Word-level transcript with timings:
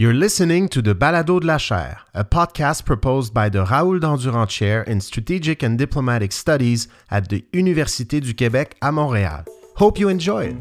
You're 0.00 0.14
listening 0.14 0.68
to 0.68 0.80
the 0.80 0.94
Balado 0.94 1.40
de 1.40 1.46
la 1.48 1.58
Chaire, 1.58 2.02
a 2.14 2.22
podcast 2.22 2.84
proposed 2.84 3.34
by 3.34 3.48
the 3.48 3.64
Raoul 3.64 3.98
Dandurand 3.98 4.48
Chair 4.48 4.84
in 4.84 5.00
Strategic 5.00 5.60
and 5.64 5.76
Diplomatic 5.76 6.30
Studies 6.30 6.86
at 7.10 7.30
the 7.30 7.44
Université 7.52 8.20
du 8.20 8.32
Québec 8.32 8.76
à 8.80 8.92
Montréal. 8.92 9.44
Hope 9.74 9.98
you 9.98 10.08
enjoy 10.08 10.50
it. 10.50 10.56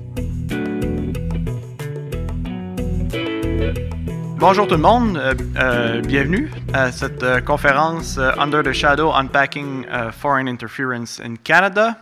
Bonjour 4.40 4.66
tout 4.66 4.76
le 4.76 4.82
monde, 4.82 5.18
euh, 5.18 5.36
euh, 5.58 6.02
bienvenue 6.02 6.52
à 6.74 6.92
cette 6.92 7.22
euh, 7.22 7.40
conférence 7.40 8.18
Under 8.40 8.64
the 8.64 8.72
Shadow 8.72 9.12
Unpacking 9.12 9.86
Foreign 10.14 10.48
Interference 10.48 11.20
in 11.20 11.36
Canada. 11.44 11.96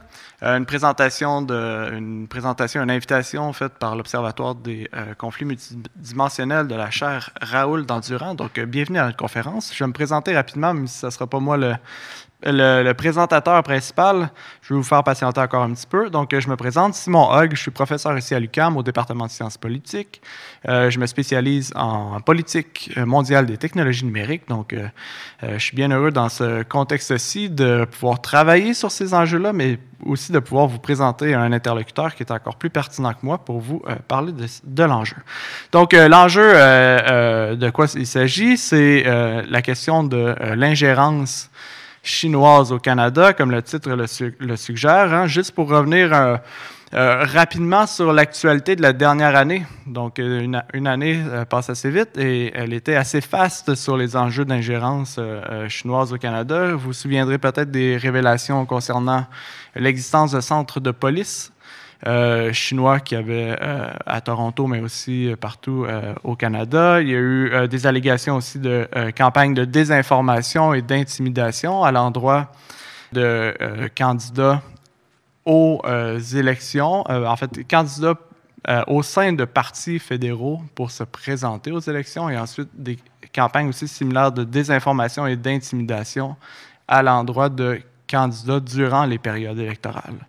Euh, 0.44 0.58
une 0.58 0.66
présentation, 0.66 1.42
de, 1.42 1.94
une 1.94 2.28
présentation, 2.28 2.84
une 2.84 2.92
invitation 2.92 3.52
faite 3.54 3.74
par 3.74 3.96
l'Observatoire 3.96 4.56
des 4.56 4.90
euh, 4.94 5.14
conflits 5.14 5.46
multidimensionnels 5.46 6.68
de 6.68 6.76
la 6.76 6.90
chaire 6.92 7.32
Raoul 7.42 7.86
Dandurand. 7.86 8.36
Donc, 8.36 8.60
bienvenue 8.60 9.00
à 9.00 9.06
notre 9.06 9.18
conférence. 9.18 9.74
Je 9.74 9.84
vais 9.84 9.88
me 9.88 9.94
présenter 9.94 10.36
rapidement, 10.36 10.74
mais 10.74 10.88
ce 10.88 11.06
ne 11.06 11.12
sera 11.12 11.28
pas 11.28 11.40
moi 11.40 11.56
le, 11.56 11.76
le, 12.46 12.94
présentateur 12.94 13.62
principal, 13.64 14.30
je 14.62 14.74
vais 14.74 14.78
vous 14.78 14.84
faire 14.84 15.04
patienter 15.04 15.42
encore 15.42 15.64
un 15.64 15.74
petit 15.74 15.88
peu. 15.88 16.10
Donc, 16.10 16.38
je 16.38 16.50
me 16.50 16.56
présente, 16.56 16.94
Simon 16.94 17.32
Hogg, 17.32 17.52
je 17.56 17.62
suis 17.62 17.72
professeur 17.72 18.18
ici 18.18 18.36
à 18.36 18.40
l'UQAM 18.40 18.78
au 18.78 18.84
département 18.84 19.26
de 19.26 19.32
sciences 19.32 19.58
politiques. 19.58 20.22
Euh, 20.68 20.90
je 20.90 21.00
me 21.00 21.06
spécialise 21.06 21.72
en 21.76 22.20
politique 22.22 22.92
mondiale 22.98 23.46
des 23.46 23.58
technologies 23.58 24.06
numériques. 24.06 24.48
Donc, 24.48 24.74
euh, 24.74 24.88
euh, 25.44 25.58
je 25.58 25.64
suis 25.64 25.76
bien 25.76 25.90
heureux 25.90 26.12
dans 26.12 26.30
ce 26.30 26.64
contexte-ci 26.64 27.50
de 27.50 27.86
pouvoir 27.86 28.22
travailler 28.22 28.74
sur 28.74 28.92
ces 28.92 29.14
enjeux-là, 29.14 29.54
mais 29.54 29.80
aussi 30.06 30.32
de 30.32 30.40
pouvoir 30.40 30.68
vous 30.68 30.80
présenter 30.80 31.34
un 31.34 31.52
interlocuteur 31.52 32.14
qui 32.16 32.24
est 32.24 32.32
encore 32.32 32.58
plus 32.58 32.70
pertinent 32.70 33.14
que 33.14 33.24
moi 33.24 33.40
pour 33.40 33.60
vous 33.60 33.82
parler 34.08 34.34
de 34.64 34.84
l'enjeu. 34.84 35.16
Donc, 35.72 35.94
l'enjeu 35.94 36.54
de 36.54 37.70
quoi 37.70 37.88
il 37.96 38.06
s'agit, 38.06 38.58
c'est 38.58 39.04
la 39.04 39.62
question 39.62 40.04
de 40.04 40.36
l'ingérence 40.54 41.50
chinoise 42.06 42.72
au 42.72 42.80
Canada, 42.80 43.34
comme 43.34 43.52
le 43.52 43.62
titre 43.62 43.90
le, 43.90 44.56
suggère. 44.56 45.14
Hein. 45.14 45.28
juste 45.28 45.52
pour 45.54 45.68
revenir 45.68 46.14
euh, 46.14 46.38
euh, 46.94 47.24
rapidement 47.24 47.88
sur 47.88 48.14
l'actualité 48.14 48.76
de 48.76 48.82
la 48.82 48.94
dernière 48.94 49.36
année. 49.36 49.66
Donc, 49.88 50.20
euh, 50.20 50.62
une, 50.74 50.88
année 50.88 51.20
passe 51.50 51.70
assez 51.70 51.90
vite 51.90 52.18
et 52.18 52.52
elle 52.56 52.74
était 52.74 52.96
assez 52.96 53.22
faste 53.22 53.76
sur 53.76 53.98
les 53.98 54.16
enjeux 54.16 54.46
d'ingérence 54.46 55.20
chinoise 55.68 56.14
au 56.14 56.18
Canada. 56.18 56.74
Vous 56.74 56.80
vous 56.80 56.94
souviendrez 56.94 57.40
peut-être 57.40 57.72
des 57.72 57.98
révélations 57.98 58.66
concernant 58.66 59.26
l'existence 59.76 60.32
de 60.32 60.42
centres 60.42 60.80
de 60.80 60.92
police 60.92 61.52
euh, 62.06 62.52
chinois 62.54 63.00
qui 63.00 63.16
avait 63.16 63.56
euh, 63.62 63.90
à 64.06 64.22
Toronto, 64.22 64.68
mais 64.68 64.82
aussi 64.82 65.32
euh, 65.32 65.36
partout 65.36 65.88
au 66.24 66.36
Canada. 66.36 67.02
Il 67.02 67.10
y 67.10 67.16
a 67.16 67.20
eu 67.20 67.68
des 67.68 67.88
allégations 67.88 68.36
aussi 68.36 68.60
de 68.60 68.88
campagne 69.18 69.54
de 69.54 69.66
désinformation 69.66 70.74
et 70.74 70.82
d'intimidation 70.82 71.84
à 71.84 71.92
l'endroit 71.92 72.52
de 73.14 73.54
candidats 73.96 74.62
aux 75.46 75.82
élections. 76.36 77.04
en 77.10 77.36
fait, 77.36 77.68
candidats 77.68 78.16
au 78.88 79.04
sein 79.04 79.34
de 79.34 79.46
partis 79.46 80.00
fédéraux 80.00 80.62
pour 80.74 80.92
se 80.92 81.04
présenter 81.04 81.72
aux 81.72 81.80
élections 81.80 82.30
et 82.30 82.38
ensuite 82.38 82.70
des 82.74 82.98
campagnes 83.34 83.70
aussi 83.70 83.88
similaires 83.88 84.32
de 84.32 84.44
désinformation 84.44 85.28
et 85.28 85.36
d'intimidation 85.36 86.36
à 86.88 87.04
l'endroit 87.04 87.50
de 87.50 87.82
candidats 88.10 88.60
durant 88.60 89.06
les 89.06 89.18
périodes 89.18 89.60
électorales. 89.60 90.26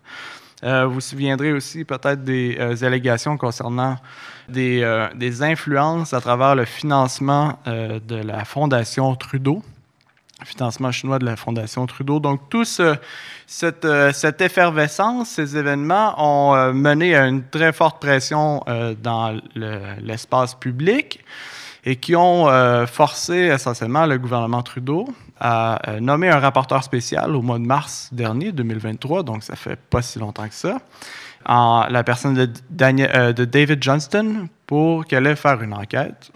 Euh, 0.63 0.85
vous 0.85 0.95
vous 0.95 1.01
souviendrez 1.01 1.51
aussi 1.51 1.85
peut-être 1.85 2.23
des 2.23 2.57
euh, 2.59 2.75
allégations 2.83 3.37
concernant 3.37 3.97
des, 4.49 4.81
euh, 4.81 5.07
des, 5.13 5.43
influences 5.43 6.13
à 6.13 6.21
travers 6.21 6.55
le 6.55 6.65
financement 6.65 7.59
de 7.67 8.15
la 8.15 8.43
Fondation 8.43 9.15
Trudeau, 9.15 9.61
financement 10.45 10.91
chinois 10.91 11.19
de 11.19 11.25
la 11.25 11.35
Fondation 11.35 11.85
Trudeau. 11.85 12.19
Donc, 12.19 12.49
tout 12.49 12.63
cette, 12.63 13.87
cette, 14.13 14.41
effervescence, 14.41 15.29
ces 15.29 15.57
événements 15.57 16.15
ont 16.17 16.73
mené 16.73 17.15
à 17.15 17.27
une 17.27 17.43
très 17.43 17.71
forte 17.71 18.01
pression 18.01 18.63
dans 19.03 19.39
l'espace 20.01 20.55
public 20.55 21.23
et 21.85 21.97
qui 21.97 22.15
ont 22.15 22.47
forcé 22.87 23.35
essentiellement 23.35 24.05
le 24.05 24.17
gouvernement 24.17 24.63
Trudeau 24.63 25.07
a 25.39 25.79
euh, 25.87 25.99
nommé 25.99 26.29
un 26.29 26.39
rapporteur 26.39 26.83
spécial 26.83 27.35
au 27.35 27.41
mois 27.41 27.59
de 27.59 27.65
mars 27.65 28.09
dernier, 28.11 28.51
2023, 28.51 29.23
donc 29.23 29.43
ça 29.43 29.55
fait 29.55 29.75
pas 29.75 30.01
si 30.01 30.19
longtemps 30.19 30.47
que 30.47 30.53
ça, 30.53 30.79
en 31.45 31.85
la 31.89 32.03
personne 32.03 32.33
de, 32.33 32.49
euh, 32.81 33.33
de 33.33 33.45
David 33.45 33.81
Johnston 33.81 34.47
pour 34.65 35.05
qu'elle 35.05 35.27
aille 35.27 35.35
faire 35.35 35.61
une 35.61 35.73
enquête 35.73 36.31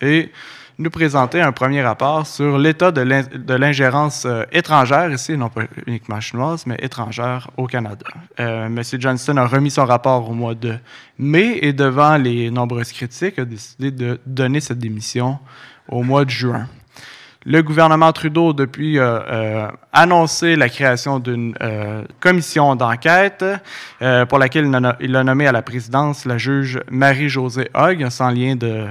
et 0.00 0.30
nous 0.78 0.90
présenter 0.90 1.40
un 1.40 1.52
premier 1.52 1.82
rapport 1.82 2.26
sur 2.26 2.58
l'état 2.58 2.90
de 2.90 3.54
l'ingérence 3.54 4.24
euh, 4.24 4.44
étrangère, 4.52 5.12
ici, 5.12 5.36
non 5.36 5.48
pas 5.48 5.62
uniquement 5.86 6.20
chinoise, 6.20 6.64
mais 6.66 6.76
étrangère 6.80 7.50
au 7.56 7.66
Canada. 7.66 8.06
M. 8.38 8.80
Johnston 8.98 9.36
a 9.36 9.46
remis 9.46 9.70
son 9.70 9.84
rapport 9.84 10.28
au 10.28 10.32
mois 10.32 10.54
de 10.54 10.76
mai 11.18 11.58
et 11.62 11.72
devant 11.72 12.16
les 12.16 12.50
nombreuses 12.50 12.92
critiques, 12.92 13.38
a 13.38 13.44
décidé 13.44 13.90
de 13.90 14.18
donner 14.26 14.60
cette 14.60 14.78
démission 14.78 15.38
au 15.88 16.02
mois 16.02 16.24
de 16.24 16.30
juin. 16.30 16.66
Le 17.44 17.60
gouvernement 17.60 18.12
Trudeau, 18.12 18.52
depuis, 18.52 19.00
a 19.00 19.02
euh, 19.02 19.20
euh, 19.28 19.68
annoncé 19.92 20.54
la 20.54 20.68
création 20.68 21.18
d'une 21.18 21.56
euh, 21.60 22.04
commission 22.20 22.76
d'enquête 22.76 23.44
pour 24.28 24.38
laquelle 24.38 24.70
il 25.00 25.16
a, 25.16 25.24
nommé 25.24 25.46
à 25.46 25.52
la 25.52 25.62
présidence 25.62 26.24
la 26.24 26.38
juge 26.38 26.80
Marie-Josée 26.90 27.68
Hogg, 27.74 28.08
sans 28.10 28.30
lien 28.30 28.54
de, 28.54 28.86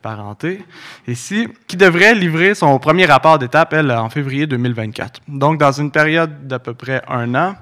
parenté, 0.00 0.64
ici, 1.08 1.48
qui 1.66 1.76
devrait 1.76 2.14
livrer 2.14 2.54
son 2.54 2.78
premier 2.78 3.06
rapport 3.06 3.38
d'étape, 3.38 3.72
elle, 3.72 3.90
en 3.90 4.10
février 4.10 4.46
2024. 4.46 5.20
Donc, 5.28 5.58
dans 5.58 5.72
une 5.72 5.90
période 5.90 6.46
d'à 6.46 6.58
peu 6.58 6.74
près 6.74 7.02
un 7.08 7.34
an, 7.34 7.56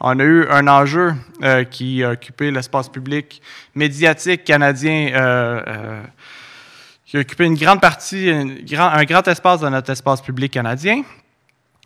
on 0.00 0.18
a 0.18 0.24
eu 0.24 0.46
un 0.50 0.66
enjeu 0.68 1.14
qui 1.70 2.02
a 2.04 2.10
occupé 2.10 2.50
l'espace 2.50 2.88
public 2.88 3.40
médiatique 3.74 4.44
canadien 4.44 5.12
qui 7.16 7.20
a 7.20 7.20
occupé 7.22 7.44
une 7.46 7.54
grande 7.54 7.80
partie, 7.80 8.30
un 8.30 9.04
grand 9.04 9.26
espace 9.26 9.60
de 9.60 9.68
notre 9.68 9.90
espace 9.90 10.20
public 10.20 10.52
canadien. 10.52 11.02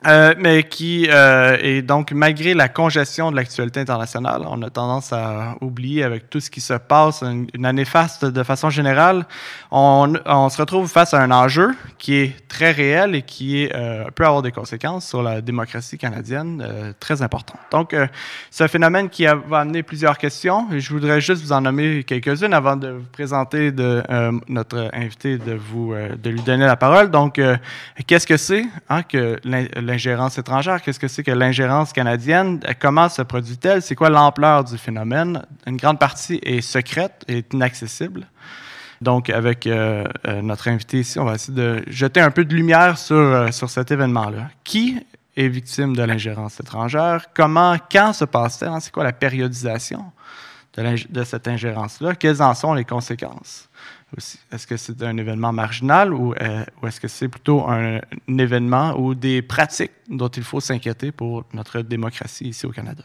Euh, 0.06 0.34
mais 0.38 0.62
qui 0.62 1.08
euh, 1.10 1.58
est 1.60 1.82
donc, 1.82 2.12
malgré 2.12 2.54
la 2.54 2.68
congestion 2.68 3.30
de 3.30 3.36
l'actualité 3.36 3.80
internationale, 3.80 4.42
on 4.46 4.62
a 4.62 4.70
tendance 4.70 5.12
à 5.12 5.56
oublier 5.60 6.04
avec 6.04 6.30
tout 6.30 6.40
ce 6.40 6.50
qui 6.50 6.62
se 6.62 6.72
passe, 6.72 7.22
une, 7.22 7.66
année 7.66 7.84
faste 7.84 8.24
de 8.24 8.42
façon 8.42 8.70
générale, 8.70 9.26
on, 9.70 10.14
se 10.48 10.56
retrouve 10.56 10.88
face 10.88 11.12
à 11.12 11.20
un 11.20 11.30
enjeu 11.30 11.74
qui 11.98 12.14
est 12.14 12.48
très 12.48 12.70
réel 12.70 13.14
et 13.14 13.22
qui 13.22 13.62
est, 13.62 13.74
euh, 13.74 14.04
peut 14.14 14.24
avoir 14.24 14.40
des 14.40 14.52
conséquences 14.52 15.06
sur 15.06 15.22
la 15.22 15.42
démocratie 15.42 15.98
canadienne 15.98 16.64
euh, 16.66 16.92
très 16.98 17.20
importantes. 17.20 17.60
Donc, 17.70 17.94
c'est 18.50 18.64
un 18.64 18.68
phénomène 18.68 19.10
qui 19.10 19.26
va 19.26 19.58
amener 19.58 19.82
plusieurs 19.82 20.16
questions 20.16 20.66
et 20.72 20.80
je 20.80 20.90
voudrais 20.92 21.20
juste 21.20 21.42
vous 21.42 21.52
en 21.52 21.60
nommer 21.60 22.04
quelques-unes 22.04 22.54
avant 22.54 22.76
de 22.76 22.88
vous 22.88 23.06
présenter 23.12 23.70
notre 24.48 24.90
invité, 24.94 25.36
de, 25.36 25.52
vous, 25.52 25.94
de 25.94 26.30
lui 26.30 26.40
donner 26.40 26.64
la 26.64 26.76
parole. 26.76 27.10
Donc, 27.10 27.40
qu'est-ce 28.06 28.26
que 28.26 28.36
c'est 28.36 28.64
hein, 28.88 29.02
que 29.02 29.38
l'ingérence 29.90 30.38
étrangère, 30.38 30.80
qu'est-ce 30.82 31.00
que 31.00 31.08
c'est 31.08 31.22
que 31.22 31.30
l'ingérence 31.30 31.92
canadienne, 31.92 32.60
comment 32.80 33.08
se 33.08 33.22
produit-elle, 33.22 33.82
c'est 33.82 33.96
quoi 33.96 34.08
l'ampleur 34.08 34.64
du 34.64 34.78
phénomène? 34.78 35.44
Une 35.66 35.76
grande 35.76 35.98
partie 35.98 36.38
est 36.42 36.60
secrète 36.60 37.24
et 37.28 37.44
inaccessible. 37.52 38.26
Donc, 39.00 39.30
avec 39.30 39.66
euh, 39.66 40.04
euh, 40.28 40.42
notre 40.42 40.68
invité 40.68 41.00
ici, 41.00 41.18
on 41.18 41.24
va 41.24 41.34
essayer 41.34 41.56
de 41.56 41.82
jeter 41.88 42.20
un 42.20 42.30
peu 42.30 42.44
de 42.44 42.54
lumière 42.54 42.98
sur, 42.98 43.16
euh, 43.16 43.50
sur 43.50 43.70
cet 43.70 43.90
événement-là. 43.90 44.50
Qui 44.62 45.00
est 45.36 45.48
victime 45.48 45.96
de 45.96 46.02
l'ingérence 46.02 46.60
étrangère? 46.60 47.26
Comment, 47.34 47.76
quand 47.90 48.12
se 48.12 48.26
passe-t-elle? 48.26 48.80
C'est 48.80 48.92
quoi 48.92 49.04
la 49.04 49.12
périodisation? 49.12 50.04
De, 50.76 51.24
cette 51.24 51.48
ingérence-là? 51.48 52.14
Quelles 52.14 52.42
en 52.42 52.54
sont 52.54 52.74
les 52.74 52.84
conséquences? 52.84 53.68
Est-ce 54.52 54.66
que 54.66 54.76
c'est 54.76 55.02
un 55.02 55.16
événement 55.16 55.52
marginal 55.52 56.12
ou, 56.12 56.34
euh, 56.34 56.64
est-ce 56.82 57.00
que 57.00 57.08
c'est 57.08 57.28
plutôt 57.28 57.68
un, 57.68 58.00
événement 58.28 58.98
ou 58.98 59.14
des 59.14 59.40
pratiques 59.40 59.92
dont 60.08 60.28
il 60.28 60.42
faut 60.42 60.60
s'inquiéter 60.60 61.12
pour 61.12 61.44
notre 61.52 61.80
démocratie 61.82 62.48
ici 62.48 62.66
au 62.66 62.70
Canada? 62.70 63.04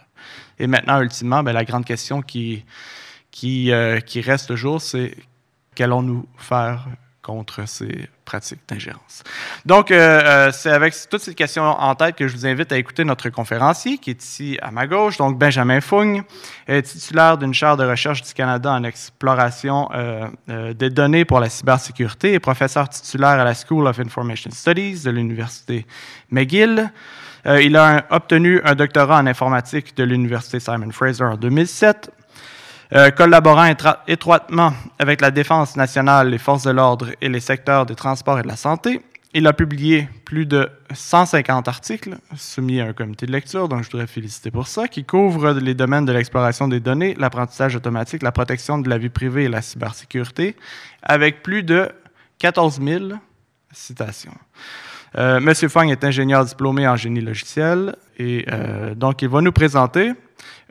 Et 0.57 0.68
maintenant, 0.68 1.00
ultimement, 1.01 1.44
ben, 1.44 1.54
la 1.54 1.63
grande 1.63 1.86
question 1.86 2.22
qui, 2.22 2.63
euh, 3.44 4.00
qui 4.00 4.22
reste 4.22 4.48
toujours, 4.48 4.81
c'est 4.81 5.16
qu'allons-nous 5.75 6.25
faire 6.38 6.88
contre 7.25 7.68
ces 7.68 8.07
pratiques 8.24 8.60
d'ingérence. 8.68 9.24
Donc, 9.66 9.89
euh, 9.89 9.95
euh, 9.98 10.51
c'est 10.51 10.69
avec 10.69 10.94
toutes 11.10 11.22
ces 11.22 11.33
questions 11.33 11.63
en 11.63 11.95
tête 11.95 12.16
que 12.16 12.27
je 12.27 12.36
vous 12.36 12.45
invite 12.45 12.72
à 12.72 12.77
écouter 12.77 13.04
notre 13.04 13.30
conférencier 13.30 13.98
qui 13.98 14.12
est 14.12 14.24
ici 14.24 14.60
à 14.62 14.69
ma 14.69 14.86
gauche, 14.86 15.18
donc 15.18 15.39
Benjamin 15.39 15.81
Fung, 15.81 16.22
titulaire 16.83 17.38
d'une 17.39 17.54
chaire 17.54 17.77
de 17.77 17.83
recherche 17.83 18.22
du 18.22 18.31
Canada 18.33 18.72
en 18.72 18.83
exploration 18.83 19.89
euh, 19.94 20.74
des 20.74 20.92
données 20.92 21.25
pour 21.25 21.39
la 21.39 21.50
cybersécurité 21.50 22.33
et 22.33 22.39
professeur 22.39 22.88
titulaire 22.89 23.39
à 23.39 23.44
la 23.44 23.56
School 23.56 23.88
of 23.88 24.00
Information 24.00 24.51
Studies 24.51 25.01
de 25.04 25.10
l'Université 25.10 25.88
McGill. 26.30 26.92
il 27.45 27.75
a 27.75 28.06
obtenu 28.12 28.62
un 28.63 28.75
doctorat 28.75 29.19
en 29.19 29.28
informatique 29.28 29.98
de 29.98 30.04
l'Université 30.04 30.60
Simon 30.60 30.92
Fraser 30.92 31.24
en 31.24 31.38
2007 31.38 32.12
Euh, 32.94 33.10
collaborant 33.10 33.74
étroitement 34.08 34.74
avec 35.00 35.22
la 35.22 35.32
Défense 35.32 35.76
nationale, 35.76 36.30
les 36.30 36.38
forces 36.38 36.64
de 36.64 36.72
l'ordre 36.72 37.10
et 37.20 37.30
les 37.30 37.40
secteurs 37.40 37.86
des 37.86 37.96
transports 37.96 38.38
et 38.38 38.44
de 38.44 38.48
la 38.48 38.56
santé, 38.56 39.02
il 39.34 39.48
a 39.48 39.54
publié 39.54 40.08
plus 40.24 40.46
de 40.46 40.70
150 40.94 41.68
articles 41.68 42.16
soumis 42.38 42.80
à 42.80 42.86
un 42.86 42.94
comité 42.94 43.26
de 43.26 43.32
lecture, 43.32 43.68
donc 43.68 43.84
je 43.84 43.90
voudrais 43.90 44.08
féliciter 44.08 44.52
pour 44.52 44.68
ça, 44.68 44.88
qui 44.88 45.04
couvrent 45.04 45.52
les 45.52 45.74
domaines 45.74 46.06
de 46.06 46.14
l'exploration 46.14 46.68
des 46.68 46.80
données, 46.80 47.16
l'apprentissage 47.20 47.76
automatique, 47.76 48.22
la 48.22 48.32
protection 48.32 48.78
de 48.78 48.90
la 48.90 48.98
vie 48.98 49.10
privée 49.10 49.46
et 49.46 49.50
la 49.50 49.62
cybersécurité, 49.62 50.56
avec 51.04 51.44
plus 51.44 51.64
de 51.64 51.90
14 52.38 52.80
000 52.81 53.06
citations. 53.72 54.38
Euh, 55.18 55.40
Monsieur 55.40 55.70
Fang 55.70 55.90
est 55.90 56.04
ingénieur 56.04 56.46
diplômé 56.46 56.88
en 56.88 56.96
génie 56.96 57.22
logiciel 57.22 57.96
et 58.18 58.46
euh, 58.52 58.96
donc 58.96 59.22
il 59.22 59.30
va 59.30 59.42
nous 59.42 59.52
présenter 59.52 60.14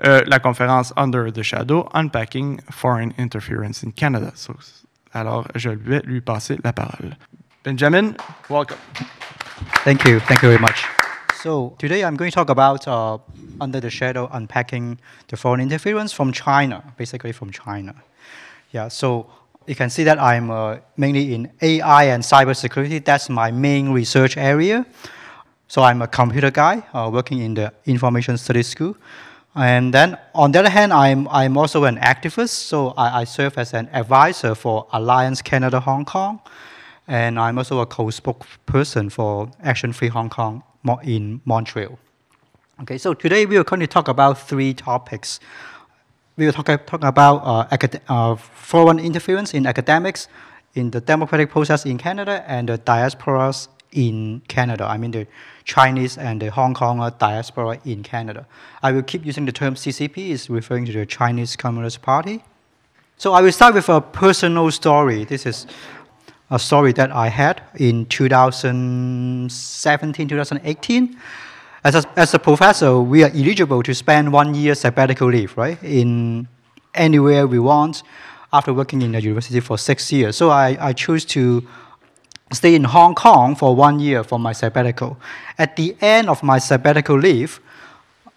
euh, 0.05 0.23
la 0.27 0.39
conférence 0.39 0.93
Under 0.97 1.31
the 1.31 1.43
Shadow, 1.43 1.89
Unpacking 1.95 2.61
Foreign 2.71 3.13
Interference 3.19 3.85
in 3.85 3.91
Canada. 3.91 4.33
alors, 5.13 5.47
je 5.55 5.71
vais 5.71 6.01
lui 6.05 6.21
passer 6.21 6.59
la 6.65 6.73
parole. 6.73 7.17
Benjamin, 7.65 8.15
welcome. 8.51 8.77
Thank 9.85 10.05
you. 10.05 10.21
Thank 10.21 10.43
you 10.43 10.49
very 10.49 10.61
much. 10.61 10.85
So 11.43 11.75
today 11.79 12.03
I'm 12.05 12.17
going 12.17 12.31
to 12.31 12.35
talk 12.35 12.51
about 12.51 12.89
uh, 12.89 13.19
Under 13.61 13.81
the 13.81 13.91
Shadow 13.91 14.29
Unpacking 14.33 14.99
the 15.29 15.37
Foreign 15.37 15.61
Interference 15.61 16.13
from 16.13 16.33
China, 16.33 16.83
basically 16.97 17.33
from 17.33 17.51
China. 17.51 17.95
Yeah, 18.73 18.89
so 18.89 19.27
you 19.67 19.75
can 19.75 19.91
see 19.91 20.05
that 20.05 20.19
I'm 20.19 20.51
uh, 20.51 20.79
mainly 20.97 21.35
in 21.35 21.51
AI 21.63 22.05
and 22.05 22.23
cybersecurity. 22.23 23.05
That's 23.05 23.29
my 23.29 23.51
main 23.51 23.91
research 23.91 24.37
area. 24.37 24.85
So 25.69 25.83
I'm 25.83 26.03
a 26.03 26.09
computer 26.09 26.51
guy 26.51 26.83
uh, 26.93 27.11
working 27.13 27.41
in 27.41 27.55
the 27.55 27.73
information 27.87 28.37
studies 28.37 28.69
school. 28.69 28.97
And 29.57 29.95
then 29.95 30.19
on 30.35 30.53
the 30.53 30.59
other 30.59 30.71
hand, 30.71 30.93
I'm, 30.93 31.29
I'm 31.29 31.57
also 31.57 31.85
an 31.85 31.99
activist. 31.99 32.51
So 32.51 32.89
I, 32.97 33.21
I 33.21 33.25
serve 33.25 33.57
as 33.57 33.73
an 33.73 33.89
advisor 33.93 34.55
for 34.55 34.87
Alliance 34.93 35.43
Canada 35.43 35.81
Hong 35.81 36.05
Kong 36.05 36.41
and 37.07 37.39
I'm 37.39 37.59
also 37.59 37.81
a 37.81 37.87
co-spokesperson 37.87 39.13
for 39.13 39.51
Action 39.63 39.93
Free 39.93 40.09
Hong 40.09 40.31
Kong 40.31 40.63
in 41.03 41.41
Montreal. 41.45 41.99
Okay, 42.83 42.99
so 42.99 43.15
today 43.15 43.47
we 43.47 43.57
are 43.57 43.65
going 43.65 43.81
to 43.81 43.87
talk 43.87 44.09
about 44.09 44.39
three 44.39 44.75
topics. 44.75 45.39
We 46.37 46.47
will 46.47 46.53
talk, 46.53 46.67
talk 46.87 47.05
about 47.05 47.37
uh, 47.45 47.89
uh, 48.09 48.35
foreign 48.37 48.99
interference 48.99 49.55
in 49.55 49.67
academics, 49.67 50.29
in 50.75 50.91
the 50.91 51.01
democratic 51.01 51.51
process 51.51 51.85
in 51.85 51.99
Canada, 51.99 52.45
and 52.49 52.69
the 52.69 52.79
diasporas 52.79 53.69
in 53.93 54.43
Canada. 54.49 54.85
I 54.85 54.97
mean 54.97 55.13
the 55.13 55.27
Chinese 55.65 56.19
and 56.19 56.43
the 56.43 56.51
Hong 56.51 56.75
Kong 56.75 57.11
diaspora 57.19 57.79
in 57.85 58.03
Canada. 58.03 58.47
I 58.83 58.91
will 58.93 59.03
keep 59.03 59.25
using 59.25 59.47
the 59.47 59.53
term 59.53 59.75
CCP, 59.75 60.29
is 60.29 60.51
referring 60.51 60.85
to 60.87 60.93
the 60.93 61.07
Chinese 61.07 61.57
Communist 61.57 62.03
Party. 62.03 62.45
So 63.17 63.33
I 63.33 63.41
will 63.41 63.53
start 63.53 63.75
with 63.75 63.89
a 63.89 64.01
personal 64.01 64.71
story. 64.71 65.25
This 65.25 65.47
is 65.47 65.67
a 66.51 66.59
story 66.59 66.93
that 66.93 67.11
I 67.11 67.29
had 67.29 67.63
in 67.77 68.05
2017, 68.07 70.29
2018. 70.29 71.17
As 71.85 71.95
a, 71.95 72.05
as 72.17 72.35
a 72.35 72.39
professor, 72.39 73.01
we 73.01 73.25
are 73.25 73.31
eligible 73.35 73.83
to 73.83 73.95
spend 73.95 74.33
one 74.33 74.55
year 74.55 74.75
sabbatical 74.75 75.29
leave, 75.29 75.57
right, 75.57 75.83
in 75.83 76.49
anywhere 76.95 77.47
we 77.47 77.59
want 77.59 78.03
after 78.53 78.73
working 78.73 79.03
in 79.03 79.13
the 79.13 79.21
university 79.21 79.61
for 79.61 79.79
six 79.79 80.13
years. 80.13 80.37
So 80.37 80.51
I, 80.51 80.77
I 80.81 80.93
chose 80.93 81.25
to 81.27 81.67
stay 82.53 82.75
in 82.75 82.85
Hong 82.85 83.15
Kong 83.15 83.55
for 83.55 83.75
one 83.75 84.01
year 84.01 84.23
for 84.23 84.39
my 84.39 84.53
sabbatical. 84.53 85.17
At 85.59 85.77
the 85.77 85.97
end 86.01 86.29
of 86.29 86.43
my 86.43 86.59
sabbatical 86.59 87.19
leave, 87.19 87.61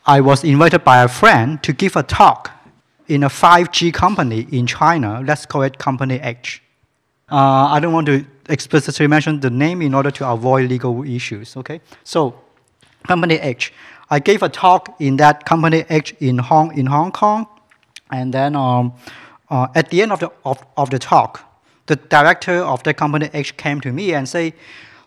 I 0.05 0.21
was 0.21 0.43
invited 0.43 0.83
by 0.83 1.03
a 1.03 1.07
friend 1.07 1.61
to 1.63 1.73
give 1.73 1.95
a 1.95 2.03
talk 2.03 2.51
in 3.07 3.23
a 3.23 3.29
5G 3.29 3.93
company 3.93 4.47
in 4.51 4.67
China. 4.67 5.21
Let's 5.25 5.45
call 5.45 5.63
it 5.63 5.77
Company 5.77 6.19
H. 6.21 6.61
Uh, 7.29 7.67
I 7.71 7.79
don't 7.79 7.93
want 7.93 8.07
to 8.07 8.25
explicitly 8.49 9.07
mention 9.07 9.39
the 9.41 9.49
name 9.49 9.81
in 9.81 9.93
order 9.93 10.11
to 10.11 10.29
avoid 10.29 10.69
legal 10.69 11.03
issues. 11.03 11.57
Okay, 11.57 11.81
so 12.03 12.39
Company 13.05 13.35
H. 13.35 13.73
I 14.09 14.19
gave 14.19 14.41
a 14.43 14.49
talk 14.49 14.95
in 14.99 15.17
that 15.17 15.45
Company 15.45 15.83
H 15.89 16.15
in 16.19 16.37
Hong 16.37 16.77
in 16.77 16.85
Hong 16.85 17.11
Kong, 17.11 17.47
and 18.11 18.33
then 18.33 18.55
um, 18.55 18.93
uh, 19.49 19.67
at 19.75 19.89
the 19.89 20.01
end 20.01 20.13
of 20.13 20.19
the 20.21 20.31
of, 20.45 20.63
of 20.77 20.89
the 20.89 20.99
talk, 20.99 21.43
the 21.87 21.95
director 21.95 22.57
of 22.57 22.83
the 22.83 22.93
Company 22.93 23.29
H 23.33 23.57
came 23.57 23.81
to 23.81 23.91
me 23.91 24.13
and 24.13 24.29
say, 24.29 24.53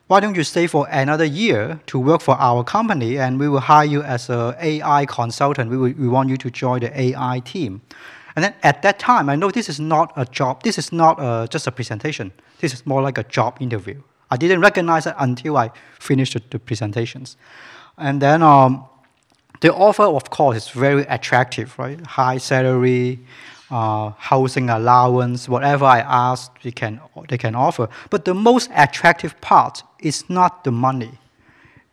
"Why 0.09 0.21
don't 0.21 0.35
you 0.35 0.45
stay 0.45 0.67
for 0.67 0.87
another 0.91 1.25
year 1.25 1.81
to 1.87 1.99
work 1.99 2.21
for 2.21 2.37
our 2.39 2.65
company, 2.65 3.19
and 3.19 3.39
we 3.39 3.49
will 3.49 3.61
hire 3.61 3.87
you 3.87 4.03
as 4.03 4.29
an 4.29 4.55
AI 4.61 5.07
consultant. 5.07 5.71
We 5.71 5.77
will, 5.77 5.95
we 5.99 6.09
want 6.09 6.29
you 6.29 6.37
to 6.37 6.51
join 6.51 6.81
the 6.81 7.01
AI 7.01 7.41
team." 7.45 7.81
And 8.37 8.45
then 8.45 8.55
at 8.63 8.83
that 8.83 8.99
time, 8.99 9.29
I 9.29 9.37
know 9.37 9.51
this 9.51 9.69
is 9.69 9.81
not 9.81 10.13
a 10.17 10.25
job, 10.25 10.63
this 10.63 10.79
is 10.79 10.93
not 10.93 11.21
uh, 11.21 11.47
just 11.47 11.67
a 11.67 11.73
presentation, 11.73 12.33
this 12.61 12.73
is 12.73 12.87
more 12.87 13.03
like 13.03 13.19
a 13.19 13.25
job 13.25 13.59
interview. 13.61 14.01
I 14.31 14.37
didn't 14.37 14.61
recognize 14.61 15.07
it 15.07 15.15
until 15.19 15.57
I 15.57 15.71
finished 15.99 16.35
the, 16.35 16.43
the 16.51 16.59
presentations. 16.59 17.37
And 17.99 18.23
then 18.23 18.43
um, 18.43 18.85
the 19.61 19.75
offer, 19.75 20.05
of 20.05 20.31
course, 20.31 20.57
is 20.57 20.69
very 20.69 21.03
attractive, 21.03 21.79
right? 21.79 22.01
High 22.07 22.39
salary, 22.39 23.19
uh, 23.71 24.11
housing 24.19 24.71
allowance, 24.71 25.49
whatever 25.49 25.85
I 25.85 26.01
ask, 26.01 26.61
they 26.63 26.73
can, 26.73 27.01
they 27.29 27.39
can 27.39 27.55
offer. 27.55 27.89
But 28.11 28.25
the 28.25 28.35
most 28.35 28.71
attractive 28.75 29.41
part 29.41 29.83
is 30.01 30.29
not 30.29 30.65
the 30.65 30.73
money, 30.73 31.19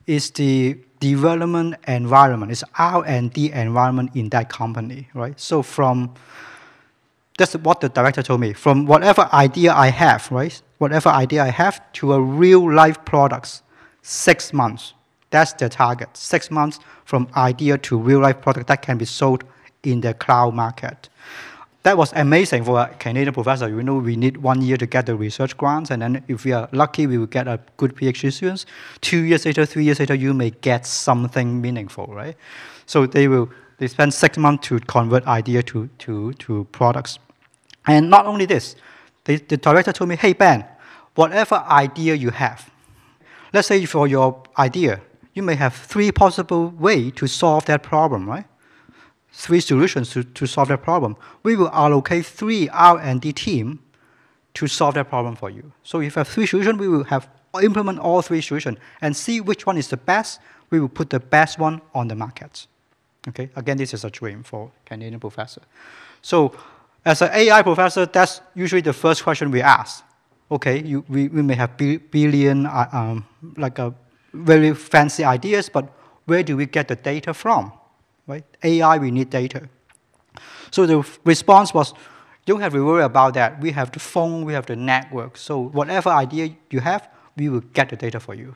it's 0.06 0.30
the 0.32 0.78
development 1.00 1.76
environment. 1.88 2.52
It's 2.52 2.64
R&D 2.78 3.52
environment 3.52 4.12
in 4.16 4.30
that 4.30 4.50
company, 4.50 5.08
right? 5.14 5.40
So 5.40 5.62
from 5.62 6.14
that's 7.38 7.54
what 7.58 7.82
the 7.82 7.90
director 7.90 8.24
told 8.24 8.42
me. 8.42 8.54
From 8.54 8.88
whatever 8.88 9.30
idea 9.32 9.72
I 9.72 9.90
have, 9.90 10.32
right? 10.32 10.60
Whatever 10.80 11.10
idea 11.10 11.44
I 11.44 11.50
have 11.50 11.92
to 11.94 12.14
a 12.14 12.22
real 12.22 12.74
life 12.74 13.04
products, 13.06 13.62
six 14.02 14.54
months. 14.54 14.94
That's 15.30 15.54
the 15.54 15.70
target. 15.70 16.10
Six 16.18 16.50
months 16.50 16.80
from 17.06 17.28
idea 17.36 17.78
to 17.80 17.98
real 17.98 18.20
life 18.20 18.42
product 18.42 18.68
that 18.68 18.82
can 18.82 18.98
be 18.98 19.06
sold 19.06 19.44
in 19.84 20.02
the 20.02 20.14
cloud 20.16 20.56
market 20.56 21.10
that 21.88 21.98
was 21.98 22.12
amazing 22.18 22.66
for 22.66 22.82
a 22.82 22.88
Canadian 23.00 23.34
professor. 23.34 23.70
You 23.70 23.82
know, 23.82 23.96
we 23.96 24.18
need 24.18 24.36
one 24.36 24.62
year 24.62 24.76
to 24.76 24.86
get 24.86 25.06
the 25.06 25.16
research 25.16 25.56
grants, 25.56 25.90
and 25.90 26.02
then 26.02 26.22
if 26.28 26.44
we 26.44 26.52
are 26.52 26.68
lucky, 26.74 27.08
we 27.08 27.18
will 27.18 27.28
get 27.28 27.48
a 27.48 27.62
good 27.78 27.96
PhD 27.96 28.34
students. 28.34 28.66
Two 29.00 29.24
years 29.24 29.46
later, 29.46 29.66
three 29.66 29.86
years 29.86 30.02
later, 30.02 30.14
you 30.14 30.34
may 30.34 30.50
get 30.50 30.86
something 30.86 31.62
meaningful, 31.62 32.08
right? 32.08 32.36
So 32.88 33.08
they 33.08 33.30
will 33.30 33.50
they 33.78 33.88
spend 33.88 34.14
six 34.14 34.38
months 34.38 34.68
to 34.68 34.82
convert 34.82 35.26
idea 35.28 35.64
to, 35.64 35.88
to, 36.00 36.34
to 36.34 36.68
products. 36.74 37.20
And 37.86 38.10
not 38.10 38.26
only 38.26 38.46
this, 38.46 38.76
the 39.24 39.38
director 39.38 39.94
told 39.94 40.10
me, 40.10 40.18
hey, 40.18 40.34
Ben, 40.34 40.66
whatever 41.16 41.64
idea 41.70 42.16
you 42.16 42.32
have, 42.32 42.70
let's 43.54 43.70
say 43.70 43.86
for 43.86 44.08
your 44.08 44.44
idea, 44.58 45.00
you 45.34 45.44
may 45.44 45.56
have 45.56 45.74
three 45.74 46.12
possible 46.12 46.70
ways 46.70 47.14
to 47.16 47.28
solve 47.28 47.64
that 47.66 47.84
problem, 47.84 48.28
right? 48.28 48.46
Three 49.38 49.60
solutions 49.60 50.10
to, 50.10 50.24
to 50.24 50.48
solve 50.48 50.68
that 50.70 50.82
problem. 50.82 51.16
We 51.44 51.56
will 51.56 51.70
allocate 51.70 52.26
three 52.26 52.68
R&D 52.70 53.34
team 53.34 53.80
to 54.56 54.66
solve 54.66 54.96
that 54.96 55.10
problem 55.10 55.36
for 55.36 55.52
you. 55.52 55.72
So 55.84 56.02
if 56.02 56.16
you 56.16 56.20
have 56.20 56.28
three 56.28 56.48
solutions, 56.48 56.80
we 56.80 56.88
will 56.88 57.04
have 57.04 57.30
implement 57.62 58.00
all 58.00 58.24
three 58.24 58.42
solutions 58.42 58.80
and 59.00 59.16
see 59.16 59.40
which 59.40 59.68
one 59.68 59.78
is 59.78 59.90
the 59.90 59.98
best. 59.98 60.40
We 60.72 60.80
will 60.80 60.90
put 60.90 61.12
the 61.12 61.20
best 61.20 61.60
one 61.60 61.82
on 61.94 62.08
the 62.08 62.16
market. 62.16 62.66
Okay, 63.28 63.50
again, 63.56 63.78
this 63.78 63.94
is 63.94 64.04
a 64.04 64.10
dream 64.10 64.42
for 64.42 64.72
Canadian 64.86 65.20
professor. 65.20 65.62
So 66.24 66.56
as 67.06 67.22
an 67.22 67.30
AI 67.32 67.62
professor, 67.62 68.08
that's 68.08 68.42
usually 68.56 68.82
the 68.82 68.94
first 68.94 69.24
question 69.24 69.52
we 69.52 69.62
ask. 69.62 70.04
Okay, 70.50 70.82
you, 70.82 71.06
we, 71.10 71.28
we 71.28 71.44
may 71.44 71.56
have 71.56 71.78
billion, 71.78 72.66
uh, 72.66 72.90
um, 72.92 73.26
like 73.56 73.78
a 73.78 73.94
very 74.34 74.74
fancy 74.74 75.24
ideas, 75.24 75.70
but 75.70 75.94
where 76.26 76.42
do 76.42 76.58
we 76.58 76.66
get 76.66 76.88
the 76.88 76.96
data 76.96 77.34
from? 77.36 77.72
Right? 78.28 78.44
AI, 78.64 78.98
we 78.98 79.12
need 79.12 79.30
data. 79.30 79.70
So 80.72 80.86
the 80.86 81.08
response 81.24 81.74
was, 81.74 81.94
don't 82.46 82.62
have 82.62 82.74
to 82.74 82.86
worry 82.86 83.04
about 83.04 83.34
that. 83.34 83.60
We 83.60 83.72
have 83.72 83.92
the 83.92 84.00
phone, 84.00 84.46
we 84.46 84.54
have 84.54 84.66
the 84.66 84.76
network. 84.76 85.38
So 85.38 85.60
whatever 85.70 86.10
idea 86.10 86.56
you 86.70 86.80
have, 86.80 87.10
we 87.36 87.50
will 87.50 87.62
get 87.74 87.90
the 87.90 87.96
data 87.96 88.20
for 88.20 88.34
you. 88.34 88.56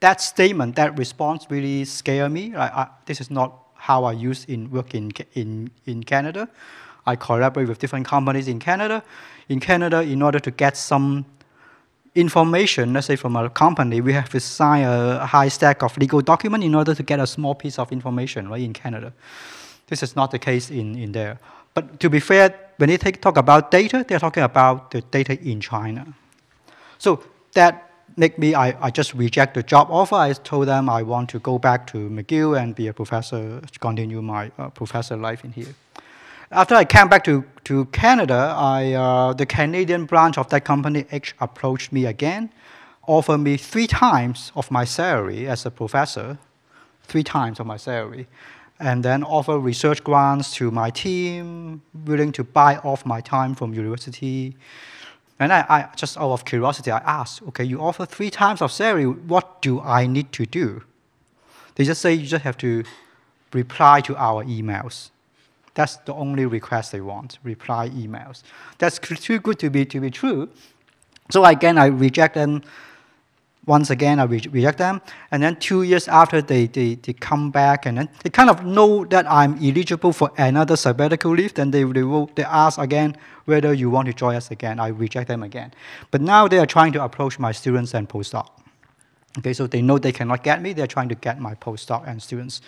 That 0.00 0.20
statement, 0.20 0.76
that 0.76 0.96
response 0.96 1.46
really 1.50 1.84
scared 1.84 2.30
me. 2.30 2.54
I, 2.54 2.82
I, 2.82 2.88
this 3.06 3.20
is 3.20 3.30
not 3.30 3.58
how 3.74 4.04
I 4.04 4.12
use 4.12 4.44
in 4.44 4.70
work 4.70 4.94
in, 4.94 5.10
in, 5.34 5.70
in 5.86 6.04
Canada. 6.04 6.48
I 7.06 7.16
collaborate 7.16 7.68
with 7.68 7.78
different 7.78 8.06
companies 8.06 8.48
in 8.48 8.58
Canada. 8.58 9.02
In 9.48 9.60
Canada, 9.60 10.02
in 10.02 10.22
order 10.22 10.38
to 10.38 10.50
get 10.50 10.76
some 10.76 11.24
information, 12.18 12.92
let's 12.92 13.06
say 13.06 13.16
from 13.16 13.36
a 13.36 13.48
company, 13.48 14.00
we 14.00 14.12
have 14.12 14.28
to 14.30 14.40
sign 14.40 14.82
a 14.82 15.24
high 15.24 15.48
stack 15.48 15.82
of 15.82 15.96
legal 15.96 16.20
document 16.20 16.64
in 16.64 16.74
order 16.74 16.94
to 16.94 17.02
get 17.02 17.20
a 17.20 17.26
small 17.26 17.54
piece 17.54 17.78
of 17.78 17.92
information, 17.92 18.48
right, 18.48 18.62
in 18.62 18.72
Canada. 18.72 19.12
This 19.86 20.02
is 20.02 20.16
not 20.16 20.30
the 20.30 20.38
case 20.38 20.70
in, 20.70 20.96
in 20.98 21.12
there. 21.12 21.38
But 21.74 22.00
to 22.00 22.10
be 22.10 22.20
fair, 22.20 22.54
when 22.78 22.88
they 22.88 22.96
take, 22.96 23.20
talk 23.20 23.36
about 23.36 23.70
data, 23.70 24.04
they're 24.06 24.18
talking 24.18 24.42
about 24.42 24.90
the 24.90 25.00
data 25.00 25.38
in 25.40 25.60
China. 25.60 26.14
So 26.98 27.22
that 27.54 27.88
make 28.16 28.36
me, 28.36 28.54
I, 28.54 28.86
I 28.86 28.90
just 28.90 29.14
reject 29.14 29.54
the 29.54 29.62
job 29.62 29.88
offer. 29.90 30.16
I 30.16 30.32
told 30.32 30.66
them 30.66 30.88
I 30.88 31.02
want 31.02 31.30
to 31.30 31.38
go 31.38 31.58
back 31.58 31.86
to 31.88 32.10
McGill 32.10 32.60
and 32.60 32.74
be 32.74 32.88
a 32.88 32.92
professor, 32.92 33.60
continue 33.78 34.20
my 34.22 34.50
uh, 34.58 34.70
professor 34.70 35.16
life 35.16 35.44
in 35.44 35.52
here. 35.52 35.74
After 36.50 36.74
I 36.74 36.86
came 36.86 37.08
back 37.08 37.24
to, 37.24 37.44
to 37.64 37.84
Canada, 37.86 38.54
I, 38.56 38.94
uh, 38.94 39.34
the 39.34 39.44
Canadian 39.44 40.06
branch 40.06 40.38
of 40.38 40.48
that 40.48 40.64
company 40.64 41.04
H 41.12 41.34
approached 41.40 41.92
me 41.92 42.06
again, 42.06 42.50
offered 43.06 43.38
me 43.38 43.58
three 43.58 43.86
times 43.86 44.50
of 44.56 44.70
my 44.70 44.86
salary 44.86 45.46
as 45.46 45.66
a 45.66 45.70
professor, 45.70 46.38
three 47.02 47.22
times 47.22 47.60
of 47.60 47.66
my 47.66 47.76
salary, 47.76 48.28
and 48.80 49.04
then 49.04 49.22
offer 49.24 49.58
research 49.58 50.02
grants 50.02 50.54
to 50.54 50.70
my 50.70 50.88
team, 50.88 51.82
willing 52.06 52.32
to 52.32 52.44
buy 52.44 52.78
off 52.78 53.04
my 53.04 53.20
time 53.20 53.54
from 53.54 53.74
university. 53.74 54.56
And 55.38 55.52
I, 55.52 55.66
I 55.68 55.88
just 55.96 56.16
out 56.16 56.30
of 56.30 56.46
curiosity, 56.46 56.90
I 56.90 56.98
asked, 56.98 57.42
okay, 57.48 57.64
you 57.64 57.78
offer 57.78 58.06
three 58.06 58.30
times 58.30 58.62
of 58.62 58.72
salary, 58.72 59.06
what 59.06 59.60
do 59.60 59.80
I 59.80 60.06
need 60.06 60.32
to 60.32 60.46
do? 60.46 60.82
They 61.74 61.84
just 61.84 62.00
say 62.00 62.14
you 62.14 62.26
just 62.26 62.44
have 62.44 62.56
to 62.58 62.84
reply 63.52 64.00
to 64.00 64.16
our 64.16 64.42
emails. 64.44 65.10
That's 65.78 65.94
the 65.98 66.12
only 66.12 66.44
request 66.44 66.90
they 66.90 67.00
want, 67.00 67.38
reply 67.44 67.88
emails. 67.90 68.42
That's 68.78 68.98
too 68.98 69.38
good 69.38 69.60
to 69.60 69.70
be, 69.70 69.84
to 69.84 70.00
be 70.00 70.10
true. 70.10 70.48
So 71.30 71.44
again, 71.44 71.78
I 71.78 71.86
reject 71.86 72.34
them. 72.34 72.62
Once 73.64 73.88
again, 73.88 74.18
I 74.18 74.24
re 74.24 74.42
reject 74.50 74.78
them. 74.78 75.00
And 75.30 75.40
then 75.40 75.54
two 75.54 75.84
years 75.84 76.08
after, 76.08 76.42
they, 76.42 76.66
they, 76.66 76.96
they 76.96 77.12
come 77.12 77.52
back 77.52 77.86
and 77.86 77.96
then 77.96 78.08
they 78.24 78.30
kind 78.30 78.50
of 78.50 78.64
know 78.64 79.04
that 79.04 79.30
I'm 79.30 79.54
eligible 79.64 80.12
for 80.12 80.32
another 80.36 80.74
sabbatical 80.74 81.30
leave. 81.30 81.54
Then 81.54 81.70
they, 81.70 81.84
they, 81.84 82.02
will, 82.02 82.28
they 82.34 82.42
ask 82.42 82.80
again 82.80 83.16
whether 83.44 83.72
you 83.72 83.88
want 83.88 84.06
to 84.06 84.12
join 84.12 84.34
us 84.34 84.50
again. 84.50 84.80
I 84.80 84.88
reject 84.88 85.28
them 85.28 85.44
again. 85.44 85.72
But 86.10 86.22
now 86.22 86.48
they 86.48 86.58
are 86.58 86.66
trying 86.66 86.92
to 86.94 87.04
approach 87.04 87.38
my 87.38 87.52
students 87.52 87.94
and 87.94 88.08
postdoc. 88.08 88.48
Okay, 89.38 89.52
so 89.52 89.68
they 89.68 89.80
know 89.80 89.96
they 89.98 90.10
cannot 90.10 90.42
get 90.42 90.60
me. 90.60 90.72
They're 90.72 90.88
trying 90.88 91.10
to 91.10 91.14
get 91.14 91.38
my 91.38 91.54
postdoc 91.54 92.08
and 92.08 92.20
students. 92.20 92.62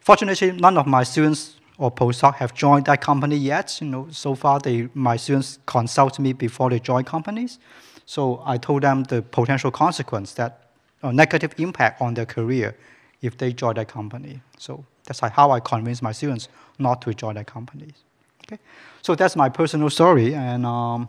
Fortunately, 0.00 0.50
none 0.50 0.76
of 0.76 0.88
my 0.88 1.04
students 1.04 1.56
or 1.78 1.90
postdoc 1.90 2.36
have 2.36 2.54
joined 2.54 2.86
that 2.86 3.00
company 3.00 3.36
yet. 3.36 3.78
You 3.80 3.88
know, 3.88 4.08
so 4.10 4.34
far 4.34 4.60
they, 4.60 4.88
my 4.94 5.16
students 5.16 5.58
consult 5.66 6.18
me 6.18 6.32
before 6.32 6.70
they 6.70 6.80
join 6.80 7.04
companies. 7.04 7.58
So 8.06 8.42
I 8.44 8.56
told 8.56 8.82
them 8.82 9.02
the 9.04 9.22
potential 9.22 9.70
consequence 9.70 10.32
that 10.34 10.70
a 11.02 11.12
negative 11.12 11.54
impact 11.58 12.00
on 12.00 12.14
their 12.14 12.26
career 12.26 12.76
if 13.22 13.36
they 13.36 13.52
join 13.52 13.74
that 13.74 13.88
company. 13.88 14.40
So 14.58 14.84
that's 15.04 15.20
how 15.20 15.50
I 15.50 15.60
convince 15.60 16.02
my 16.02 16.12
students 16.12 16.48
not 16.78 17.02
to 17.02 17.14
join 17.14 17.34
that 17.34 17.46
companies. 17.46 17.94
Okay, 18.46 18.60
so 19.02 19.14
that's 19.14 19.34
my 19.34 19.48
personal 19.48 19.90
story, 19.90 20.34
and 20.34 20.64
um, 20.64 21.08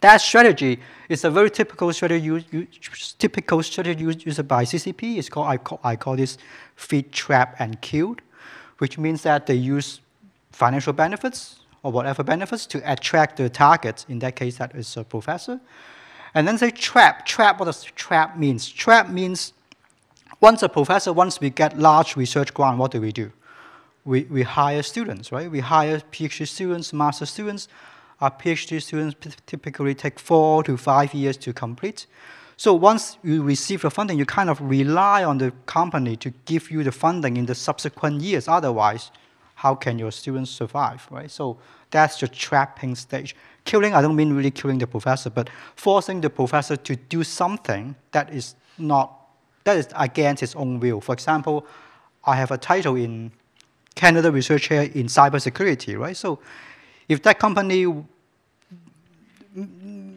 that 0.00 0.18
strategy 0.18 0.80
is 1.08 1.24
a 1.24 1.30
very 1.30 1.50
typical 1.50 1.92
strategy 1.92 2.24
used, 2.24 3.18
typical 3.18 3.62
strategy 3.62 4.02
used 4.02 4.48
by 4.48 4.64
CCP. 4.64 5.18
It's 5.18 5.28
called 5.28 5.48
I 5.48 5.58
call 5.58 5.80
I 5.84 5.96
call 5.96 6.16
this 6.16 6.38
feed, 6.76 7.12
trap, 7.12 7.56
and 7.58 7.80
kill 7.82 8.16
which 8.84 8.98
means 8.98 9.22
that 9.22 9.46
they 9.46 9.54
use 9.54 10.00
financial 10.52 10.92
benefits 10.92 11.60
or 11.82 11.90
whatever 11.90 12.22
benefits 12.22 12.66
to 12.66 12.78
attract 12.92 13.38
the 13.38 13.48
target. 13.48 14.04
In 14.10 14.18
that 14.18 14.36
case, 14.36 14.58
that 14.58 14.74
is 14.74 14.94
a 14.98 15.04
professor. 15.04 15.58
And 16.34 16.46
then 16.46 16.58
say 16.58 16.70
trap. 16.70 17.24
Trap, 17.24 17.58
what 17.58 17.64
does 17.64 17.82
trap 17.82 18.36
means? 18.36 18.68
Trap 18.68 19.08
means 19.08 19.54
once 20.42 20.62
a 20.62 20.68
professor, 20.68 21.14
once 21.14 21.40
we 21.40 21.48
get 21.48 21.78
large 21.78 22.14
research 22.14 22.52
grant, 22.52 22.76
what 22.76 22.90
do 22.90 23.00
we 23.00 23.10
do? 23.10 23.32
We, 24.04 24.24
we 24.24 24.42
hire 24.42 24.82
students, 24.82 25.32
right? 25.32 25.50
We 25.50 25.60
hire 25.60 26.02
PhD 26.12 26.46
students, 26.46 26.92
master 26.92 27.24
students. 27.24 27.68
Our 28.20 28.32
PhD 28.32 28.82
students 28.82 29.14
typically 29.46 29.94
take 29.94 30.18
four 30.18 30.62
to 30.64 30.76
five 30.76 31.14
years 31.14 31.38
to 31.38 31.54
complete. 31.54 32.06
So 32.56 32.72
once 32.74 33.18
you 33.22 33.42
receive 33.42 33.82
the 33.82 33.90
funding, 33.90 34.18
you 34.18 34.26
kind 34.26 34.48
of 34.48 34.60
rely 34.60 35.24
on 35.24 35.38
the 35.38 35.52
company 35.66 36.16
to 36.16 36.30
give 36.44 36.70
you 36.70 36.84
the 36.84 36.92
funding 36.92 37.36
in 37.36 37.46
the 37.46 37.54
subsequent 37.54 38.20
years. 38.20 38.46
Otherwise, 38.48 39.10
how 39.56 39.74
can 39.74 39.98
your 39.98 40.12
students 40.12 40.50
survive, 40.50 41.06
right? 41.10 41.30
So 41.30 41.58
that's 41.90 42.20
the 42.20 42.28
trapping 42.28 42.94
stage. 42.94 43.34
Killing, 43.64 43.94
I 43.94 44.02
don't 44.02 44.16
mean 44.16 44.32
really 44.34 44.50
killing 44.50 44.78
the 44.78 44.86
professor, 44.86 45.30
but 45.30 45.48
forcing 45.74 46.20
the 46.20 46.30
professor 46.30 46.76
to 46.76 46.96
do 46.96 47.24
something 47.24 47.94
that 48.12 48.32
is 48.32 48.54
not, 48.78 49.12
that 49.64 49.76
is 49.76 49.88
against 49.96 50.40
his 50.40 50.54
own 50.54 50.80
will. 50.80 51.00
For 51.00 51.12
example, 51.12 51.66
I 52.24 52.36
have 52.36 52.50
a 52.50 52.58
title 52.58 52.96
in 52.96 53.32
Canada 53.94 54.30
Research 54.30 54.62
Chair 54.62 54.82
in 54.82 55.06
cybersecurity, 55.06 55.98
right? 55.98 56.16
So 56.16 56.40
if 57.08 57.22
that 57.22 57.38
company 57.38 57.86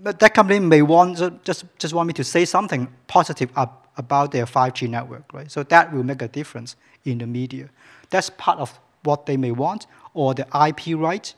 that 0.04 0.34
company 0.34 0.60
may 0.60 0.82
want 0.82 1.44
just 1.44 1.66
just 1.78 1.94
want 1.94 2.08
me 2.08 2.14
to 2.14 2.24
say 2.24 2.46
something 2.46 2.88
positive 3.08 3.50
up, 3.56 3.88
about 3.98 4.32
their 4.32 4.46
5G 4.46 4.90
network, 4.90 5.32
right? 5.34 5.52
So 5.52 5.64
that 5.64 5.94
will 5.94 6.04
make 6.04 6.22
a 6.22 6.28
difference 6.28 6.76
in 7.04 7.18
the 7.18 7.28
media. 7.28 7.70
That's 8.10 8.30
part 8.30 8.60
of 8.60 8.80
what 9.04 9.26
they 9.26 9.38
may 9.38 9.52
want, 9.52 9.88
or 10.14 10.34
the 10.34 10.48
IP 10.68 10.98
right, 10.98 11.34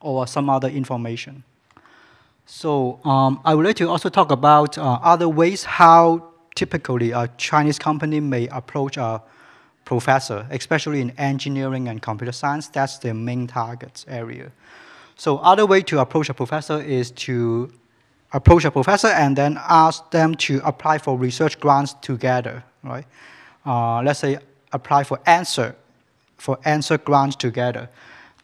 or 0.00 0.26
some 0.26 0.50
other 0.50 0.68
information. 0.68 1.44
So 2.46 3.00
um, 3.04 3.40
I 3.44 3.54
would 3.54 3.64
like 3.64 3.76
to 3.76 3.88
also 3.88 4.08
talk 4.08 4.30
about 4.30 4.76
uh, 4.76 4.98
other 5.02 5.28
ways 5.28 5.64
how 5.64 6.30
typically 6.54 7.10
a 7.12 7.28
Chinese 7.36 7.78
company 7.78 8.20
may 8.20 8.48
approach 8.48 8.96
a 8.96 9.22
professor, 9.84 10.46
especially 10.50 11.00
in 11.00 11.10
engineering 11.12 11.88
and 11.88 12.00
computer 12.00 12.32
science. 12.32 12.68
That's 12.68 12.98
their 12.98 13.14
main 13.14 13.46
target 13.46 14.04
area. 14.08 14.52
So 15.16 15.38
other 15.38 15.66
way 15.66 15.82
to 15.82 16.00
approach 16.00 16.28
a 16.28 16.34
professor 16.34 16.80
is 16.80 17.10
to 17.12 17.72
approach 18.32 18.64
a 18.64 18.70
professor 18.70 19.08
and 19.08 19.36
then 19.36 19.58
ask 19.68 20.10
them 20.10 20.34
to 20.34 20.60
apply 20.64 20.98
for 20.98 21.16
research 21.16 21.60
grants 21.60 21.94
together, 22.00 22.64
right? 22.82 23.06
Uh, 23.64 24.02
let's 24.02 24.20
say 24.20 24.38
apply 24.72 25.04
for 25.04 25.18
NSERC, 25.26 25.74
for 26.36 26.56
NSERC 26.58 27.04
grants 27.04 27.36
together. 27.36 27.88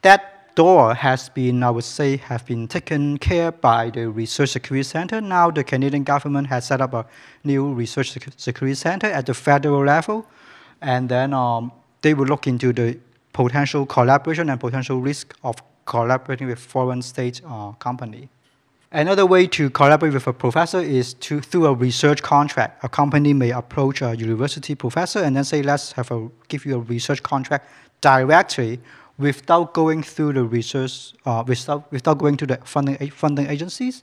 That 0.02 0.54
door 0.54 0.94
has 0.94 1.28
been, 1.28 1.62
I 1.62 1.70
would 1.70 1.84
say, 1.84 2.16
have 2.18 2.46
been 2.46 2.68
taken 2.68 3.18
care 3.18 3.52
by 3.52 3.90
the 3.90 4.08
Research 4.08 4.50
Security 4.50 4.82
Center. 4.82 5.20
Now 5.20 5.50
the 5.50 5.64
Canadian 5.64 6.04
government 6.04 6.46
has 6.48 6.66
set 6.66 6.80
up 6.80 6.94
a 6.94 7.06
new 7.44 7.72
Research 7.72 8.16
Security 8.36 8.74
Center 8.74 9.06
at 9.06 9.26
the 9.26 9.34
federal 9.34 9.84
level, 9.84 10.26
and 10.80 11.08
then 11.08 11.32
um, 11.34 11.72
they 12.02 12.14
will 12.14 12.26
look 12.26 12.46
into 12.46 12.72
the 12.72 12.98
potential 13.32 13.86
collaboration 13.86 14.50
and 14.50 14.60
potential 14.60 15.00
risk 15.00 15.36
of 15.42 15.56
collaborating 15.84 16.46
with 16.46 16.58
foreign 16.58 17.02
state 17.02 17.40
uh, 17.46 17.72
company. 17.72 18.28
Another 18.92 19.24
way 19.24 19.46
to 19.46 19.70
collaborate 19.70 20.14
with 20.14 20.26
a 20.26 20.32
professor 20.32 20.80
is 20.80 21.14
to 21.14 21.40
through 21.40 21.66
a 21.66 21.72
research 21.72 22.22
contract. 22.22 22.82
A 22.84 22.88
company 22.88 23.32
may 23.32 23.50
approach 23.50 24.02
a 24.02 24.16
university 24.16 24.74
professor 24.74 25.20
and 25.20 25.36
then 25.36 25.44
say, 25.44 25.62
"Let's 25.62 25.92
have 25.92 26.10
a 26.10 26.28
give 26.48 26.66
you 26.66 26.74
a 26.74 26.80
research 26.80 27.22
contract 27.22 27.68
directly, 28.00 28.80
without 29.16 29.74
going 29.74 30.02
through 30.02 30.32
the 30.32 30.42
research, 30.42 31.12
uh, 31.24 31.44
without 31.46 31.92
without 31.92 32.18
going 32.18 32.36
to 32.38 32.46
the 32.46 32.58
funding 32.64 32.96
funding 33.10 33.46
agencies." 33.46 34.02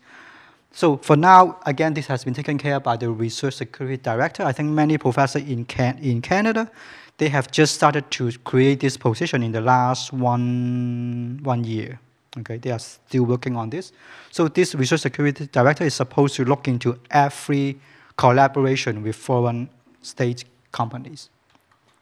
So 0.72 0.96
for 0.96 1.17
now, 1.17 1.58
again, 1.65 1.94
this 1.94 2.08
has 2.08 2.24
been 2.24 2.34
taken 2.34 2.58
care 2.58 2.77
of 2.77 2.84
by 2.84 2.96
the 2.96 3.10
research 3.10 3.56
security 3.56 3.98
director. 3.98 4.44
I 4.46 4.53
think 4.53 4.70
many 4.70 4.98
professors 4.98 5.44
in 5.44 5.65
can 5.65 5.98
in 5.98 6.22
Canada, 6.22 6.72
they 7.17 7.27
have 7.27 7.51
just 7.51 7.75
started 7.75 8.10
to 8.12 8.32
create 8.46 8.79
this 8.79 8.96
position 8.96 9.44
in 9.44 9.51
the 9.51 9.60
last 9.60 10.13
one 10.13 11.41
one 11.44 11.65
year. 11.65 12.00
Okay, 12.39 12.58
they 12.58 12.72
are 12.72 12.79
still 12.79 13.24
working 13.24 13.56
on 13.56 13.70
this. 13.70 13.91
So 14.32 14.48
this 14.48 14.75
research 14.75 15.01
security 15.01 15.48
director 15.48 15.84
is 15.84 15.96
supposed 15.96 16.36
to 16.36 16.46
look 16.46 16.67
into 16.67 17.00
every 17.10 17.79
collaboration 18.15 19.01
with 19.03 19.15
foreign 19.15 19.70
state 20.01 20.46
companies. 20.72 21.29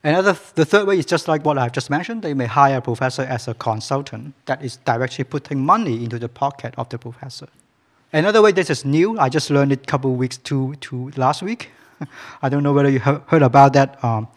Another, 0.04 0.38
the 0.54 0.65
third 0.65 0.88
way 0.88 1.00
is 1.00 1.06
just 1.06 1.27
like 1.27 1.44
what 1.44 1.58
I've 1.58 1.72
just 1.72 1.89
mentioned. 1.89 2.22
They 2.22 2.36
may 2.36 2.46
hire 2.46 2.77
a 2.77 2.82
professor 2.82 3.24
as 3.24 3.48
a 3.48 3.56
consultant 3.56 4.36
that 4.46 4.63
is 4.63 4.77
directly 4.77 5.24
putting 5.24 5.65
money 5.65 6.04
into 6.04 6.20
the 6.20 6.30
pocket 6.30 6.75
of 6.77 6.89
the 6.89 7.00
professor. 7.00 7.48
Another 8.13 8.42
way, 8.42 8.51
this 8.51 8.70
is 8.70 8.86
new. 8.86 9.18
I 9.18 9.30
just 9.30 9.50
learned 9.50 9.72
it 9.72 9.82
a 9.82 9.86
couple 9.86 10.13
weeks 10.13 10.38
to, 10.38 10.75
to 10.75 11.12
last 11.18 11.42
week. 11.42 11.72
I 12.44 12.50
don't 12.50 12.62
know 12.62 12.72
whether 12.72 12.89
you 12.89 13.00
heard 13.00 13.42
about 13.42 13.74
that. 13.74 14.04
Um, 14.04 14.27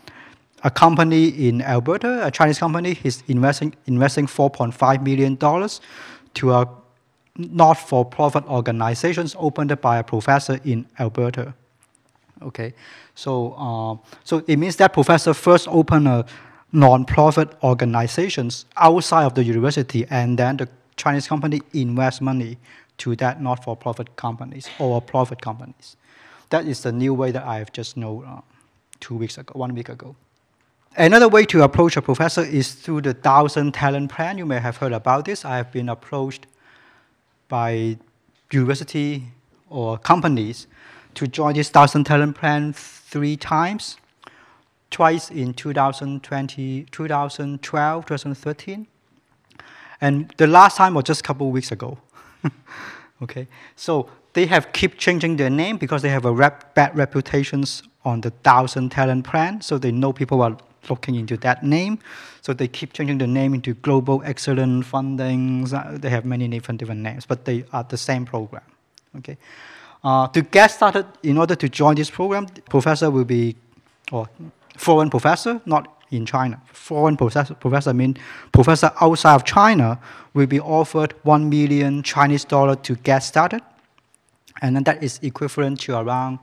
a 0.64 0.70
company 0.70 1.28
in 1.28 1.62
Alberta, 1.62 2.26
a 2.26 2.30
Chinese 2.30 2.58
company, 2.58 2.98
is 3.04 3.22
investing 3.28 3.74
investing 3.86 4.26
4.5 4.26 5.02
million 5.02 5.36
dollars 5.36 5.80
to 6.34 6.52
a 6.52 6.68
not-for-profit 7.36 8.44
organizations 8.46 9.36
opened 9.38 9.80
by 9.80 9.98
a 9.98 10.02
professor 10.02 10.58
in 10.64 10.86
Alberta. 10.98 11.54
Okay, 12.42 12.74
so 13.14 13.52
uh, 13.52 13.96
so 14.24 14.42
it 14.46 14.56
means 14.58 14.76
that 14.76 14.92
professor 14.92 15.34
first 15.34 15.68
opened 15.68 16.08
a 16.08 16.24
non-profit 16.72 17.48
organizations 17.62 18.66
outside 18.76 19.24
of 19.24 19.34
the 19.34 19.44
university, 19.44 20.06
and 20.10 20.38
then 20.38 20.56
the 20.56 20.68
Chinese 20.96 21.26
company 21.28 21.60
invest 21.72 22.20
money 22.20 22.58
to 22.98 23.14
that 23.16 23.40
not-for-profit 23.40 24.16
companies 24.16 24.68
or 24.78 25.00
profit 25.00 25.40
companies. 25.40 25.96
That 26.50 26.66
is 26.66 26.82
the 26.82 26.92
new 26.92 27.14
way 27.14 27.30
that 27.30 27.44
I 27.44 27.58
have 27.58 27.72
just 27.72 27.96
know 27.96 28.24
uh, 28.26 28.40
two 29.00 29.14
weeks 29.14 29.38
ago, 29.38 29.52
one 29.54 29.74
week 29.74 29.88
ago. 29.88 30.16
Another 30.98 31.28
way 31.28 31.44
to 31.44 31.62
approach 31.62 31.96
a 31.96 32.02
professor 32.02 32.42
is 32.42 32.72
through 32.72 33.02
the 33.02 33.14
Thousand 33.14 33.72
Talent 33.72 34.10
Plan. 34.10 34.36
You 34.36 34.44
may 34.44 34.58
have 34.58 34.78
heard 34.78 34.92
about 34.92 35.26
this. 35.26 35.44
I 35.44 35.56
have 35.56 35.70
been 35.70 35.88
approached 35.88 36.48
by 37.46 37.98
university 38.50 39.22
or 39.70 39.96
companies 39.96 40.66
to 41.14 41.28
join 41.28 41.54
this 41.54 41.68
Thousand 41.68 42.02
Talent 42.02 42.34
Plan 42.34 42.72
three 42.72 43.36
times, 43.36 43.98
twice 44.90 45.30
in 45.30 45.54
2020, 45.54 46.86
2012, 46.90 48.04
2013. 48.04 48.86
And 50.00 50.34
the 50.36 50.48
last 50.48 50.78
time 50.78 50.94
was 50.94 51.04
just 51.04 51.20
a 51.20 51.22
couple 51.22 51.46
of 51.46 51.52
weeks 51.52 51.70
ago. 51.70 51.98
okay, 53.22 53.46
so 53.76 54.10
they 54.32 54.46
have 54.46 54.72
keep 54.72 54.98
changing 54.98 55.36
their 55.36 55.50
name 55.50 55.76
because 55.76 56.02
they 56.02 56.08
have 56.08 56.24
a 56.24 56.32
rep, 56.32 56.74
bad 56.74 56.96
reputations 56.96 57.84
on 58.04 58.20
the 58.20 58.30
thousand 58.30 58.90
talent 58.90 59.24
plan. 59.24 59.60
So 59.60 59.78
they 59.78 59.92
know 59.92 60.12
people 60.12 60.42
are 60.42 60.56
looking 60.90 61.14
into 61.14 61.36
that 61.38 61.62
name. 61.62 61.98
So 62.42 62.52
they 62.52 62.68
keep 62.68 62.92
changing 62.92 63.18
the 63.18 63.26
name 63.26 63.54
into 63.54 63.74
Global 63.74 64.22
Excellent 64.24 64.84
Fundings. 64.84 65.72
Uh, 65.72 65.98
they 65.98 66.10
have 66.10 66.24
many 66.24 66.48
different 66.48 66.78
different 66.80 67.00
names, 67.00 67.26
but 67.26 67.44
they 67.44 67.64
are 67.72 67.84
the 67.84 67.96
same 67.96 68.24
program. 68.24 68.62
Okay. 69.16 69.36
Uh, 70.04 70.28
to 70.28 70.42
get 70.42 70.68
started, 70.68 71.06
in 71.22 71.36
order 71.38 71.56
to 71.56 71.68
join 71.68 71.96
this 71.96 72.10
program, 72.10 72.46
professor 72.68 73.10
will 73.10 73.24
be, 73.24 73.56
or 74.12 74.28
foreign 74.76 75.10
professor, 75.10 75.60
not 75.66 75.98
in 76.10 76.24
China. 76.24 76.60
Foreign 76.72 77.16
professor, 77.16 77.54
professor 77.54 77.92
mean 77.92 78.16
professor 78.52 78.92
outside 79.00 79.34
of 79.34 79.44
China 79.44 80.00
will 80.34 80.46
be 80.46 80.60
offered 80.60 81.14
1 81.24 81.48
million 81.48 82.02
Chinese 82.02 82.44
dollar 82.44 82.76
to 82.76 82.94
get 82.96 83.20
started. 83.20 83.60
And 84.62 84.76
then 84.76 84.84
that 84.84 85.02
is 85.02 85.18
equivalent 85.22 85.80
to 85.80 85.98
around 85.98 86.38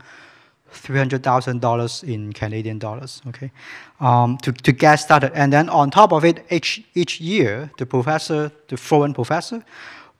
$300,000 0.71 2.03
in 2.03 2.33
Canadian 2.33 2.79
dollars, 2.79 3.21
okay, 3.27 3.51
um, 3.99 4.37
to, 4.39 4.51
to 4.51 4.71
get 4.71 4.95
started. 4.95 5.31
And 5.33 5.51
then 5.51 5.69
on 5.69 5.91
top 5.91 6.11
of 6.11 6.25
it, 6.25 6.45
each, 6.49 6.83
each 6.93 7.21
year, 7.21 7.71
the 7.77 7.85
professor, 7.85 8.51
the 8.67 8.77
foreign 8.77 9.13
professor, 9.13 9.63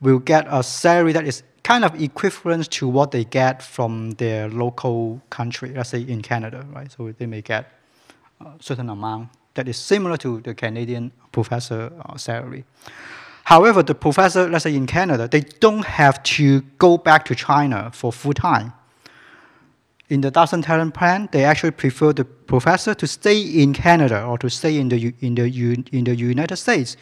will 0.00 0.18
get 0.18 0.46
a 0.50 0.62
salary 0.62 1.12
that 1.12 1.26
is 1.26 1.42
kind 1.62 1.84
of 1.84 2.00
equivalent 2.00 2.70
to 2.70 2.88
what 2.88 3.10
they 3.10 3.24
get 3.24 3.62
from 3.62 4.12
their 4.12 4.48
local 4.48 5.20
country, 5.30 5.72
let's 5.74 5.90
say 5.90 6.00
in 6.00 6.22
Canada, 6.22 6.64
right? 6.72 6.90
So 6.92 7.12
they 7.12 7.26
may 7.26 7.42
get 7.42 7.72
a 8.40 8.52
certain 8.60 8.88
amount 8.88 9.30
that 9.54 9.66
is 9.66 9.76
similar 9.76 10.16
to 10.18 10.40
the 10.42 10.54
Canadian 10.54 11.10
professor 11.32 11.90
uh, 12.04 12.16
salary. 12.16 12.64
However, 13.44 13.82
the 13.82 13.94
professor, 13.94 14.48
let's 14.48 14.64
say 14.64 14.74
in 14.74 14.86
Canada, 14.86 15.28
they 15.28 15.40
don't 15.40 15.84
have 15.84 16.22
to 16.24 16.60
go 16.78 16.98
back 16.98 17.24
to 17.26 17.34
China 17.34 17.90
for 17.92 18.12
full 18.12 18.34
time. 18.34 18.72
In 20.08 20.20
the 20.20 20.30
Thousand 20.30 20.62
Talent 20.62 20.94
Plan, 20.94 21.28
they 21.32 21.44
actually 21.44 21.72
prefer 21.72 22.12
the 22.12 22.24
professor 22.24 22.94
to 22.94 23.06
stay 23.08 23.40
in 23.40 23.72
Canada 23.72 24.22
or 24.24 24.38
to 24.38 24.48
stay 24.48 24.78
in 24.78 24.88
the, 24.88 25.12
in 25.20 25.34
the, 25.34 25.44
in 25.90 26.04
the 26.04 26.14
United 26.14 26.56
States. 26.56 26.96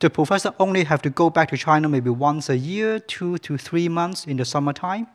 The 0.00 0.10
professor 0.10 0.52
only 0.58 0.84
have 0.84 1.00
to 1.02 1.10
go 1.10 1.30
back 1.30 1.48
to 1.50 1.56
China 1.56 1.88
maybe 1.88 2.10
once 2.10 2.50
a 2.50 2.56
year, 2.56 2.98
two 2.98 3.38
to 3.38 3.56
three 3.56 3.88
months 3.88 4.26
in 4.26 4.36
the 4.36 4.44
summertime. 4.44 5.06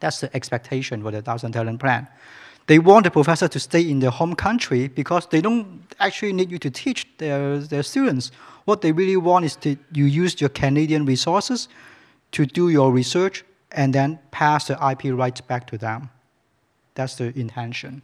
That's 0.00 0.20
the 0.20 0.34
expectation 0.34 1.02
for 1.02 1.10
the 1.10 1.20
Thousand 1.20 1.52
Talent 1.52 1.80
Plan. 1.80 2.08
They 2.66 2.78
want 2.78 3.04
the 3.04 3.10
professor 3.10 3.46
to 3.46 3.60
stay 3.60 3.82
in 3.82 3.98
their 3.98 4.10
home 4.10 4.34
country 4.34 4.88
because 4.88 5.26
they 5.26 5.42
don't 5.42 5.82
actually 6.00 6.32
need 6.32 6.50
you 6.50 6.58
to 6.60 6.70
teach 6.70 7.06
their, 7.18 7.58
their 7.58 7.82
students. 7.82 8.30
What 8.64 8.80
they 8.80 8.92
really 8.92 9.18
want 9.18 9.44
is 9.44 9.56
that 9.56 9.78
you 9.92 10.06
use 10.06 10.40
your 10.40 10.48
Canadian 10.48 11.04
resources 11.04 11.68
to 12.32 12.46
do 12.46 12.70
your 12.70 12.90
research 12.90 13.44
and 13.70 13.94
then 13.94 14.18
pass 14.30 14.68
the 14.68 14.78
IP 14.90 15.14
rights 15.14 15.42
back 15.42 15.66
to 15.66 15.76
them. 15.76 16.08
That's 16.94 17.16
the 17.16 17.36
intention. 17.38 18.02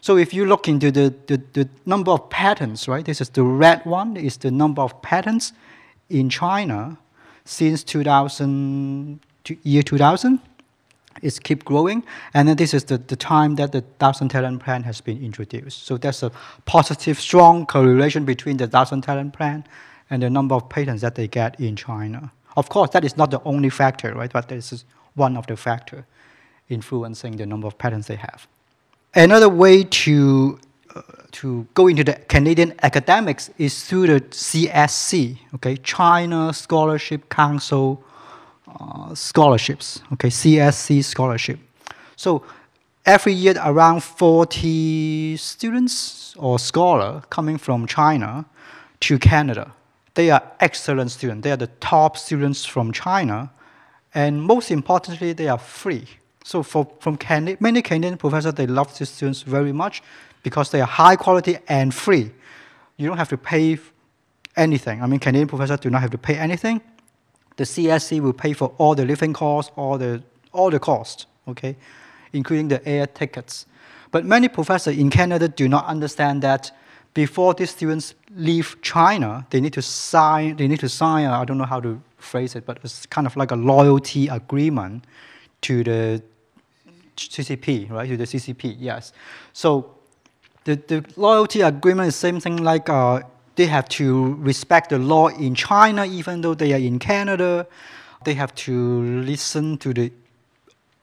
So 0.00 0.16
if 0.16 0.34
you 0.34 0.46
look 0.46 0.68
into 0.68 0.90
the, 0.90 1.14
the, 1.26 1.40
the 1.52 1.68
number 1.86 2.10
of 2.10 2.28
patents, 2.30 2.88
right, 2.88 3.04
this 3.04 3.20
is 3.20 3.30
the 3.30 3.42
red 3.42 3.84
one, 3.84 4.16
is 4.16 4.36
the 4.36 4.50
number 4.50 4.82
of 4.82 5.00
patents 5.02 5.52
in 6.10 6.28
China 6.28 6.98
since 7.44 7.82
2000, 7.84 9.20
year 9.62 9.82
2000 9.82 10.40
it's 11.22 11.38
keep 11.38 11.64
growing. 11.64 12.04
And 12.34 12.48
then 12.48 12.56
this 12.56 12.74
is 12.74 12.84
the, 12.84 12.98
the 12.98 13.16
time 13.16 13.54
that 13.56 13.72
the 13.72 13.82
Thousand 13.98 14.28
Talent 14.30 14.62
Plan 14.62 14.82
has 14.82 15.00
been 15.00 15.22
introduced. 15.22 15.86
So 15.86 15.96
there's 15.96 16.22
a 16.22 16.30
positive, 16.66 17.18
strong 17.18 17.66
correlation 17.66 18.24
between 18.24 18.56
the 18.56 18.66
Thousand 18.66 19.02
Talent 19.02 19.32
Plan 19.32 19.64
and 20.10 20.22
the 20.22 20.30
number 20.30 20.54
of 20.54 20.68
patents 20.68 21.02
that 21.02 21.14
they 21.14 21.28
get 21.28 21.58
in 21.60 21.76
China. 21.76 22.32
Of 22.56 22.68
course, 22.68 22.90
that 22.90 23.04
is 23.04 23.16
not 23.16 23.30
the 23.30 23.42
only 23.44 23.70
factor, 23.70 24.14
right? 24.14 24.32
But 24.32 24.48
this 24.48 24.72
is 24.72 24.84
one 25.14 25.36
of 25.36 25.46
the 25.46 25.56
factors 25.56 26.04
influencing 26.68 27.36
the 27.36 27.46
number 27.46 27.66
of 27.66 27.76
patents 27.78 28.08
they 28.08 28.16
have. 28.16 28.46
Another 29.14 29.48
way 29.48 29.84
to 29.84 30.58
uh, 30.94 31.00
to 31.32 31.66
go 31.74 31.88
into 31.88 32.04
the 32.04 32.14
Canadian 32.28 32.74
academics 32.82 33.50
is 33.58 33.84
through 33.84 34.06
the 34.06 34.20
CSC, 34.20 35.38
okay, 35.54 35.76
China 35.76 36.52
Scholarship 36.52 37.28
Council 37.28 38.02
uh, 38.68 39.14
scholarships, 39.14 40.00
okay, 40.12 40.28
CSC 40.28 41.02
scholarship. 41.04 41.58
So 42.16 42.44
every 43.04 43.32
year 43.32 43.54
around 43.62 44.02
40 44.02 45.36
students 45.36 46.34
or 46.38 46.58
scholar 46.58 47.22
coming 47.30 47.58
from 47.58 47.86
China 47.86 48.46
to 49.00 49.18
Canada. 49.18 49.72
They 50.14 50.30
are 50.30 50.42
excellent 50.60 51.10
students. 51.10 51.42
They 51.44 51.52
are 51.52 51.56
the 51.56 51.66
top 51.80 52.16
students 52.16 52.64
from 52.64 52.92
China. 52.92 53.50
And 54.14 54.42
most 54.42 54.70
importantly, 54.70 55.32
they 55.32 55.48
are 55.48 55.58
free. 55.58 56.06
So 56.44 56.62
for, 56.62 56.86
from 57.00 57.18
many 57.58 57.82
Canadian 57.82 58.16
professors, 58.16 58.54
they 58.54 58.68
love 58.68 58.96
these 58.96 59.08
students 59.08 59.42
very 59.42 59.72
much 59.72 60.02
because 60.44 60.70
they 60.70 60.80
are 60.80 60.86
high 60.86 61.16
quality 61.16 61.58
and 61.66 61.92
free. 61.92 62.30
You 62.96 63.08
don't 63.08 63.16
have 63.16 63.30
to 63.30 63.36
pay 63.36 63.78
anything. 64.56 65.02
I 65.02 65.06
mean, 65.06 65.18
Canadian 65.18 65.48
professors 65.48 65.80
do 65.80 65.90
not 65.90 66.00
have 66.00 66.12
to 66.12 66.18
pay 66.18 66.36
anything 66.36 66.80
the 67.56 67.64
CSC 67.64 68.20
will 68.20 68.32
pay 68.32 68.52
for 68.52 68.72
all 68.78 68.94
the 68.94 69.04
living 69.04 69.32
costs, 69.32 69.70
all 69.76 69.98
the, 69.98 70.22
all 70.52 70.70
the 70.70 70.78
costs, 70.78 71.26
okay, 71.48 71.76
including 72.32 72.68
the 72.68 72.86
air 72.86 73.06
tickets. 73.06 73.66
But 74.10 74.24
many 74.24 74.48
professors 74.48 74.96
in 74.96 75.10
Canada 75.10 75.48
do 75.48 75.68
not 75.68 75.86
understand 75.86 76.42
that 76.42 76.70
before 77.14 77.54
these 77.54 77.70
students 77.70 78.14
leave 78.34 78.76
China, 78.82 79.46
they 79.50 79.60
need 79.60 79.72
to 79.74 79.82
sign, 79.82 80.56
they 80.56 80.66
need 80.66 80.80
to 80.80 80.88
sign, 80.88 81.26
I 81.26 81.44
don't 81.44 81.58
know 81.58 81.64
how 81.64 81.80
to 81.80 82.00
phrase 82.16 82.56
it, 82.56 82.66
but 82.66 82.78
it's 82.82 83.06
kind 83.06 83.26
of 83.26 83.36
like 83.36 83.52
a 83.52 83.56
loyalty 83.56 84.28
agreement 84.28 85.04
to 85.62 85.84
the 85.84 86.22
CCP, 87.16 87.90
right, 87.90 88.08
to 88.08 88.16
the 88.16 88.24
CCP, 88.24 88.76
yes. 88.78 89.12
So 89.52 89.94
the, 90.64 90.76
the 90.76 91.04
loyalty 91.16 91.60
agreement 91.60 92.08
is 92.08 92.16
same 92.16 92.40
thing 92.40 92.62
like 92.62 92.88
uh, 92.88 93.20
they 93.56 93.66
have 93.66 93.88
to 93.90 94.34
respect 94.34 94.90
the 94.90 94.98
law 94.98 95.28
in 95.28 95.54
China, 95.54 96.04
even 96.04 96.40
though 96.40 96.54
they 96.54 96.72
are 96.72 96.78
in 96.78 96.98
Canada. 96.98 97.66
They 98.24 98.34
have 98.34 98.54
to 98.54 99.02
listen 99.22 99.78
to 99.78 99.92
the 99.92 100.12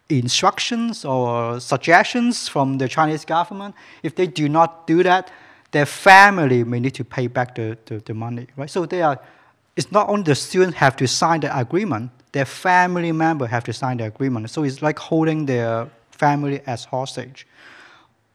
instructions 0.09 1.05
or 1.05 1.59
suggestions 1.59 2.47
from 2.47 2.77
the 2.77 2.87
Chinese 2.87 3.23
government. 3.23 3.75
If 4.03 4.15
they 4.15 4.27
do 4.27 4.49
not 4.49 4.87
do 4.87 5.03
that, 5.03 5.31
their 5.71 5.85
family 5.85 6.63
may 6.63 6.79
need 6.79 6.95
to 6.95 7.05
pay 7.05 7.27
back 7.27 7.55
the, 7.55 7.77
the, 7.85 7.99
the 7.99 8.13
money. 8.13 8.47
Right? 8.57 8.69
So 8.69 8.85
they 8.85 9.01
are, 9.01 9.19
it's 9.75 9.91
not 9.91 10.09
only 10.09 10.23
the 10.23 10.35
students 10.35 10.77
have 10.77 10.97
to 10.97 11.07
sign 11.07 11.41
the 11.41 11.57
agreement, 11.57 12.11
their 12.33 12.45
family 12.45 13.11
member 13.11 13.47
have 13.47 13.63
to 13.65 13.73
sign 13.73 13.97
the 13.97 14.05
agreement. 14.05 14.49
So 14.49 14.63
it's 14.63 14.81
like 14.81 14.99
holding 14.99 15.45
their 15.45 15.89
family 16.23 16.57
as 16.73 16.79
hostage. 16.85 17.39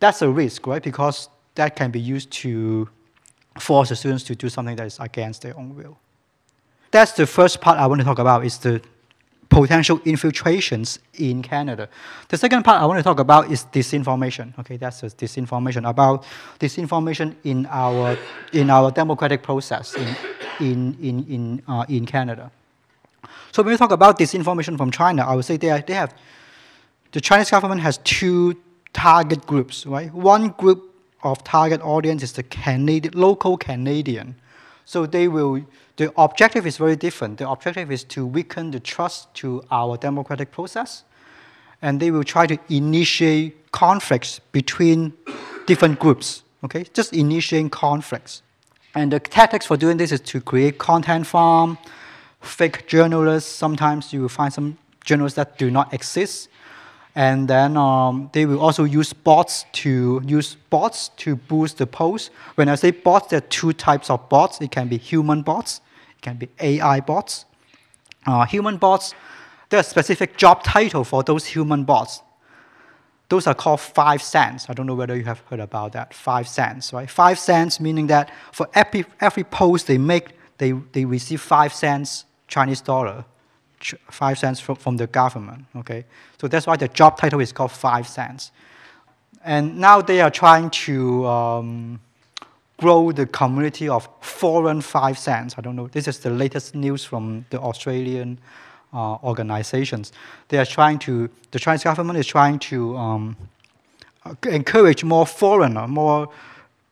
That's 0.02 0.20
a 0.28 0.30
risk, 0.42 0.66
right? 0.66 0.84
Because 0.90 1.28
that 1.54 1.70
can 1.78 1.90
be 1.98 2.02
used 2.14 2.28
to 2.42 2.88
force 3.68 3.88
the 3.90 3.96
students 3.96 4.24
to 4.24 4.34
do 4.34 4.48
something 4.54 4.76
that 4.80 4.86
is 4.92 4.98
against 5.08 5.38
their 5.42 5.56
own 5.60 5.68
will. 5.78 5.96
That's 6.90 7.12
the 7.12 7.26
first 7.26 7.60
part 7.64 7.76
I 7.78 7.86
want 7.86 8.00
to 8.00 8.08
talk 8.10 8.20
about 8.26 8.44
is 8.44 8.58
the 8.58 8.74
potential 9.48 9.98
infiltrations 10.04 10.98
in 11.14 11.36
Canada. 11.42 11.88
The 12.32 12.38
second 12.44 12.62
part 12.64 12.82
I 12.82 12.86
want 12.86 12.98
to 12.98 13.04
talk 13.10 13.20
about 13.20 13.42
is 13.54 13.60
disinformation. 13.78 14.46
Okay, 14.60 14.76
that's 14.76 15.00
the 15.02 15.08
disinformation 15.24 15.88
about 15.88 16.24
disinformation 16.58 17.28
in 17.44 17.58
our 17.70 18.18
in 18.52 18.66
our 18.76 18.90
democratic 18.90 19.40
process 19.48 19.86
in 19.94 20.08
in 20.68 20.78
in 21.08 21.16
in, 21.34 21.42
uh, 21.68 21.84
in 21.88 22.04
Canada. 22.14 22.50
So 23.52 23.62
when 23.62 23.72
we 23.72 23.78
talk 23.78 23.92
about 24.00 24.18
disinformation 24.18 24.76
from 24.76 24.90
China, 24.90 25.22
I 25.30 25.32
would 25.34 25.46
say 25.50 25.56
they, 25.56 25.70
are, 25.70 25.80
they 25.88 25.94
have 25.94 26.12
the 27.16 27.22
Chinese 27.22 27.50
government 27.50 27.80
has 27.80 27.96
two 28.04 28.54
target 28.92 29.46
groups, 29.46 29.86
right? 29.86 30.12
One 30.12 30.48
group 30.48 30.94
of 31.22 31.42
target 31.44 31.80
audience 31.80 32.22
is 32.22 32.32
the 32.32 32.42
Canadian, 32.42 33.14
local 33.14 33.56
Canadian. 33.56 34.34
So 34.84 35.06
they 35.06 35.26
will, 35.26 35.64
the 35.96 36.12
objective 36.20 36.66
is 36.66 36.76
very 36.76 36.94
different. 36.94 37.38
The 37.38 37.48
objective 37.48 37.90
is 37.90 38.04
to 38.04 38.26
weaken 38.26 38.70
the 38.70 38.80
trust 38.80 39.32
to 39.36 39.64
our 39.70 39.96
democratic 39.96 40.52
process, 40.52 41.04
and 41.80 42.00
they 42.00 42.10
will 42.10 42.22
try 42.22 42.46
to 42.48 42.58
initiate 42.68 43.72
conflicts 43.72 44.40
between 44.52 45.14
different 45.64 45.98
groups, 45.98 46.42
okay? 46.64 46.84
Just 46.92 47.14
initiating 47.14 47.70
conflicts. 47.70 48.42
And 48.94 49.10
the 49.10 49.20
tactics 49.20 49.64
for 49.64 49.78
doing 49.78 49.96
this 49.96 50.12
is 50.12 50.20
to 50.20 50.42
create 50.42 50.76
content 50.76 51.26
farm, 51.26 51.78
fake 52.42 52.86
journalists. 52.86 53.50
Sometimes 53.50 54.12
you 54.12 54.20
will 54.20 54.28
find 54.28 54.52
some 54.52 54.76
journalists 55.02 55.36
that 55.36 55.56
do 55.56 55.70
not 55.70 55.94
exist 55.94 56.50
and 57.16 57.48
then 57.48 57.78
um, 57.78 58.28
they 58.34 58.44
will 58.44 58.60
also 58.60 58.84
use 58.84 59.14
bots 59.14 59.64
to 59.72 60.20
use 60.26 60.56
bots 60.68 61.08
to 61.16 61.34
boost 61.34 61.78
the 61.78 61.86
post. 61.86 62.30
When 62.56 62.68
I 62.68 62.74
say 62.74 62.90
bots, 62.90 63.28
there 63.28 63.38
are 63.38 63.48
two 63.48 63.72
types 63.72 64.10
of 64.10 64.28
bots. 64.28 64.60
It 64.60 64.70
can 64.70 64.86
be 64.86 64.98
human 64.98 65.40
bots, 65.40 65.80
it 66.10 66.20
can 66.20 66.36
be 66.36 66.48
AI 66.60 67.00
bots. 67.00 67.46
Uh, 68.26 68.44
human 68.44 68.76
bots, 68.76 69.14
there 69.70 69.80
are 69.80 69.82
specific 69.82 70.36
job 70.36 70.62
title 70.62 71.04
for 71.04 71.22
those 71.22 71.46
human 71.46 71.84
bots. 71.84 72.20
Those 73.30 73.46
are 73.46 73.54
called 73.54 73.80
five 73.80 74.22
cents. 74.22 74.68
I 74.68 74.74
don't 74.74 74.86
know 74.86 74.94
whether 74.94 75.16
you 75.16 75.24
have 75.24 75.40
heard 75.48 75.60
about 75.60 75.92
that. 75.92 76.12
Five 76.12 76.46
cents, 76.46 76.92
right? 76.92 77.10
Five 77.10 77.38
cents 77.38 77.80
meaning 77.80 78.08
that 78.08 78.30
for 78.52 78.68
every, 78.74 79.06
every 79.20 79.42
post 79.42 79.86
they 79.86 79.98
make, 79.98 80.28
they, 80.58 80.72
they 80.92 81.04
receive 81.06 81.40
five 81.40 81.72
cents 81.72 82.26
Chinese 82.46 82.82
dollar, 82.82 83.24
five 84.10 84.38
cents 84.38 84.60
from, 84.60 84.76
from 84.76 84.96
the 84.96 85.06
government. 85.06 85.64
Okay, 85.76 86.04
so 86.40 86.48
that's 86.48 86.66
why 86.66 86.76
the 86.76 86.88
job 86.88 87.18
title 87.18 87.40
is 87.40 87.52
called 87.52 87.72
five 87.72 88.08
cents. 88.08 88.50
And 89.44 89.78
now 89.78 90.02
they 90.02 90.20
are 90.20 90.30
trying 90.30 90.70
to 90.70 91.26
um, 91.26 92.00
grow 92.78 93.12
the 93.12 93.26
community 93.26 93.88
of 93.88 94.08
foreign 94.20 94.80
five 94.80 95.18
cents. 95.18 95.54
I 95.56 95.60
don't 95.60 95.76
know. 95.76 95.88
This 95.88 96.08
is 96.08 96.18
the 96.18 96.30
latest 96.30 96.74
news 96.74 97.04
from 97.04 97.44
the 97.50 97.60
Australian 97.60 98.38
uh, 98.92 99.16
organizations. 99.22 100.12
They 100.48 100.58
are 100.58 100.66
trying 100.66 100.98
to. 101.00 101.30
The 101.50 101.58
Chinese 101.58 101.84
government 101.84 102.18
is 102.18 102.26
trying 102.26 102.58
to 102.70 102.96
um, 102.96 103.36
encourage 104.44 105.04
more 105.04 105.26
foreigner, 105.26 105.86
more 105.86 106.28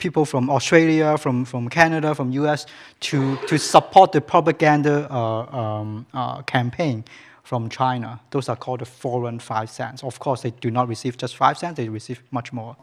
people 0.04 0.26
from 0.26 0.50
Australia, 0.50 1.16
from, 1.16 1.46
from 1.46 1.66
Canada, 1.70 2.14
from 2.14 2.30
US 2.32 2.66
to, 3.00 3.36
to 3.48 3.56
support 3.58 4.12
the 4.12 4.20
propaganda 4.20 5.08
uh, 5.10 5.60
um, 5.60 6.04
uh, 6.12 6.42
campaign 6.42 7.04
from 7.42 7.70
China. 7.70 8.20
Those 8.30 8.50
are 8.50 8.56
called 8.56 8.80
the 8.80 8.84
foreign 8.84 9.38
five 9.38 9.70
cents. 9.70 10.04
Of 10.04 10.18
course, 10.18 10.42
they 10.42 10.50
do 10.50 10.70
not 10.70 10.88
receive 10.88 11.16
just 11.16 11.36
five 11.36 11.56
cents, 11.56 11.78
they 11.78 11.88
receive 11.88 12.22
much 12.30 12.52
more. 12.52 12.76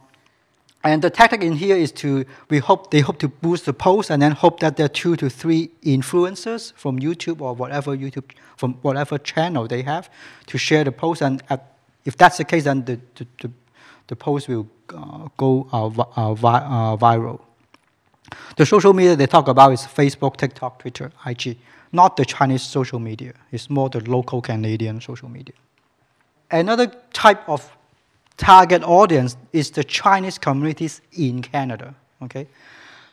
And 0.84 1.04
the 1.04 1.12
tactic 1.12 1.44
in 1.44 1.54
here 1.54 1.76
is 1.76 1.92
to, 2.04 2.26
we 2.50 2.58
hope, 2.58 2.90
they 2.90 3.02
hope 3.02 3.20
to 3.20 3.28
boost 3.28 3.66
the 3.66 3.74
post 3.74 4.10
and 4.10 4.20
then 4.20 4.32
hope 4.32 4.60
that 4.62 4.78
there 4.78 4.88
are 4.88 4.96
two 5.04 5.16
to 5.18 5.30
three 5.30 5.70
influencers 5.84 6.74
from 6.74 7.00
YouTube 7.00 7.40
or 7.40 7.54
whatever 7.54 7.96
YouTube, 7.96 8.32
from 8.58 8.74
whatever 8.82 9.20
channel 9.20 9.68
they 9.68 9.84
have 9.84 10.10
to 10.48 10.58
share 10.58 10.84
the 10.84 10.92
post. 10.92 11.22
And 11.22 11.44
at, 11.52 11.78
if 12.04 12.18
that's 12.18 12.38
the 12.38 12.46
case, 12.46 12.64
then 12.64 12.84
the, 12.86 13.00
the, 13.14 13.28
the, 13.42 13.52
the 14.08 14.16
post 14.16 14.48
will 14.48 14.68
uh, 14.94 15.28
go 15.38 15.68
uh, 15.72 15.88
uh, 15.88 16.32
uh, 16.32 16.98
viral. 16.98 17.42
The 18.58 18.66
social 18.66 18.94
media 18.94 19.16
they 19.16 19.28
talk 19.28 19.48
about 19.48 19.74
is 19.74 19.82
Facebook, 19.82 20.38
TikTok, 20.38 20.80
Twitter, 20.80 21.12
IG, 21.26 21.58
not 21.92 22.18
the 22.18 22.26
Chinese 22.26 22.62
social 22.62 23.00
media. 23.00 23.34
It's 23.52 23.70
more 23.70 23.90
the 23.90 24.00
local 24.02 24.42
Canadian 24.42 25.02
social 25.02 25.30
media. 25.30 25.56
Another 26.50 26.88
type 27.14 27.48
of 27.48 27.70
target 28.38 28.84
audience 28.84 29.38
is 29.54 29.72
the 29.72 29.84
Chinese 29.84 30.38
communities 30.38 31.02
in 31.14 31.42
Canada. 31.42 31.94
Okay, 32.22 32.48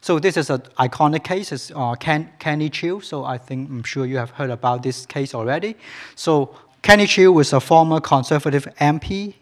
so 0.00 0.18
this 0.18 0.36
is 0.36 0.50
an 0.50 0.60
iconic 0.78 1.24
case. 1.24 1.52
It's 1.52 1.72
uh, 1.74 1.94
Ken, 1.94 2.30
Kenny 2.38 2.70
Chiu. 2.70 3.00
So 3.00 3.24
I 3.24 3.38
think 3.38 3.68
I'm 3.70 3.82
sure 3.82 4.06
you 4.06 4.18
have 4.18 4.30
heard 4.30 4.50
about 4.50 4.82
this 4.82 5.06
case 5.06 5.34
already. 5.34 5.76
So 6.14 6.54
Kenny 6.82 7.06
Chiu 7.06 7.32
was 7.32 7.52
a 7.52 7.60
former 7.60 8.00
conservative 8.00 8.66
MP 8.80 9.34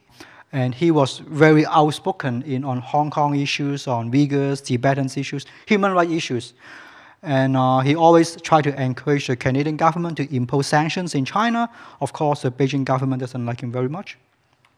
and 0.57 0.75
he 0.75 0.91
was 0.91 1.19
very 1.19 1.67
outspoken 1.67 2.43
in 2.43 2.65
on 2.65 2.79
Hong 2.81 3.11
Kong 3.11 3.39
issues, 3.39 3.87
on 3.87 4.11
Uyghurs, 4.11 4.65
Tibetans 4.65 5.19
issues, 5.19 5.45
human 5.67 5.93
rights 5.93 6.13
issues. 6.13 6.55
And 7.23 7.59
uh, 7.59 7.81
he 7.81 7.95
always 7.95 8.41
tried 8.41 8.65
to 8.65 8.83
encourage 8.83 9.27
the 9.27 9.37
Canadian 9.37 9.77
government 9.77 10.17
to 10.17 10.35
impose 10.35 10.67
sanctions 10.67 11.15
in 11.15 11.27
China. 11.27 11.69
Of 12.01 12.15
course, 12.15 12.41
the 12.41 12.51
Beijing 12.51 12.85
government 12.85 13.21
doesn't 13.21 13.45
like 13.45 13.61
him 13.61 13.71
very 13.71 13.91
much. 13.91 14.17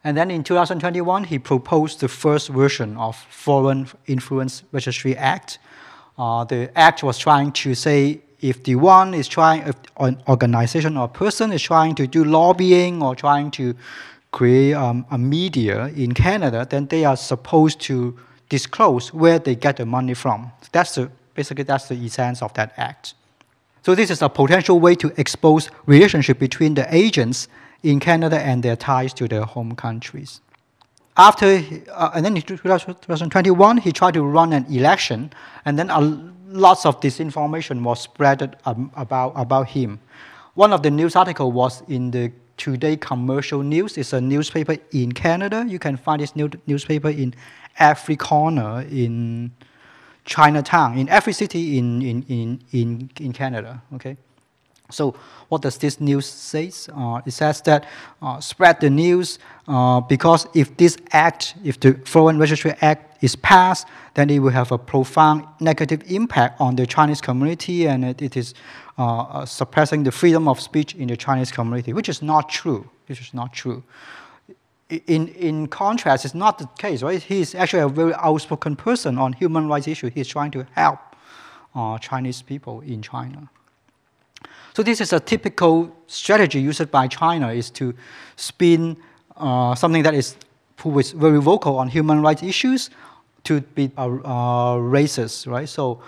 And 0.03 0.17
then 0.17 0.29
in 0.31 0.43
2021, 0.43 1.23
he 1.23 1.39
proposed 1.39 2.01
the 2.01 2.09
first 2.09 2.49
version 2.49 2.97
of 2.97 3.15
Foreign 3.15 3.87
Influence 4.05 4.63
Registry 4.73 5.15
Act. 5.15 5.59
Uh, 6.17 6.43
the 6.43 6.77
act 6.77 7.03
was 7.03 7.17
trying 7.17 7.53
to 7.53 7.73
say 7.73 8.19
if 8.41 8.63
the 8.63 8.75
one 8.75 9.13
is 9.13 9.29
trying, 9.29 9.61
if 9.65 9.75
an 9.97 10.21
organization 10.27 10.97
or 10.97 11.07
person 11.07 11.53
is 11.53 11.61
trying 11.61 11.95
to 11.95 12.05
do 12.05 12.25
lobbying 12.25 13.01
or 13.01 13.15
trying 13.15 13.51
to 13.51 13.75
create 14.31 14.73
um, 14.73 15.05
a 15.11 15.17
media 15.17 15.87
in 15.95 16.13
Canada, 16.13 16.67
then 16.69 16.87
they 16.87 17.05
are 17.05 17.17
supposed 17.17 17.79
to 17.81 18.17
disclose 18.49 19.13
where 19.13 19.39
they 19.39 19.55
get 19.55 19.77
the 19.77 19.85
money 19.85 20.13
from. 20.13 20.51
That's 20.71 20.95
the, 20.95 21.09
basically 21.35 21.63
that's 21.63 21.87
the 21.87 21.95
essence 21.95 22.41
of 22.41 22.53
that 22.53 22.73
act. 22.77 23.13
So 23.83 23.95
this 23.95 24.09
is 24.09 24.21
a 24.21 24.29
potential 24.29 24.79
way 24.79 24.95
to 24.95 25.11
expose 25.17 25.69
relationship 25.85 26.37
between 26.39 26.73
the 26.73 26.93
agents 26.93 27.47
in 27.83 27.99
Canada 27.99 28.39
and 28.39 28.61
their 28.61 28.75
ties 28.75 29.13
to 29.13 29.27
their 29.27 29.43
home 29.43 29.75
countries. 29.75 30.41
After, 31.17 31.61
uh, 31.91 32.11
and 32.13 32.25
then 32.25 32.35
in 32.35 32.43
2021, 32.43 33.77
he 33.77 33.91
tried 33.91 34.13
to 34.13 34.23
run 34.23 34.53
an 34.53 34.65
election, 34.69 35.31
and 35.65 35.77
then 35.77 35.89
a, 35.89 35.99
lots 36.47 36.85
of 36.85 36.99
disinformation 36.99 37.83
was 37.83 38.01
spread 38.01 38.57
um, 38.65 38.91
about, 38.95 39.33
about 39.35 39.69
him. 39.69 39.99
One 40.55 40.73
of 40.73 40.83
the 40.83 40.91
news 40.91 41.15
articles 41.15 41.53
was 41.53 41.83
in 41.87 42.11
the 42.11 42.31
Today 42.59 42.97
Commercial 42.97 43.63
News 43.63 43.97
is 43.97 44.11
a 44.11 44.19
newspaper 44.19 44.75
in 44.91 45.13
Canada. 45.13 45.65
You 45.65 45.79
can 45.79 45.95
find 45.95 46.21
this 46.21 46.35
new 46.35 46.49
newspaper 46.67 47.09
in 47.09 47.33
every 47.77 48.17
corner 48.17 48.81
in 48.91 49.51
Chinatown, 50.25 50.97
in 50.97 51.07
every 51.07 51.31
city 51.31 51.77
in, 51.77 52.01
in, 52.01 52.23
in, 52.23 52.59
in, 52.73 53.09
in 53.17 53.31
Canada. 53.31 53.81
Okay? 53.95 54.17
So 54.91 55.15
what 55.49 55.61
does 55.61 55.77
this 55.77 55.99
news 55.99 56.25
say? 56.25 56.71
Uh, 56.95 57.21
it 57.25 57.31
says 57.31 57.61
that 57.61 57.85
uh, 58.21 58.39
spread 58.39 58.79
the 58.81 58.89
news 58.89 59.39
uh, 59.67 59.99
because 60.01 60.47
if 60.53 60.75
this 60.77 60.97
act, 61.11 61.55
if 61.63 61.79
the 61.79 61.93
Foreign 62.05 62.39
Registry 62.39 62.73
Act 62.81 63.23
is 63.23 63.35
passed, 63.35 63.87
then 64.13 64.29
it 64.29 64.39
will 64.39 64.51
have 64.51 64.71
a 64.71 64.77
profound 64.77 65.45
negative 65.59 66.03
impact 66.07 66.59
on 66.59 66.75
the 66.75 66.85
Chinese 66.85 67.21
community 67.21 67.87
and 67.87 68.05
it, 68.05 68.21
it 68.21 68.37
is 68.37 68.53
uh, 68.97 69.21
uh, 69.21 69.45
suppressing 69.45 70.03
the 70.03 70.11
freedom 70.11 70.47
of 70.47 70.59
speech 70.59 70.95
in 70.95 71.07
the 71.07 71.17
Chinese 71.17 71.51
community, 71.51 71.93
which 71.93 72.09
is 72.09 72.21
not 72.21 72.49
true. 72.49 72.89
Which 73.07 73.21
is 73.21 73.33
not 73.33 73.53
true. 73.53 73.83
In, 74.89 75.27
in 75.29 75.67
contrast, 75.67 76.25
it's 76.25 76.33
not 76.33 76.57
the 76.57 76.67
case, 76.77 77.03
right? 77.03 77.21
He's 77.21 77.53
actually 77.53 77.83
a 77.83 77.87
very 77.87 78.13
outspoken 78.15 78.75
person 78.75 79.17
on 79.17 79.33
human 79.33 79.67
rights 79.67 79.87
issues. 79.87 80.13
He's 80.13 80.27
trying 80.27 80.51
to 80.51 80.65
help 80.73 80.99
uh, 81.75 81.97
Chinese 81.99 82.41
people 82.41 82.81
in 82.81 83.01
China. 83.01 83.49
So 84.73 84.83
this 84.83 85.01
is 85.01 85.13
a 85.13 85.19
typical 85.19 85.95
strategy 86.07 86.59
used 86.59 86.91
by 86.91 87.07
China 87.07 87.51
is 87.51 87.69
to 87.71 87.93
spin 88.35 88.97
uh, 89.37 89.75
something 89.75 90.03
that 90.03 90.13
is 90.13 90.35
who 90.81 90.97
is 90.99 91.11
very 91.11 91.41
vocal 91.41 91.77
on 91.77 91.87
human 91.87 92.21
rights 92.21 92.43
issues 92.43 92.89
to 93.43 93.61
be 93.61 93.91
uh, 93.97 94.05
uh, 94.05 94.75
racist, 94.75 95.47
right? 95.47 95.67
So 95.67 96.01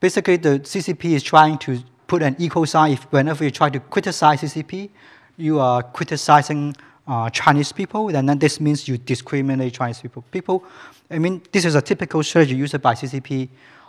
basically, 0.00 0.36
the 0.36 0.60
CCP 0.60 1.04
is 1.12 1.22
trying 1.22 1.58
to 1.58 1.82
put 2.06 2.22
an 2.22 2.34
equal 2.38 2.66
sign 2.66 2.92
if 2.92 3.04
whenever 3.12 3.44
you 3.44 3.50
try 3.50 3.70
to 3.70 3.80
criticize 3.80 4.40
CCP, 4.40 4.90
you 5.36 5.60
are 5.60 5.82
criticizing 5.82 6.74
uh, 7.06 7.30
Chinese 7.30 7.72
people, 7.72 8.08
and 8.14 8.28
then 8.28 8.38
this 8.38 8.60
means 8.60 8.88
you 8.88 8.98
discriminate 8.98 9.74
Chinese 9.74 10.00
people. 10.00 10.22
People, 10.30 10.64
I 11.10 11.18
mean, 11.18 11.42
this 11.52 11.64
is 11.64 11.74
a 11.74 11.82
typical 11.82 12.22
strategy 12.22 12.56
used 12.56 12.80
by 12.82 12.94
CCP 12.94 13.48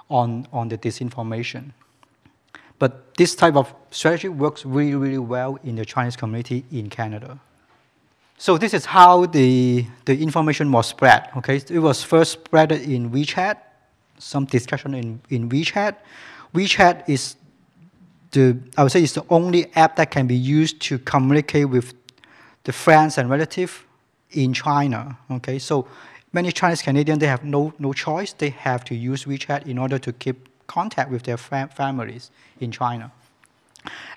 on, 0.10 0.48
on 0.54 0.70
the 0.70 0.78
disinformation. 0.78 1.72
But 2.80 3.14
this 3.16 3.36
type 3.36 3.56
of 3.56 3.74
strategy 3.92 4.30
works 4.30 4.66
really, 4.66 4.96
really 4.96 5.18
well 5.18 5.60
in 5.64 5.76
the 5.76 5.86
Chinese 5.86 6.16
community 6.16 6.64
in 6.72 6.90
Canada. 6.90 7.40
So 8.38 8.58
this 8.58 8.74
is 8.74 8.86
how 8.86 9.26
the, 9.26 9.86
the 10.06 10.22
information 10.22 10.72
was 10.72 10.88
spread. 10.88 11.30
Okay, 11.38 11.58
it 11.58 11.80
was 11.80 12.02
first 12.02 12.32
spread 12.32 12.72
in 12.72 13.12
WeChat, 13.12 13.58
some 14.18 14.46
discussion 14.46 14.94
in, 14.94 15.20
in 15.30 15.50
WeChat. 15.50 15.98
WeChat 16.54 17.10
is 17.10 17.36
the, 18.32 18.58
I 18.78 18.84
would 18.84 18.94
say 18.94 19.04
it's 19.04 19.14
the 19.14 19.26
only 19.30 19.70
app 19.76 19.98
that 19.98 20.12
can 20.12 20.26
be 20.26 20.36
used 20.36 20.80
to 20.84 21.00
communicate 21.00 21.70
with 21.70 21.94
the 22.64 22.72
friends 22.72 23.18
and 23.18 23.30
relatives 23.30 23.74
in 24.32 24.54
China. 24.54 25.18
Okay, 25.30 25.60
so 25.60 25.88
many 26.32 26.52
Chinese 26.52 26.82
Canadians 26.82 27.20
they 27.20 27.28
have 27.28 27.44
no 27.44 27.74
no 27.80 27.94
choice. 27.94 28.34
They 28.34 28.52
have 28.52 28.86
to 28.86 28.96
use 28.96 29.26
WeChat 29.26 29.68
in 29.68 29.78
order 29.78 30.00
to 30.00 30.14
keep 30.14 30.48
contact 30.78 31.12
with 31.12 31.24
their 31.24 31.38
fam- 31.38 31.70
families 31.70 32.32
in 32.60 32.72
China. 32.72 33.12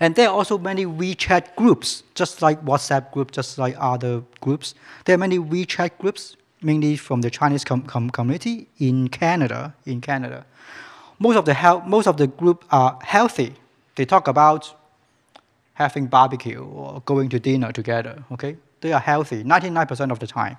And 0.01 0.15
there 0.17 0.29
are 0.29 0.35
also 0.35 0.59
many 0.59 0.85
WeChat 0.85 1.57
groups, 1.57 2.03
just 2.15 2.43
like 2.43 2.65
WhatsApp 2.65 3.11
group, 3.13 3.31
just 3.31 3.59
like 3.59 3.75
other 3.79 4.23
groups. 4.41 4.75
There 5.05 5.15
are 5.15 5.23
many 5.27 5.39
WeChat 5.39 5.99
groups, 5.99 6.37
mainly 6.61 6.97
from 6.97 7.23
the 7.23 7.31
Chinese 7.31 7.65
com- 7.65 7.87
com- 7.95 8.11
community 8.11 8.69
in 8.79 9.09
Canada. 9.09 9.75
In 9.87 10.01
Canada, 10.01 10.45
most 11.19 11.37
of 11.37 11.45
the 11.45 11.55
he- 11.55 11.89
most 11.97 12.07
of 12.07 12.17
the 12.17 12.27
group 12.27 12.65
are 12.71 12.99
healthy 13.03 13.55
they 13.97 14.05
talk 14.05 14.29
about 14.29 14.75
having 15.75 16.07
barbecue 16.07 16.65
or 16.65 17.03
going 17.05 17.29
to 17.31 17.39
dinner 17.39 17.73
together. 17.73 18.25
Okay, 18.33 18.57
they 18.81 18.93
are 18.93 19.01
healthy 19.01 19.45
99% 19.45 20.11
of 20.11 20.19
the 20.19 20.27
time. 20.27 20.57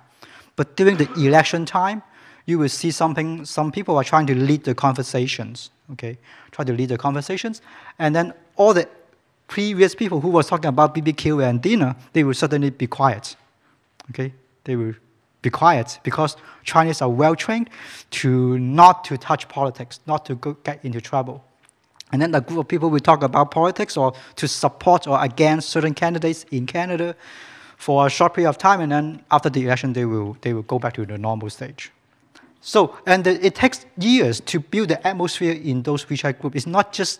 But 0.55 0.75
during 0.75 0.97
the 0.97 1.11
election 1.13 1.65
time, 1.65 2.03
you 2.45 2.59
will 2.59 2.69
see 2.69 2.91
something. 2.91 3.45
Some 3.45 3.71
people 3.71 3.97
are 3.97 4.03
trying 4.03 4.27
to 4.27 4.35
lead 4.35 4.63
the 4.63 4.75
conversations. 4.75 5.71
Okay, 5.91 6.17
try 6.51 6.65
to 6.65 6.73
lead 6.73 6.89
the 6.89 6.97
conversations, 6.97 7.61
and 7.99 8.15
then 8.15 8.33
all 8.55 8.73
the 8.73 8.87
previous 9.47 9.93
people 9.93 10.21
who 10.21 10.29
were 10.29 10.43
talking 10.43 10.69
about 10.69 10.95
BBQ 10.95 11.47
and 11.47 11.61
dinner, 11.61 11.95
they 12.13 12.23
will 12.23 12.33
suddenly 12.33 12.69
be 12.69 12.87
quiet. 12.87 13.35
Okay, 14.09 14.33
they 14.63 14.75
will 14.75 14.93
be 15.41 15.49
quiet 15.49 15.99
because 16.03 16.37
Chinese 16.63 17.01
are 17.01 17.09
well 17.09 17.35
trained 17.35 17.69
to 18.09 18.57
not 18.57 19.03
to 19.05 19.17
touch 19.17 19.47
politics, 19.47 19.99
not 20.07 20.25
to 20.25 20.35
go, 20.35 20.53
get 20.63 20.83
into 20.83 21.01
trouble. 21.01 21.43
And 22.11 22.21
then 22.21 22.33
a 22.33 22.41
group 22.41 22.59
of 22.59 22.67
people 22.67 22.89
will 22.89 22.99
talk 22.99 23.23
about 23.23 23.51
politics 23.51 23.97
or 23.97 24.13
to 24.37 24.47
support 24.47 25.07
or 25.07 25.21
against 25.23 25.69
certain 25.69 25.93
candidates 25.93 26.45
in 26.51 26.65
Canada 26.65 27.15
for 27.77 28.07
a 28.07 28.09
short 28.09 28.33
period 28.33 28.49
of 28.49 28.57
time, 28.57 28.79
and 28.81 28.91
then 28.91 29.23
after 29.29 29.49
the 29.49 29.65
election, 29.65 29.93
they 29.93 30.05
will, 30.05 30.37
they 30.41 30.53
will 30.53 30.61
go 30.61 30.79
back 30.79 30.93
to 30.93 31.05
the 31.05 31.17
normal 31.17 31.49
stage. 31.49 31.91
So, 32.65 32.97
and 33.05 33.27
it 33.27 33.55
takes 33.55 33.85
years 33.97 34.39
to 34.39 34.61
build 34.61 34.87
the 34.87 35.05
atmosphere 35.05 35.51
in 35.51 35.83
those 35.83 36.05
WeChat 36.05 36.39
groups. 36.39 36.55
It's 36.55 36.65
not 36.65 36.93
just 36.93 37.19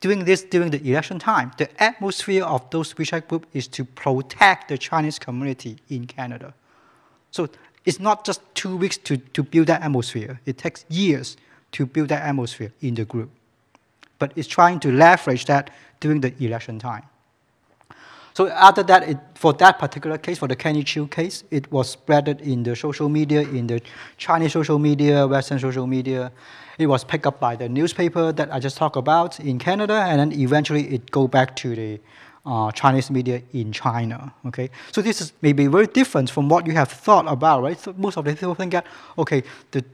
doing 0.00 0.26
this 0.26 0.42
during 0.42 0.70
the 0.70 0.86
election 0.86 1.18
time. 1.18 1.50
The 1.56 1.82
atmosphere 1.82 2.44
of 2.44 2.68
those 2.68 2.92
WeChat 2.92 3.26
groups 3.26 3.48
is 3.54 3.66
to 3.68 3.86
protect 3.86 4.68
the 4.68 4.76
Chinese 4.76 5.18
community 5.18 5.78
in 5.88 6.06
Canada. 6.06 6.52
So 7.30 7.48
it's 7.86 8.00
not 8.00 8.26
just 8.26 8.42
two 8.54 8.76
weeks 8.76 8.98
to, 8.98 9.16
to 9.16 9.42
build 9.42 9.68
that 9.68 9.80
atmosphere. 9.80 10.38
It 10.44 10.58
takes 10.58 10.84
years 10.90 11.38
to 11.72 11.86
build 11.86 12.08
that 12.08 12.22
atmosphere 12.22 12.70
in 12.82 12.94
the 12.94 13.06
group. 13.06 13.30
But 14.18 14.34
it's 14.36 14.46
trying 14.46 14.78
to 14.80 14.92
leverage 14.92 15.46
that 15.46 15.70
during 16.00 16.20
the 16.20 16.34
election 16.44 16.78
time. 16.78 17.04
So 18.34 18.48
after 18.48 18.82
that, 18.84 19.08
it, 19.08 19.18
for 19.34 19.52
that 19.54 19.78
particular 19.78 20.18
case, 20.18 20.38
for 20.38 20.48
the 20.48 20.56
Kenny 20.56 20.82
Chiu 20.82 21.06
case, 21.06 21.44
it 21.50 21.70
was 21.70 21.90
spread 21.90 22.28
in 22.28 22.62
the 22.62 22.74
social 22.74 23.08
media, 23.08 23.42
in 23.42 23.66
the 23.66 23.82
Chinese 24.16 24.52
social 24.52 24.78
media, 24.78 25.26
Western 25.26 25.58
social 25.58 25.86
media. 25.86 26.32
It 26.78 26.86
was 26.86 27.04
picked 27.04 27.26
up 27.26 27.38
by 27.38 27.56
the 27.56 27.68
newspaper 27.68 28.32
that 28.32 28.52
I 28.52 28.58
just 28.58 28.76
talked 28.76 28.96
about 28.96 29.38
in 29.38 29.58
Canada, 29.58 29.94
and 29.94 30.18
then 30.18 30.40
eventually 30.40 30.88
it 30.94 31.10
go 31.10 31.28
back 31.28 31.54
to 31.56 31.74
the 31.76 32.00
uh, 32.46 32.72
Chinese 32.72 33.10
media 33.10 33.42
in 33.52 33.72
China. 33.72 34.32
Okay, 34.46 34.70
so 34.90 35.02
this 35.02 35.20
is 35.20 35.32
maybe 35.42 35.66
very 35.66 35.86
different 35.86 36.30
from 36.30 36.48
what 36.48 36.66
you 36.66 36.72
have 36.72 36.90
thought 36.90 37.26
about, 37.28 37.62
right? 37.62 37.78
So 37.78 37.94
most 37.96 38.16
of 38.16 38.24
the 38.24 38.34
people 38.34 38.54
think 38.54 38.72
that 38.72 38.86
okay, 39.18 39.42
the 39.70 39.84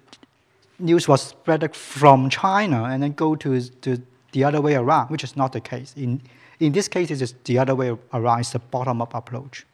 news 0.79 1.09
was 1.09 1.23
spread 1.23 1.75
from 1.75 2.31
China 2.31 2.85
and 2.85 3.03
then 3.03 3.13
go 3.13 3.35
to, 3.35 3.61
to 3.61 4.01
the 4.33 4.45
other 4.45 4.61
way 4.61 4.77
around, 4.77 5.09
which 5.09 5.25
is 5.25 5.37
not 5.37 5.53
the 5.53 5.61
case. 5.61 5.93
In 5.97 6.21
in 6.61 6.73
this 6.73 6.89
case, 6.89 7.11
it 7.11 7.23
is 7.23 7.35
the 7.45 7.59
other 7.59 7.75
way 7.75 7.97
around. 8.13 8.41
It's 8.41 8.51
the 8.51 8.59
bottom-up 8.59 9.15
approach. 9.15 9.65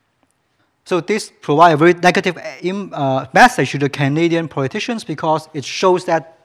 So 0.84 1.00
this 1.00 1.32
provides 1.40 1.74
a 1.74 1.76
very 1.78 1.94
negative 1.94 2.36
uh, 2.36 3.26
message 3.32 3.70
to 3.70 3.78
the 3.78 3.88
Canadian 3.88 4.48
politicians 4.48 5.02
because 5.02 5.48
it 5.54 5.64
shows 5.64 6.04
that, 6.04 6.38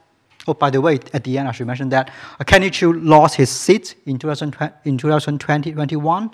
oh, 0.48 0.54
by 0.54 0.70
the 0.70 0.80
way, 0.80 1.00
at 1.14 1.26
the 1.26 1.38
end 1.38 1.50
I 1.50 1.52
should 1.52 1.68
mention 1.68 1.90
that 1.90 2.10
uh, 2.40 2.44
Kenny 2.46 2.70
Chiu 2.70 2.94
lost 2.94 3.36
his 3.36 3.50
seat 3.50 3.96
in 4.06 4.18
2020, 4.18 4.74
in 4.86 4.98
2021, 4.98 6.32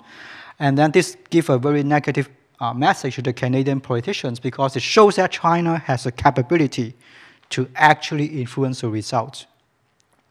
and 0.60 0.78
then 0.78 0.92
this 0.92 1.16
gives 1.30 1.48
a 1.48 1.58
very 1.58 1.82
negative 1.82 2.30
uh, 2.60 2.72
message 2.72 3.16
to 3.16 3.22
the 3.22 3.32
Canadian 3.32 3.80
politicians 3.80 4.38
because 4.38 4.76
it 4.76 4.82
shows 4.82 5.16
that 5.16 5.32
China 5.32 5.78
has 5.78 6.06
a 6.06 6.12
capability 6.12 6.94
to 7.50 7.68
actually 7.74 8.26
influence 8.40 8.82
the 8.82 8.88
results. 8.88 9.46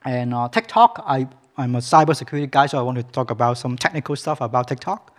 And 0.06 0.34
uh, 0.34 0.48
TikTok, 0.48 1.04
I 1.06 1.28
I'm 1.58 1.76
a 1.76 1.80
cybersecurity 1.80 2.52
guy, 2.52 2.66
so 2.66 2.78
I 2.78 2.82
want 2.82 2.98
to 2.98 3.04
talk 3.04 3.32
about 3.32 3.58
some 3.58 3.78
technical 3.78 4.16
stuff 4.16 4.42
about 4.42 4.68
TikTok. 4.68 5.16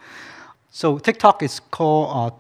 So 0.71 0.99
TikTok 0.99 1.43
is 1.43 1.61
called 1.61 2.33
uh, 2.35 2.37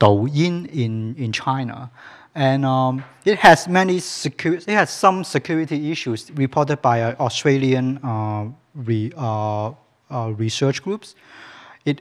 Douyin 0.00 0.66
in, 0.66 1.14
in 1.16 1.32
China. 1.32 1.90
And 2.34 2.64
um, 2.64 3.04
it 3.24 3.38
has 3.38 3.68
many 3.68 4.00
security, 4.00 4.72
it 4.72 4.74
has 4.74 4.90
some 4.90 5.22
security 5.22 5.90
issues 5.92 6.30
reported 6.32 6.80
by 6.80 7.02
uh, 7.02 7.14
Australian 7.20 7.98
uh, 7.98 8.48
re, 8.74 9.12
uh, 9.16 9.72
uh, 10.10 10.32
research 10.36 10.82
groups. 10.82 11.14
It, 11.84 12.00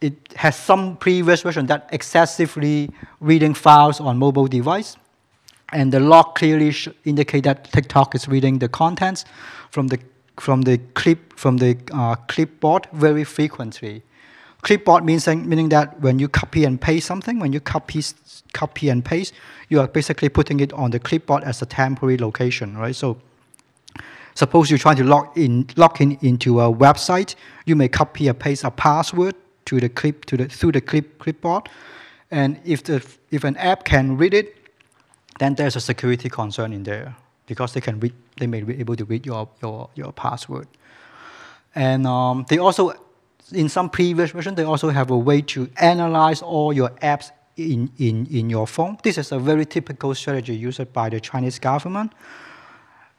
it 0.00 0.14
has 0.34 0.56
some 0.56 0.96
previous 0.96 1.42
version 1.42 1.66
that 1.66 1.88
excessively 1.92 2.90
reading 3.20 3.54
files 3.54 4.00
on 4.00 4.18
mobile 4.18 4.48
device. 4.48 4.96
And 5.72 5.92
the 5.92 6.00
log 6.00 6.34
clearly 6.34 6.74
indicate 7.04 7.44
that 7.44 7.70
TikTok 7.72 8.14
is 8.14 8.26
reading 8.26 8.58
the 8.58 8.68
contents 8.68 9.24
from 9.70 9.86
the 9.88 9.98
from 10.40 10.62
the 10.62 10.78
clip 10.94 11.32
from 11.38 11.58
the 11.58 11.76
uh, 11.92 12.16
clipboard 12.26 12.86
very 12.92 13.24
frequently. 13.24 14.02
Clipboard 14.62 15.04
means 15.04 15.26
meaning 15.28 15.68
that 15.68 16.00
when 16.00 16.18
you 16.18 16.28
copy 16.28 16.64
and 16.64 16.80
paste 16.80 17.06
something, 17.06 17.38
when 17.38 17.52
you 17.52 17.60
copy 17.60 18.02
copy 18.52 18.88
and 18.88 19.04
paste, 19.04 19.32
you 19.68 19.80
are 19.80 19.86
basically 19.86 20.28
putting 20.28 20.58
it 20.60 20.72
on 20.72 20.90
the 20.90 20.98
clipboard 20.98 21.44
as 21.44 21.62
a 21.62 21.66
temporary 21.66 22.18
location, 22.18 22.76
right? 22.76 22.96
So 22.96 23.18
suppose 24.34 24.68
you're 24.68 24.78
trying 24.78 24.96
to 24.96 25.04
log 25.04 25.36
in 25.36 25.68
log 25.76 26.00
in 26.00 26.18
into 26.22 26.60
a 26.60 26.72
website, 26.72 27.36
you 27.66 27.76
may 27.76 27.88
copy 27.88 28.26
and 28.26 28.38
paste 28.38 28.64
a 28.64 28.70
password 28.70 29.36
to 29.66 29.78
the 29.78 29.88
clip 29.88 30.24
to 30.24 30.36
the 30.36 30.48
through 30.48 30.72
the 30.72 30.80
clip 30.80 31.18
clipboard, 31.18 31.68
and 32.30 32.60
if 32.64 32.82
the 32.82 33.04
if 33.30 33.44
an 33.44 33.56
app 33.58 33.84
can 33.84 34.16
read 34.16 34.34
it, 34.34 34.56
then 35.38 35.54
there's 35.54 35.76
a 35.76 35.80
security 35.80 36.28
concern 36.28 36.72
in 36.72 36.82
there 36.82 37.14
because 37.48 37.72
they 37.72 37.80
can 37.80 37.98
read, 37.98 38.12
they 38.36 38.46
may 38.46 38.62
be 38.62 38.78
able 38.78 38.94
to 38.94 39.04
read 39.04 39.26
your, 39.26 39.48
your, 39.60 39.90
your 39.96 40.12
password. 40.12 40.68
And 41.74 42.06
um, 42.06 42.46
they 42.48 42.58
also, 42.58 42.92
in 43.52 43.68
some 43.68 43.90
previous 43.90 44.30
version, 44.30 44.54
they 44.54 44.64
also 44.64 44.90
have 44.90 45.10
a 45.10 45.18
way 45.18 45.40
to 45.42 45.68
analyze 45.80 46.42
all 46.42 46.72
your 46.72 46.90
apps 47.02 47.32
in, 47.56 47.90
in, 47.98 48.26
in 48.26 48.50
your 48.50 48.66
phone. 48.66 48.98
This 49.02 49.18
is 49.18 49.32
a 49.32 49.38
very 49.38 49.66
typical 49.66 50.14
strategy 50.14 50.54
used 50.54 50.92
by 50.92 51.08
the 51.08 51.20
Chinese 51.20 51.58
government. 51.58 52.12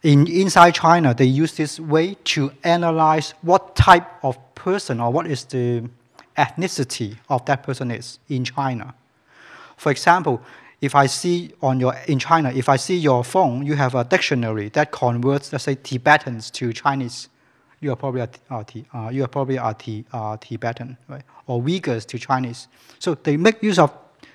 In, 0.04 0.28
inside 0.28 0.76
China, 0.76 1.14
they 1.14 1.26
use 1.26 1.58
this 1.58 1.80
way 1.80 2.16
to 2.24 2.52
analyze 2.64 3.34
what 3.42 3.76
type 3.76 4.08
of 4.24 4.38
person 4.56 5.02
or 5.02 5.12
what 5.12 5.28
is 5.28 5.44
the 5.46 5.90
ethnicity 6.38 7.18
of 7.28 7.44
that 7.46 7.64
person 7.64 7.92
is 7.92 8.20
in 8.30 8.46
China. 8.46 8.94
For 9.76 9.92
example, 9.92 10.42
if 10.82 10.96
I 10.96 11.08
see 11.08 11.52
on 11.62 11.80
your 11.80 11.96
in 12.08 12.20
China, 12.20 12.52
if 12.52 12.70
I 12.70 12.78
see 12.78 12.98
your 12.98 13.24
phone, 13.24 13.66
you 13.66 13.76
have 13.76 13.96
a 13.96 14.04
dictionary 14.04 14.70
that 14.70 14.92
converts, 14.92 15.52
let's 15.52 15.66
say, 15.66 15.76
Tibetans 15.76 16.50
to 16.52 16.72
Chinese. 16.72 17.28
You 17.82 17.92
are 17.94 17.96
probably 17.96 18.22
a, 18.22 18.30
uh, 18.50 19.10
you 19.10 19.24
are 19.24 19.28
probably 19.28 19.56
a 19.56 19.76
uh, 20.14 20.38
Tibetan, 20.38 20.98
right? 21.08 21.24
Or 21.48 21.62
Uyghurs 21.62 22.06
to 22.08 22.20
Chinese. 22.20 22.68
So 23.00 23.16
they 23.16 23.38
make 23.38 23.64
use 23.64 23.80
of 23.80 23.92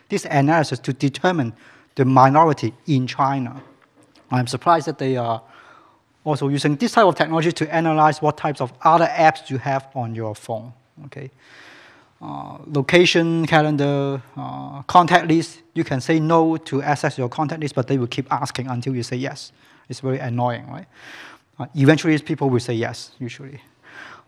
this 0.08 0.24
analysis 0.26 0.78
to 0.80 0.92
determine 0.92 1.54
the 1.94 2.04
minority 2.04 2.74
in 2.86 3.06
China. 3.06 3.62
I'm 4.30 4.46
surprised 4.46 4.86
that 4.86 4.98
they 4.98 5.16
are 5.16 5.42
also 6.24 6.48
using 6.48 6.76
this 6.76 6.92
type 6.92 7.04
of 7.04 7.14
technology 7.14 7.52
to 7.52 7.74
analyze 7.74 8.22
what 8.22 8.36
types 8.36 8.60
of 8.60 8.72
other 8.82 9.06
apps 9.06 9.50
you 9.50 9.58
have 9.58 9.88
on 9.94 10.14
your 10.14 10.34
phone. 10.34 10.72
Okay. 11.06 11.30
Uh, 12.24 12.56
location 12.72 13.46
calendar, 13.46 14.22
uh, 14.34 14.80
contact 14.82 15.28
list. 15.28 15.60
You 15.74 15.84
can 15.84 16.00
say 16.00 16.18
no 16.18 16.56
to 16.56 16.80
access 16.80 17.18
your 17.18 17.28
contact 17.28 17.60
list, 17.60 17.74
but 17.74 17.86
they 17.86 17.98
will 17.98 18.06
keep 18.06 18.32
asking 18.32 18.68
until 18.68 18.94
you 18.94 19.02
say 19.02 19.16
yes. 19.16 19.52
It's 19.90 20.00
very 20.00 20.18
annoying, 20.20 20.66
right? 20.70 20.86
Uh, 21.58 21.66
eventually, 21.74 22.18
people 22.20 22.48
will 22.48 22.60
say 22.60 22.72
yes, 22.72 23.10
usually. 23.18 23.60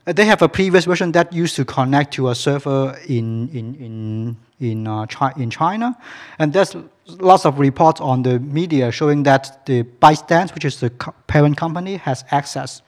Uh, 0.07 0.13
they 0.13 0.27
have 0.27 0.43
a 0.43 0.49
previous 0.49 0.85
version 0.85 1.11
that 1.13 1.33
used 1.33 1.57
to 1.57 1.65
connect 1.65 2.13
to 2.15 2.29
a 2.29 2.35
server 2.35 2.99
in, 3.09 3.49
in, 3.49 3.75
in, 3.77 4.37
in, 4.61 4.87
uh, 4.87 5.07
Chi 5.07 5.33
in 5.39 5.49
China. 5.49 5.97
And 6.39 6.53
there's 6.53 6.77
lots 7.07 7.47
of 7.47 7.59
reports 7.59 8.03
on 8.03 8.23
the 8.23 8.39
media 8.41 8.93
showing 8.93 9.23
that 9.23 9.65
the 9.65 9.85
ByteDance, 9.85 10.53
which 10.55 10.67
is 10.67 10.81
the 10.81 10.91
co 10.91 11.15
parent 11.29 11.57
company, 11.57 11.97
has 11.97 12.25
access 12.31 12.83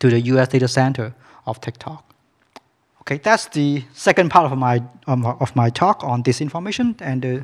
to 0.00 0.10
the 0.10 0.20
US 0.20 0.48
data 0.48 0.66
center 0.66 1.14
of 1.46 1.60
TikTok. 1.60 2.11
Okay, 3.02 3.18
that's 3.18 3.46
the 3.46 3.82
second 3.94 4.30
part 4.30 4.52
of 4.52 4.56
my 4.56 4.80
um, 5.08 5.26
of 5.26 5.56
my 5.56 5.70
talk 5.70 6.04
on 6.04 6.22
disinformation 6.22 6.94
and 7.00 7.24
uh, 7.24 7.40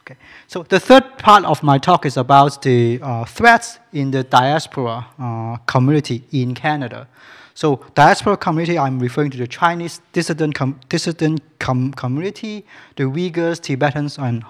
okay. 0.00 0.16
So 0.46 0.62
the 0.62 0.80
third 0.80 1.18
part 1.18 1.44
of 1.44 1.62
my 1.62 1.76
talk 1.76 2.06
is 2.06 2.16
about 2.16 2.62
the 2.62 2.98
uh, 3.02 3.26
threats 3.26 3.78
in 3.92 4.12
the 4.12 4.24
diaspora 4.24 5.06
uh, 5.18 5.56
community 5.66 6.24
in 6.32 6.54
Canada. 6.54 7.06
So 7.52 7.84
diaspora 7.94 8.38
community, 8.38 8.78
I'm 8.78 8.98
referring 8.98 9.30
to 9.32 9.36
the 9.36 9.46
Chinese 9.46 10.00
dissident 10.14 10.54
com 10.54 10.80
dissident 10.88 11.40
com 11.58 11.92
community, 11.92 12.64
the 12.96 13.04
Uyghurs, 13.04 13.60
Tibetans, 13.60 14.16
and 14.16 14.42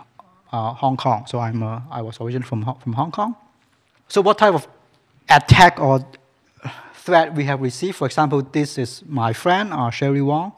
uh, 0.52 0.72
Hong 0.72 0.96
Kong. 0.96 1.26
So 1.26 1.40
I'm 1.40 1.64
I 1.64 2.00
was 2.00 2.20
originally 2.20 2.46
from 2.46 2.62
from 2.80 2.92
Hong 2.92 3.10
Kong. 3.10 3.34
So 4.06 4.20
what 4.20 4.38
type 4.38 4.54
of 4.54 4.68
attack 5.28 5.80
or 5.80 6.06
threat 7.07 7.35
we 7.35 7.45
have 7.45 7.62
received. 7.62 7.97
For 7.97 8.07
example, 8.07 8.42
this 8.42 8.77
is 8.77 9.03
my 9.07 9.33
friend, 9.33 9.73
uh, 9.73 9.90
Cherie 9.90 10.21
Wong. 10.21 10.53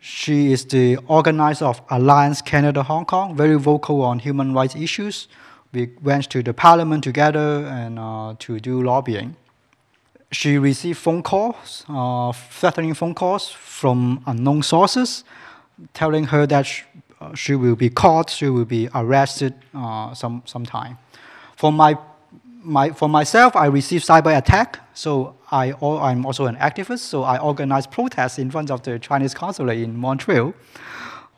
She 0.00 0.52
is 0.52 0.64
the 0.64 0.96
organizer 1.06 1.66
of 1.66 1.80
Alliance 1.90 2.40
Canada 2.40 2.82
Hong 2.82 3.04
Kong, 3.04 3.36
very 3.36 3.58
vocal 3.58 4.02
on 4.02 4.18
human 4.18 4.54
rights 4.54 4.74
issues. 4.74 5.28
We 5.72 5.90
went 6.02 6.30
to 6.30 6.42
the 6.42 6.54
parliament 6.54 7.04
together 7.04 7.66
and 7.66 7.98
uh, 7.98 8.34
to 8.38 8.58
do 8.60 8.82
lobbying. 8.82 9.36
She 10.32 10.58
received 10.58 10.98
phone 10.98 11.22
calls, 11.22 11.84
uh, 11.88 12.32
threatening 12.32 12.94
phone 12.94 13.14
calls 13.14 13.48
from 13.50 14.22
unknown 14.26 14.62
sources, 14.62 15.24
telling 15.92 16.24
her 16.24 16.46
that 16.46 16.66
she, 16.66 16.84
uh, 17.20 17.34
she 17.34 17.54
will 17.54 17.76
be 17.76 17.90
caught, 17.90 18.30
she 18.30 18.48
will 18.48 18.64
be 18.64 18.88
arrested 18.94 19.54
uh, 19.74 20.14
some 20.14 20.42
sometime. 20.46 20.98
For 21.56 21.70
my 21.72 21.96
my, 22.66 22.90
for 22.90 23.08
myself, 23.08 23.54
I 23.54 23.66
received 23.66 24.04
cyber 24.04 24.36
attack. 24.36 24.80
So 24.92 25.36
I, 25.50 25.72
I'm 25.80 26.26
also 26.26 26.46
an 26.46 26.56
activist. 26.56 27.00
So 27.00 27.22
I 27.22 27.38
organized 27.38 27.90
protests 27.90 28.38
in 28.38 28.50
front 28.50 28.70
of 28.70 28.82
the 28.82 28.98
Chinese 28.98 29.34
consulate 29.34 29.78
in 29.78 29.96
Montreal 29.96 30.52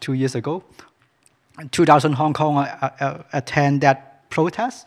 two 0.00 0.14
years 0.14 0.34
ago. 0.34 0.64
2,000 1.70 2.12
Hong 2.14 2.32
Kong 2.32 2.58
uh, 2.58 2.90
uh, 3.00 3.22
attend 3.32 3.82
that 3.82 4.28
protest. 4.30 4.86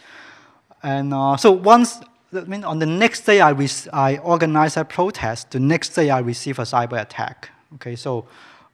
And 0.83 1.13
uh, 1.13 1.37
so 1.37 1.51
once, 1.51 2.01
I 2.33 2.41
mean, 2.41 2.63
on 2.63 2.79
the 2.79 2.85
next 2.85 3.21
day 3.21 3.41
I, 3.41 3.55
I 3.93 4.17
organized 4.17 4.77
a 4.77 4.85
protest, 4.85 5.51
the 5.51 5.59
next 5.59 5.89
day 5.89 6.09
I 6.09 6.19
received 6.19 6.59
a 6.59 6.63
cyber 6.63 6.99
attack. 6.99 7.49
Okay, 7.75 7.95
so 7.95 8.25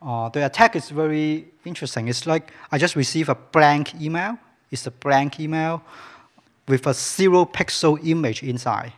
uh, 0.02 0.30
the 0.30 0.46
attack 0.46 0.76
is 0.76 0.90
very 0.90 1.48
interesting. 1.66 2.08
It's 2.08 2.26
like 2.26 2.52
I 2.72 2.78
just 2.78 2.96
received 2.96 3.30
a 3.30 3.36
blank 3.36 4.00
email. 4.00 4.38
It's 4.72 4.86
a 4.86 4.92
blank 4.92 5.40
email 5.40 5.84
with 6.68 6.86
a 6.88 6.94
zero 6.94 7.46
pixel 7.46 8.00
image 8.06 8.44
inside. 8.44 8.94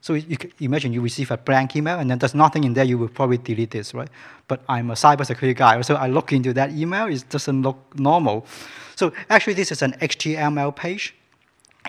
So 0.00 0.14
you 0.14 0.36
can 0.36 0.52
imagine 0.60 0.92
you 0.92 1.00
receive 1.00 1.30
a 1.30 1.36
blank 1.36 1.74
email 1.74 1.98
and 1.98 2.08
then 2.10 2.18
there's 2.18 2.34
nothing 2.34 2.64
in 2.64 2.74
there, 2.74 2.84
you 2.84 2.98
will 2.98 3.08
probably 3.08 3.38
delete 3.38 3.72
this, 3.72 3.94
right? 3.94 4.08
But 4.46 4.62
I'm 4.68 4.90
a 4.90 4.94
cybersecurity 4.94 5.56
guy, 5.56 5.80
so 5.82 5.96
I 5.96 6.06
look 6.06 6.32
into 6.32 6.52
that 6.52 6.70
email, 6.70 7.06
it 7.06 7.28
doesn't 7.28 7.62
look 7.62 7.98
normal. 7.98 8.46
So 8.94 9.12
actually 9.28 9.54
this 9.54 9.72
is 9.72 9.82
an 9.82 9.92
HTML 10.00 10.74
page. 10.74 11.14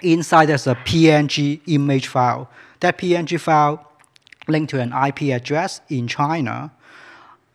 Inside 0.01 0.47
there's 0.47 0.67
a 0.67 0.75
PNG 0.75 1.61
image 1.67 2.07
file. 2.07 2.49
That 2.79 2.97
PNG 2.97 3.39
file 3.39 3.85
linked 4.47 4.71
to 4.71 4.79
an 4.81 4.91
IP 4.91 5.33
address 5.33 5.81
in 5.89 6.07
China. 6.07 6.71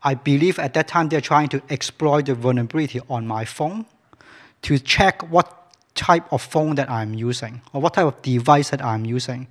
I 0.02 0.14
believe 0.14 0.58
at 0.58 0.74
that 0.74 0.86
time 0.86 1.08
they're 1.08 1.20
trying 1.20 1.48
to 1.48 1.62
exploit 1.68 2.26
the 2.26 2.34
vulnerability 2.34 3.00
on 3.08 3.26
my 3.26 3.44
phone 3.44 3.86
to 4.62 4.78
check 4.78 5.22
what 5.30 5.63
type 5.94 6.32
of 6.32 6.42
phone 6.42 6.74
that 6.74 6.90
I'm 6.90 7.14
using 7.14 7.62
or 7.72 7.80
what 7.80 7.94
type 7.94 8.06
of 8.06 8.20
device 8.22 8.70
that 8.70 8.84
I'm 8.84 9.04
using. 9.04 9.46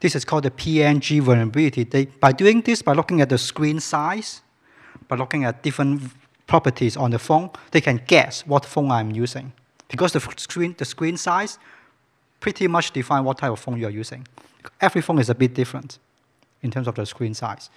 This 0.00 0.16
is 0.16 0.24
called 0.24 0.44
the 0.44 0.50
PNG 0.50 1.20
vulnerability. 1.20 1.84
They, 1.84 2.06
by 2.06 2.32
doing 2.32 2.60
this, 2.62 2.82
by 2.82 2.92
looking 2.92 3.20
at 3.20 3.28
the 3.28 3.38
screen 3.38 3.78
size, 3.78 4.40
by 5.06 5.16
looking 5.16 5.44
at 5.44 5.62
different 5.62 6.10
properties 6.46 6.96
on 6.96 7.10
the 7.10 7.18
phone, 7.18 7.50
they 7.70 7.80
can 7.80 8.02
guess 8.06 8.46
what 8.46 8.64
phone 8.64 8.90
I'm 8.90 9.12
using. 9.12 9.52
Because 9.88 10.12
the 10.12 10.20
screen, 10.36 10.74
the 10.76 10.84
screen 10.84 11.16
size 11.16 11.58
pretty 12.40 12.66
much 12.66 12.90
define 12.92 13.24
what 13.24 13.38
type 13.38 13.52
of 13.52 13.60
phone 13.60 13.78
you're 13.78 13.90
using. 13.90 14.26
Every 14.80 15.02
phone 15.02 15.18
is 15.18 15.30
a 15.30 15.34
bit 15.34 15.54
different 15.54 15.98
in 16.62 16.70
terms 16.70 16.88
of 16.88 16.94
the 16.94 17.06
screen 17.06 17.34
size. 17.34 17.70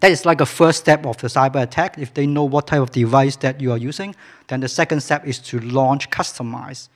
That 0.00 0.10
is 0.10 0.26
like 0.26 0.40
a 0.40 0.46
first 0.46 0.80
step 0.80 1.06
of 1.06 1.16
the 1.18 1.28
cyber 1.28 1.62
attack. 1.62 1.96
If 1.96 2.12
they 2.12 2.26
know 2.26 2.44
what 2.44 2.66
type 2.66 2.80
of 2.80 2.90
device 2.90 3.36
that 3.36 3.60
you 3.60 3.72
are 3.72 3.78
using, 3.78 4.14
then 4.48 4.60
the 4.60 4.68
second 4.68 5.00
step 5.00 5.26
is 5.26 5.38
to 5.38 5.60
launch 5.60 6.10
customized 6.10 6.88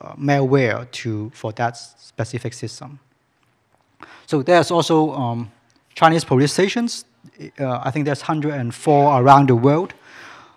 malware 0.00 0.90
to, 0.90 1.30
for 1.34 1.52
that 1.52 1.76
specific 1.76 2.52
system. 2.52 2.98
So 4.26 4.42
there's 4.42 4.70
also 4.70 5.12
um, 5.12 5.50
Chinese 5.94 6.24
police 6.24 6.52
stations. 6.52 7.04
Uh, 7.58 7.80
I 7.82 7.90
think 7.90 8.04
there's 8.04 8.20
104 8.20 9.20
around 9.20 9.48
the 9.48 9.56
world, 9.56 9.94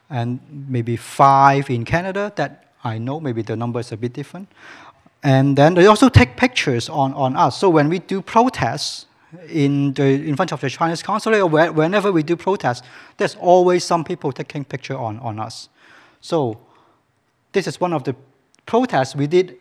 and 0.09 0.39
maybe 0.67 0.95
five 0.95 1.69
in 1.69 1.85
Canada 1.85 2.31
that 2.35 2.65
I 2.83 2.97
know. 2.97 3.19
Maybe 3.19 3.41
the 3.41 3.55
number 3.55 3.79
is 3.79 3.91
a 3.91 3.97
bit 3.97 4.13
different. 4.13 4.49
And 5.21 5.57
then 5.57 5.73
they 5.73 5.85
also 5.85 6.09
take 6.09 6.37
pictures 6.37 6.87
on, 6.89 7.13
on 7.13 7.35
us. 7.35 7.57
So 7.57 7.69
when 7.69 7.89
we 7.89 7.99
do 7.99 8.21
protests, 8.21 9.05
in, 9.47 9.93
the, 9.93 10.03
in 10.03 10.35
front 10.35 10.51
of 10.51 10.61
the 10.61 10.69
Chinese 10.69 11.03
consulate 11.03 11.41
or 11.41 11.47
where, 11.47 11.71
whenever 11.71 12.11
we 12.11 12.23
do 12.23 12.35
protests, 12.35 12.81
there's 13.17 13.35
always 13.35 13.83
some 13.83 14.03
people 14.03 14.31
taking 14.31 14.65
picture 14.65 14.97
on, 14.97 15.19
on 15.19 15.39
us. 15.39 15.69
So 16.21 16.59
this 17.51 17.67
is 17.67 17.79
one 17.79 17.93
of 17.93 18.03
the 18.03 18.15
protests 18.69 19.15
we 19.15 19.25
did 19.25 19.57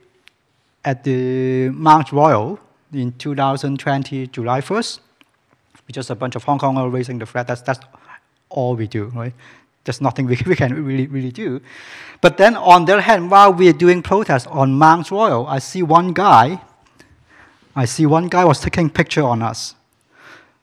at 0.84 1.02
the 1.02 1.70
Mount 1.70 2.12
Royal 2.12 2.60
in 2.92 3.12
2020, 3.12 4.26
July 4.26 4.60
1st. 4.60 5.00
We 5.86 5.92
just 5.92 6.10
a 6.10 6.14
bunch 6.14 6.36
of 6.36 6.44
Hong 6.44 6.58
Kongers 6.58 6.92
raising 6.92 7.18
the 7.18 7.24
flag. 7.24 7.46
That's, 7.46 7.62
that's 7.62 7.80
all 8.50 8.76
we 8.76 8.86
do, 8.86 9.04
right? 9.06 9.32
There's 9.84 10.02
nothing 10.02 10.26
we, 10.26 10.38
we 10.46 10.54
can 10.54 10.84
really, 10.84 11.06
really 11.06 11.32
do. 11.32 11.62
But 12.20 12.36
then 12.36 12.54
on 12.54 12.84
the 12.84 12.92
other 12.92 13.00
hand, 13.00 13.30
while 13.30 13.50
we're 13.50 13.72
doing 13.72 14.02
protests 14.02 14.46
on 14.46 14.72
Mount 14.72 15.10
Royal, 15.10 15.46
I 15.46 15.58
see 15.58 15.82
one 15.82 16.12
guy 16.12 16.60
I 17.76 17.84
see 17.84 18.06
one 18.06 18.26
guy 18.26 18.44
was 18.44 18.58
taking 18.58 18.90
picture 18.90 19.22
on 19.22 19.40
us. 19.40 19.76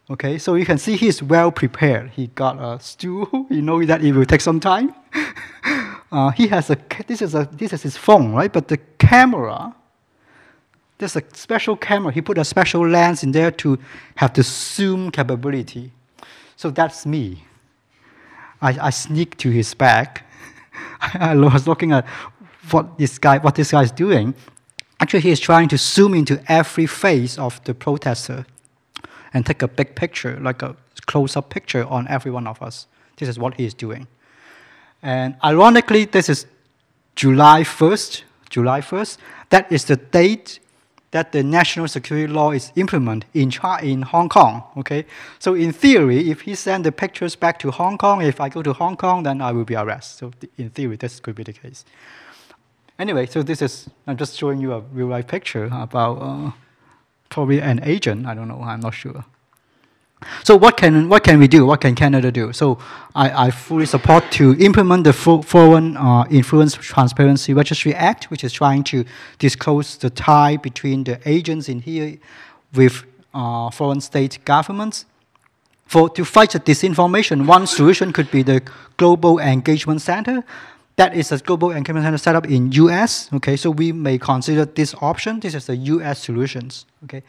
Okay, 0.10 0.38
so 0.38 0.56
you 0.56 0.66
can 0.66 0.78
see 0.78 0.98
he's 0.98 1.24
well 1.24 1.50
prepared. 1.50 2.10
He 2.10 2.28
got 2.28 2.60
a 2.60 2.78
stool. 2.80 3.48
You 3.50 3.62
know 3.62 3.84
that 3.86 4.04
it 4.04 4.12
will 4.12 4.26
take 4.26 4.42
some 4.42 4.60
time. 4.60 4.94
uh, 6.12 6.30
he 6.32 6.48
has 6.48 6.70
a 6.70 6.78
this 7.08 7.22
is 7.22 7.36
a 7.36 7.48
this 7.52 7.74
is 7.74 7.84
his 7.84 7.98
phone, 7.98 8.34
right? 8.34 8.52
But 8.52 8.68
the 8.68 8.78
camera, 8.98 9.76
there's 10.98 11.16
a 11.16 11.24
special 11.34 11.76
camera. 11.76 12.12
He 12.12 12.22
put 12.22 12.38
a 12.38 12.46
special 12.46 12.88
lens 12.88 13.24
in 13.24 13.32
there 13.32 13.52
to 13.52 13.78
have 14.16 14.34
the 14.34 14.44
zoom 14.44 15.12
capability. 15.12 15.92
So 16.56 16.70
that's 16.70 17.06
me. 17.06 17.44
I, 18.62 18.88
I 18.88 18.90
sneak 18.90 19.38
to 19.38 19.50
his 19.50 19.74
back. 19.74 20.26
I 21.02 21.36
was 21.36 21.68
looking 21.68 21.92
at 21.92 22.06
what 22.72 22.98
this 22.98 23.18
guy 23.18 23.40
what 23.40 23.56
this 23.56 23.72
guy 23.72 23.84
is 23.84 23.92
doing, 23.92 24.34
Actually, 25.00 25.22
he 25.22 25.32
is 25.32 25.40
trying 25.40 25.68
to 25.70 25.78
zoom 25.78 26.14
into 26.14 26.42
every 26.48 26.86
face 26.86 27.38
of 27.38 27.64
the 27.66 27.74
protester 27.74 28.46
and 29.34 29.46
take 29.46 29.62
a 29.62 29.68
big 29.68 29.96
picture, 29.96 30.40
like 30.40 30.62
a 30.62 30.76
close 31.06 31.36
up 31.36 31.50
picture 31.50 31.86
on 31.86 32.08
every 32.08 32.32
one 32.32 32.48
of 32.48 32.62
us. 32.62 32.88
This 33.18 33.28
is 33.28 33.38
what 33.38 33.56
he 33.56 33.66
is 33.66 33.74
doing. 33.74 34.08
And 35.06 35.36
ironically, 35.44 36.06
this 36.06 36.30
is 36.30 36.48
July 37.16 37.62
1st. 37.62 38.24
July 38.50 38.82
1st. 38.82 39.18
That 39.52 39.72
is 39.72 39.86
the 39.86 39.98
date 39.98 40.60
that 41.12 41.32
the 41.32 41.44
national 41.44 41.88
security 41.88 42.26
law 42.26 42.50
is 42.50 42.72
implemented 42.76 43.30
in, 43.36 43.52
in 43.84 44.02
Hong 44.02 44.30
Kong. 44.30 44.64
Okay, 44.78 45.06
so 45.38 45.54
in 45.54 45.72
theory, 45.74 46.32
if 46.32 46.42
he 46.42 46.56
send 46.56 46.84
the 46.84 46.92
pictures 46.92 47.36
back 47.36 47.60
to 47.60 47.70
Hong 47.70 48.00
Kong, 48.00 48.24
if 48.24 48.42
I 48.42 48.50
go 48.50 48.64
to 48.64 48.74
Hong 48.74 48.98
Kong, 48.98 49.22
then 49.22 49.42
I 49.42 49.52
will 49.52 49.64
be 49.64 49.76
arrested. 49.76 50.18
So 50.18 50.50
in 50.58 50.72
theory, 50.72 50.96
this 50.98 51.20
could 51.20 51.36
be 51.36 51.44
the 51.44 51.54
case. 51.54 51.86
Anyway, 52.98 53.28
so 53.28 53.44
this 53.44 53.62
is, 53.62 53.88
I'm 54.08 54.18
just 54.18 54.36
showing 54.36 54.60
you 54.60 54.74
a 54.74 54.80
real 54.80 55.08
life 55.08 55.28
picture 55.28 55.70
about 55.72 56.18
uh, 56.20 56.52
probably 57.30 57.62
an 57.62 57.80
agent. 57.84 58.26
I 58.26 58.34
don't 58.34 58.48
know, 58.48 58.64
I'm 58.64 58.80
not 58.80 58.96
sure. 58.96 59.24
So 60.44 60.56
what 60.56 60.78
can, 60.78 61.10
what 61.10 61.24
can 61.24 61.40
we 61.40 61.48
do? 61.48 61.66
What 61.66 61.82
can 61.82 61.96
Canada 61.96 62.32
do? 62.32 62.54
So 62.54 62.78
I, 63.16 63.48
I 63.48 63.52
fully 63.52 63.86
support 63.86 64.32
to 64.32 64.56
implement 64.60 65.04
the 65.04 65.14
Foreign 65.14 65.98
uh, 65.98 66.26
Influence 66.30 66.76
Transparency 66.76 67.54
Registry 67.54 67.94
Act, 67.94 68.30
which 68.32 68.44
is 68.44 68.54
trying 68.54 68.84
to 68.86 69.06
disclose 69.40 69.98
the 69.98 70.10
tie 70.10 70.58
between 70.58 71.04
the 71.04 71.20
agents 71.26 71.70
in 71.70 71.80
here 71.80 72.18
with 72.74 73.04
uh, 73.34 73.70
foreign 73.70 74.02
state 74.02 74.40
governments. 74.46 75.06
For, 75.86 76.10
to 76.10 76.26
fight 76.26 76.52
the 76.52 76.60
disinformation, 76.60 77.46
one 77.46 77.68
solution 77.68 78.12
could 78.12 78.32
be 78.32 78.42
the 78.42 78.64
Global 78.98 79.40
Engagement 79.40 80.02
Center, 80.02 80.44
that 80.98 81.16
is 81.16 81.32
a 81.32 81.38
global 81.38 81.72
engagement 81.72 82.06
center 82.06 82.18
set 82.18 82.36
up 82.36 82.50
in 82.50 82.72
US. 82.72 83.30
Okay, 83.34 83.58
so 83.58 83.70
we 83.70 83.92
may 83.92 84.18
consider 84.18 84.66
this 84.66 84.96
option. 85.02 85.40
This 85.40 85.54
is 85.54 85.66
the 85.66 85.76
US 85.76 86.24
solutions. 86.24 86.86
Okay, 87.04 87.22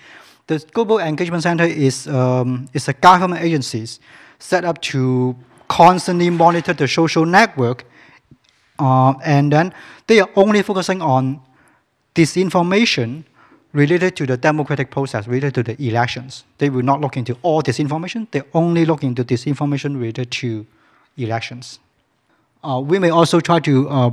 the 0.46 0.64
global 0.72 0.98
engagement 0.98 1.42
center 1.42 1.64
is 1.64 2.06
um, 2.08 2.68
is 2.72 2.88
a 2.88 2.92
government 2.92 3.42
agencies 3.42 4.00
set 4.38 4.64
up 4.64 4.80
to 4.80 5.34
constantly 5.68 6.30
monitor 6.30 6.72
the 6.72 6.86
social 6.86 7.26
network, 7.26 7.84
uh, 8.78 9.14
and 9.24 9.52
then 9.52 9.72
they 10.06 10.20
are 10.20 10.30
only 10.36 10.62
focusing 10.62 11.02
on 11.02 11.40
disinformation 12.14 13.24
related 13.72 14.16
to 14.16 14.26
the 14.26 14.36
democratic 14.36 14.90
process, 14.90 15.26
related 15.26 15.54
to 15.54 15.62
the 15.62 15.76
elections. 15.82 16.44
They 16.58 16.70
will 16.70 16.82
not 16.82 17.00
look 17.00 17.16
into 17.16 17.36
all 17.42 17.62
disinformation. 17.62 18.26
They 18.30 18.42
only 18.54 18.86
look 18.86 19.02
into 19.02 19.24
disinformation 19.24 19.96
related 20.00 20.30
to 20.32 20.66
elections. 21.18 21.78
Uh, 22.64 22.80
we 22.80 22.98
may 22.98 23.10
also 23.10 23.40
try 23.40 23.60
to 23.60 23.88
uh, 23.88 24.10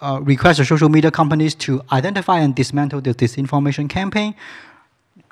uh, 0.00 0.20
request 0.22 0.58
the 0.58 0.64
social 0.64 0.88
media 0.88 1.10
companies 1.10 1.54
to 1.56 1.82
identify 1.92 2.38
and 2.38 2.54
dismantle 2.54 3.00
the 3.00 3.14
disinformation 3.14 3.88
campaign. 3.88 4.34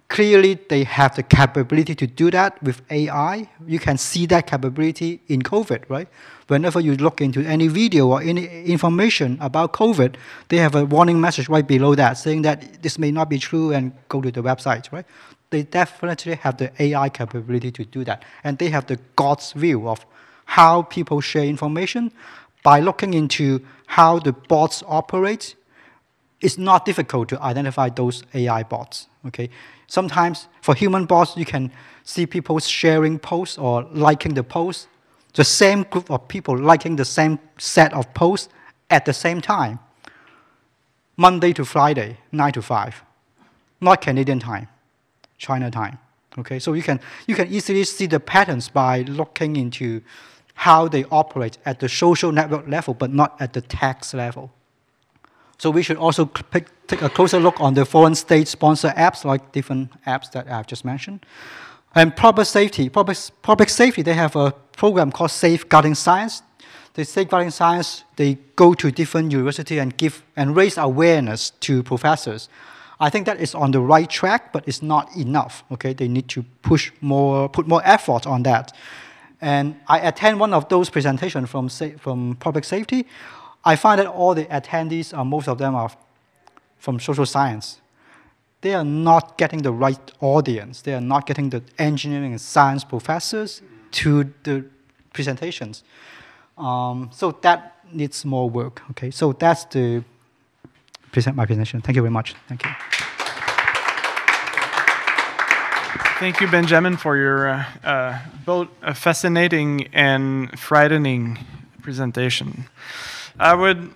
Clearly, 0.09 0.59
they 0.71 0.85
have 0.85 1.15
the 1.17 1.23
capability 1.23 1.95
to 1.95 2.07
do 2.07 2.31
that 2.31 2.63
with 2.63 2.81
AI. 2.91 3.51
You 3.67 3.79
can 3.79 3.99
see 3.99 4.25
that 4.27 4.47
capability 4.47 5.21
in 5.29 5.43
COVID, 5.43 5.85
right? 5.91 6.09
Whenever 6.47 6.81
you 6.81 6.97
look 6.97 7.21
into 7.21 7.45
any 7.45 7.69
video 7.69 8.09
or 8.09 8.23
any 8.23 8.65
information 8.65 9.37
about 9.39 9.75
COVID, 9.75 10.17
they 10.49 10.57
have 10.57 10.75
a 10.75 10.87
warning 10.87 11.21
message 11.21 11.51
right 11.51 11.67
below 11.67 11.95
that 11.95 12.17
saying 12.17 12.41
that 12.43 12.83
this 12.83 12.99
may 12.99 13.11
not 13.11 13.29
be 13.29 13.39
true 13.39 13.73
and 13.73 13.93
go 14.09 14.23
to 14.23 14.31
the 14.31 14.43
website, 14.43 14.91
right? 14.91 15.05
They 15.51 15.63
definitely 15.65 16.37
have 16.37 16.57
the 16.57 16.73
AI 16.83 17.11
capability 17.11 17.71
to 17.73 17.85
do 17.85 18.03
that. 18.05 18.25
And 18.45 18.57
they 18.57 18.71
have 18.71 18.87
the 18.87 18.99
God's 19.15 19.53
view 19.53 19.87
of 19.87 20.07
how 20.47 20.83
people 20.83 21.21
share 21.21 21.45
information, 21.45 22.13
by 22.63 22.81
looking 22.81 23.15
into 23.15 23.61
how 23.87 24.19
the 24.19 24.33
bots 24.33 24.83
operate, 24.87 25.55
it's 26.41 26.59
not 26.59 26.85
difficult 26.85 27.29
to 27.31 27.43
identify 27.43 27.89
those 27.89 28.23
AI 28.35 28.63
bots. 28.63 29.09
Okay, 29.27 29.51
sometimes 29.87 30.47
for 30.63 30.75
human 30.75 31.05
bots, 31.05 31.37
you 31.37 31.45
can 31.45 31.73
see 32.05 32.27
people 32.27 32.59
sharing 32.59 33.19
posts 33.19 33.59
or 33.59 33.83
liking 33.93 34.35
the 34.35 34.45
posts, 34.45 34.87
the 35.35 35.45
same 35.45 35.83
group 35.85 36.11
of 36.11 36.29
people 36.29 36.57
liking 36.57 36.97
the 36.97 37.05
same 37.05 37.39
set 37.59 37.93
of 37.93 38.13
posts 38.15 38.49
at 38.91 39.05
the 39.05 39.13
same 39.13 39.41
time. 39.41 39.79
Monday 41.17 41.53
to 41.53 41.65
Friday, 41.65 42.19
nine 42.31 42.53
to 42.53 42.63
five, 42.63 43.03
not 43.81 44.01
Canadian 44.01 44.39
time, 44.39 44.69
China 45.37 45.71
time. 45.71 45.99
Okay, 46.39 46.61
so 46.61 46.73
you 46.73 46.83
can 46.83 47.01
you 47.27 47.35
can 47.35 47.49
easily 47.49 47.83
see 47.83 48.07
the 48.07 48.21
patterns 48.21 48.69
by 48.69 49.03
looking 49.03 49.57
into 49.57 50.01
how 50.55 50.89
they 50.89 51.05
operate 51.11 51.59
at 51.65 51.81
the 51.81 51.89
social 51.89 52.31
network 52.31 52.69
level, 52.69 52.95
but 52.95 53.13
not 53.13 53.41
at 53.41 53.53
the 53.53 53.61
tax 53.61 54.15
level. 54.15 54.53
So 55.59 55.71
we 55.71 55.83
should 55.83 55.97
also 55.97 56.27
pick, 56.27 56.69
take 56.87 57.03
a 57.03 57.09
closer 57.09 57.41
look 57.41 57.61
on 57.61 57.75
the 57.75 57.85
foreign 57.85 58.15
state-sponsored 58.15 58.93
apps, 58.93 59.25
like 59.25 59.53
different 59.53 59.91
apps 60.05 60.31
that 60.33 60.51
I've 60.51 60.67
just 60.67 60.85
mentioned. 60.85 61.27
And 61.95 62.15
public 62.15 62.47
safety, 62.47 62.89
public, 62.89 63.19
public 63.43 63.69
safety, 63.69 64.03
they 64.03 64.15
have 64.15 64.37
a 64.37 64.53
program 64.77 65.11
called 65.11 65.31
Safeguarding 65.31 65.97
Science. 65.97 66.43
The 66.95 67.05
Safeguarding 67.05 67.51
Science, 67.51 68.05
they 68.17 68.39
go 68.55 68.75
to 68.75 68.91
different 68.91 69.33
universities 69.33 69.81
and 69.81 69.97
give 69.97 70.23
and 70.37 70.55
raise 70.55 70.79
awareness 70.79 71.51
to 71.51 71.83
professors 71.83 72.49
I 73.01 73.11
think 73.11 73.27
that 73.27 73.41
is 73.41 73.55
on 73.55 73.71
the 73.71 73.81
right 73.81 74.09
track, 74.11 74.53
but 74.53 74.67
it's 74.67 74.83
not 74.83 75.15
enough. 75.17 75.63
Okay, 75.71 75.93
they 75.93 76.09
need 76.09 76.29
to 76.29 76.45
push 76.63 76.91
more, 77.01 77.49
put 77.49 77.69
more 77.69 77.81
effort 77.85 78.27
on 78.27 78.43
that. 78.43 78.73
And 79.41 79.77
I 79.87 80.01
attend 80.01 80.41
one 80.41 80.53
of 80.53 80.69
those 80.69 80.91
presentations 80.91 81.49
from 81.49 81.69
from 81.99 82.37
public 82.41 82.65
safety. 82.65 83.07
I 83.69 83.77
find 83.77 84.01
that 84.01 84.07
all 84.07 84.35
the 84.35 84.47
attendees, 84.47 85.17
are, 85.17 85.27
most 85.27 85.47
of 85.47 85.59
them 85.59 85.75
are 85.75 85.91
from 86.79 86.99
social 86.99 87.27
science. 87.27 87.83
They 88.63 88.73
are 88.73 88.85
not 88.85 89.37
getting 89.37 89.61
the 89.61 89.73
right 89.73 90.11
audience. 90.21 90.81
They 90.81 90.95
are 90.95 91.03
not 91.03 91.27
getting 91.27 91.51
the 91.51 91.63
engineering 91.79 92.33
and 92.33 92.41
science 92.41 92.83
professors 92.83 93.61
to 93.91 94.33
the 94.45 94.65
presentations. 95.13 95.85
Um, 96.57 97.11
so 97.13 97.33
that 97.43 97.77
needs 97.93 98.25
more 98.25 98.49
work. 98.49 98.81
Okay, 98.93 99.11
so 99.11 99.35
that's 99.35 99.65
the 99.67 100.03
present 101.13 101.37
my 101.37 101.45
presentation. 101.45 101.83
Thank 101.83 101.97
you 101.97 102.03
very 102.03 102.13
much. 102.13 102.35
Thank 102.49 102.65
you. 102.65 102.71
Thank 106.19 106.41
you, 106.41 106.49
Benjamin, 106.49 106.97
for 106.97 107.19
your 107.19 107.51
uh, 107.51 107.65
uh, 107.85 108.19
both 108.47 108.69
fascinating 108.95 109.89
and 109.93 110.59
frightening 110.59 111.39
presentation. 111.83 112.65
I 113.41 113.55
would 113.55 113.95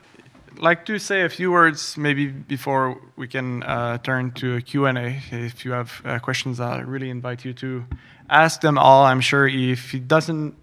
like 0.59 0.87
to 0.87 1.01
say 1.01 1.23
a 1.23 1.29
few 1.29 1.51
words 1.51 1.97
maybe 1.97 2.29
before 2.29 3.01
we 3.17 3.27
can 3.27 3.65
uh, 3.65 3.99
turn 3.99 4.31
to 4.33 4.55
a 4.55 4.61
Q&A. 4.61 5.21
If 5.33 5.65
you 5.65 5.73
have 5.73 6.01
uh, 6.05 6.21
questions, 6.21 6.61
I 6.61 6.81
really 6.83 7.11
invite 7.11 7.45
you 7.45 7.53
to 7.55 7.85
ask 8.31 8.61
them 8.61 8.79
all. 8.79 9.05
I'm 9.05 9.21
sure 9.21 9.49
if 9.49 9.91
he 9.91 9.99
doesn't 9.99 10.55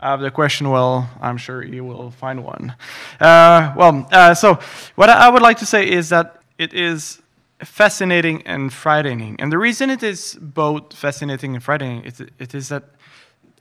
have 0.00 0.20
the 0.20 0.30
question 0.30 0.70
well, 0.70 1.10
I'm 1.20 1.36
sure 1.36 1.60
he 1.60 1.82
will 1.82 2.10
find 2.10 2.44
one. 2.44 2.74
Uh, 3.20 3.74
well, 3.76 4.08
uh, 4.10 4.32
so 4.32 4.58
what 4.94 5.10
I 5.10 5.28
would 5.28 5.42
like 5.42 5.58
to 5.58 5.66
say 5.66 5.86
is 5.86 6.08
that 6.08 6.40
it 6.56 6.72
is 6.72 7.20
fascinating 7.62 8.40
and 8.46 8.72
frightening. 8.72 9.36
And 9.38 9.52
the 9.52 9.58
reason 9.58 9.90
it 9.90 10.02
is 10.02 10.38
both 10.40 10.94
fascinating 10.94 11.54
and 11.54 11.62
frightening 11.62 12.04
is 12.04 12.20
it 12.20 12.54
is 12.54 12.70
that 12.70 12.84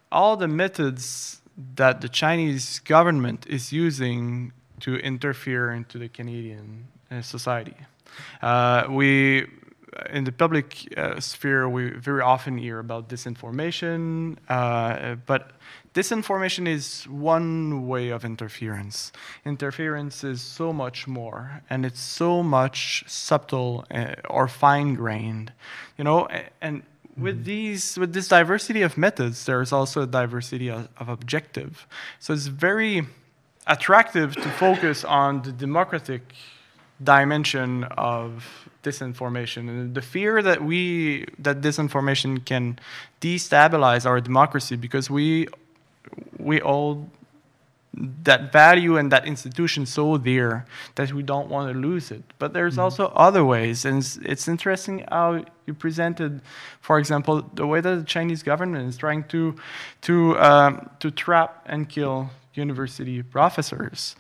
all 0.10 0.38
the 0.38 0.48
methods 0.48 1.42
that 1.76 2.02
the 2.02 2.10
Chinese 2.10 2.80
government 2.80 3.46
is 3.48 3.74
using 3.74 4.54
to 4.80 4.96
interfere 4.98 5.72
into 5.72 5.98
the 5.98 6.08
Canadian 6.08 6.88
uh, 7.10 7.22
society. 7.22 7.76
Uh, 8.42 8.86
we, 8.90 9.48
in 10.12 10.24
the 10.24 10.32
public 10.32 10.94
uh, 10.96 11.20
sphere, 11.20 11.68
we 11.68 11.90
very 11.90 12.22
often 12.22 12.58
hear 12.58 12.80
about 12.80 13.10
disinformation, 13.10 14.38
uh, 14.50 15.16
but 15.26 15.52
disinformation 15.94 16.68
is 16.68 17.08
one 17.08 17.88
way 17.88 18.10
of 18.10 18.24
interference. 18.24 19.12
Interference 19.44 20.24
is 20.24 20.42
so 20.42 20.72
much 20.72 21.08
more, 21.08 21.64
and 21.70 21.86
it's 21.86 22.00
so 22.00 22.44
much 22.44 23.04
subtle 23.08 23.84
uh, 23.90 24.14
or 24.30 24.48
fine-grained, 24.48 25.52
you 25.98 26.04
know, 26.04 26.28
and 26.62 26.84
with 27.18 27.46
these 27.46 27.98
with 27.98 28.14
this 28.14 28.28
diversity 28.28 28.82
of 28.82 28.98
methods 28.98 29.46
there's 29.46 29.72
also 29.72 30.02
a 30.02 30.08
diversity 30.08 30.70
of, 30.70 30.88
of 30.98 31.10
objective. 31.10 31.88
So 32.20 32.34
it's 32.34 32.48
very 32.48 33.08
attractive 33.66 34.36
to 34.36 34.50
focus 34.52 35.04
on 35.04 35.42
the 35.42 35.52
democratic 35.52 36.22
dimension 37.04 37.84
of 37.84 38.70
disinformation 38.84 39.70
and 39.70 39.94
the 39.94 40.02
fear 40.02 40.42
that 40.42 40.64
we 40.64 41.26
that 41.40 41.62
disinformation 41.62 42.44
can 42.46 42.80
destabilize 43.22 44.06
our 44.06 44.22
democracy 44.22 44.76
because 44.76 45.10
we 45.10 45.48
we 46.40 46.60
hold 46.60 47.10
that 48.24 48.52
value 48.52 48.98
and 48.98 49.12
that 49.12 49.26
institution 49.26 49.86
so 49.86 50.18
dear 50.18 50.66
that 50.96 51.12
we 51.14 51.24
don't 51.24 51.50
want 51.50 51.72
to 51.72 51.78
lose 51.78 52.12
it. 52.12 52.24
But 52.40 52.54
there's 52.54 52.74
mm-hmm. 52.74 52.82
also 52.82 53.08
other 53.16 53.44
ways, 53.44 53.86
and 53.86 54.00
it's, 54.00 54.18
it's, 54.18 54.48
interesting 54.48 55.06
how 55.10 55.46
you 55.66 55.74
presented, 55.74 56.42
for 56.82 57.00
example, 57.00 57.42
the 57.54 57.66
way 57.66 57.82
that 57.82 57.96
the 57.96 58.04
Chinese 58.04 58.44
government 58.44 58.88
is 58.88 58.98
trying 58.98 59.24
to 59.26 59.56
to 60.02 60.38
um, 60.40 60.90
to 61.00 61.12
trap 61.12 61.64
and 61.66 61.90
kill 61.90 62.30
university 62.54 63.22
professors. 63.24 64.16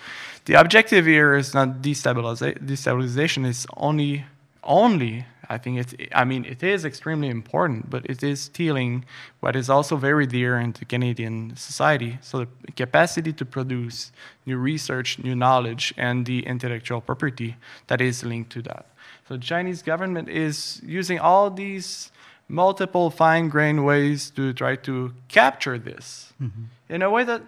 The 0.45 0.53
objective 0.53 1.05
here 1.05 1.35
is 1.35 1.53
not 1.53 1.81
destabiliza- 1.81 2.59
destabilization, 2.59 3.45
it's 3.45 3.65
only, 3.75 4.25
only, 4.63 5.25
I 5.49 5.57
think 5.57 5.79
it's, 5.79 5.95
I 6.13 6.25
mean, 6.25 6.43
it 6.45 6.61
is 6.61 6.83
extremely 6.83 7.29
important, 7.29 7.89
but 7.89 8.05
it 8.05 8.21
is 8.21 8.41
stealing 8.41 9.05
what 9.39 9.55
is 9.55 9.69
also 9.69 9.95
very 9.95 10.25
dear 10.25 10.59
into 10.59 10.83
Canadian 10.85 11.55
society. 11.55 12.17
So 12.21 12.39
the 12.39 12.71
capacity 12.73 13.31
to 13.33 13.45
produce 13.45 14.11
new 14.45 14.57
research, 14.57 15.19
new 15.19 15.35
knowledge, 15.35 15.93
and 15.97 16.25
the 16.25 16.45
intellectual 16.45 17.01
property 17.01 17.55
that 17.87 18.01
is 18.01 18.23
linked 18.23 18.51
to 18.51 18.61
that. 18.63 18.87
So 19.27 19.35
the 19.35 19.43
Chinese 19.43 19.81
government 19.81 20.29
is 20.29 20.81
using 20.83 21.19
all 21.19 21.49
these 21.49 22.11
multiple 22.49 23.09
fine-grained 23.09 23.85
ways 23.85 24.29
to 24.31 24.53
try 24.53 24.75
to 24.75 25.13
capture 25.27 25.77
this 25.77 26.33
mm-hmm. 26.41 26.63
in 26.87 27.01
a 27.01 27.09
way 27.09 27.23
that 27.23 27.41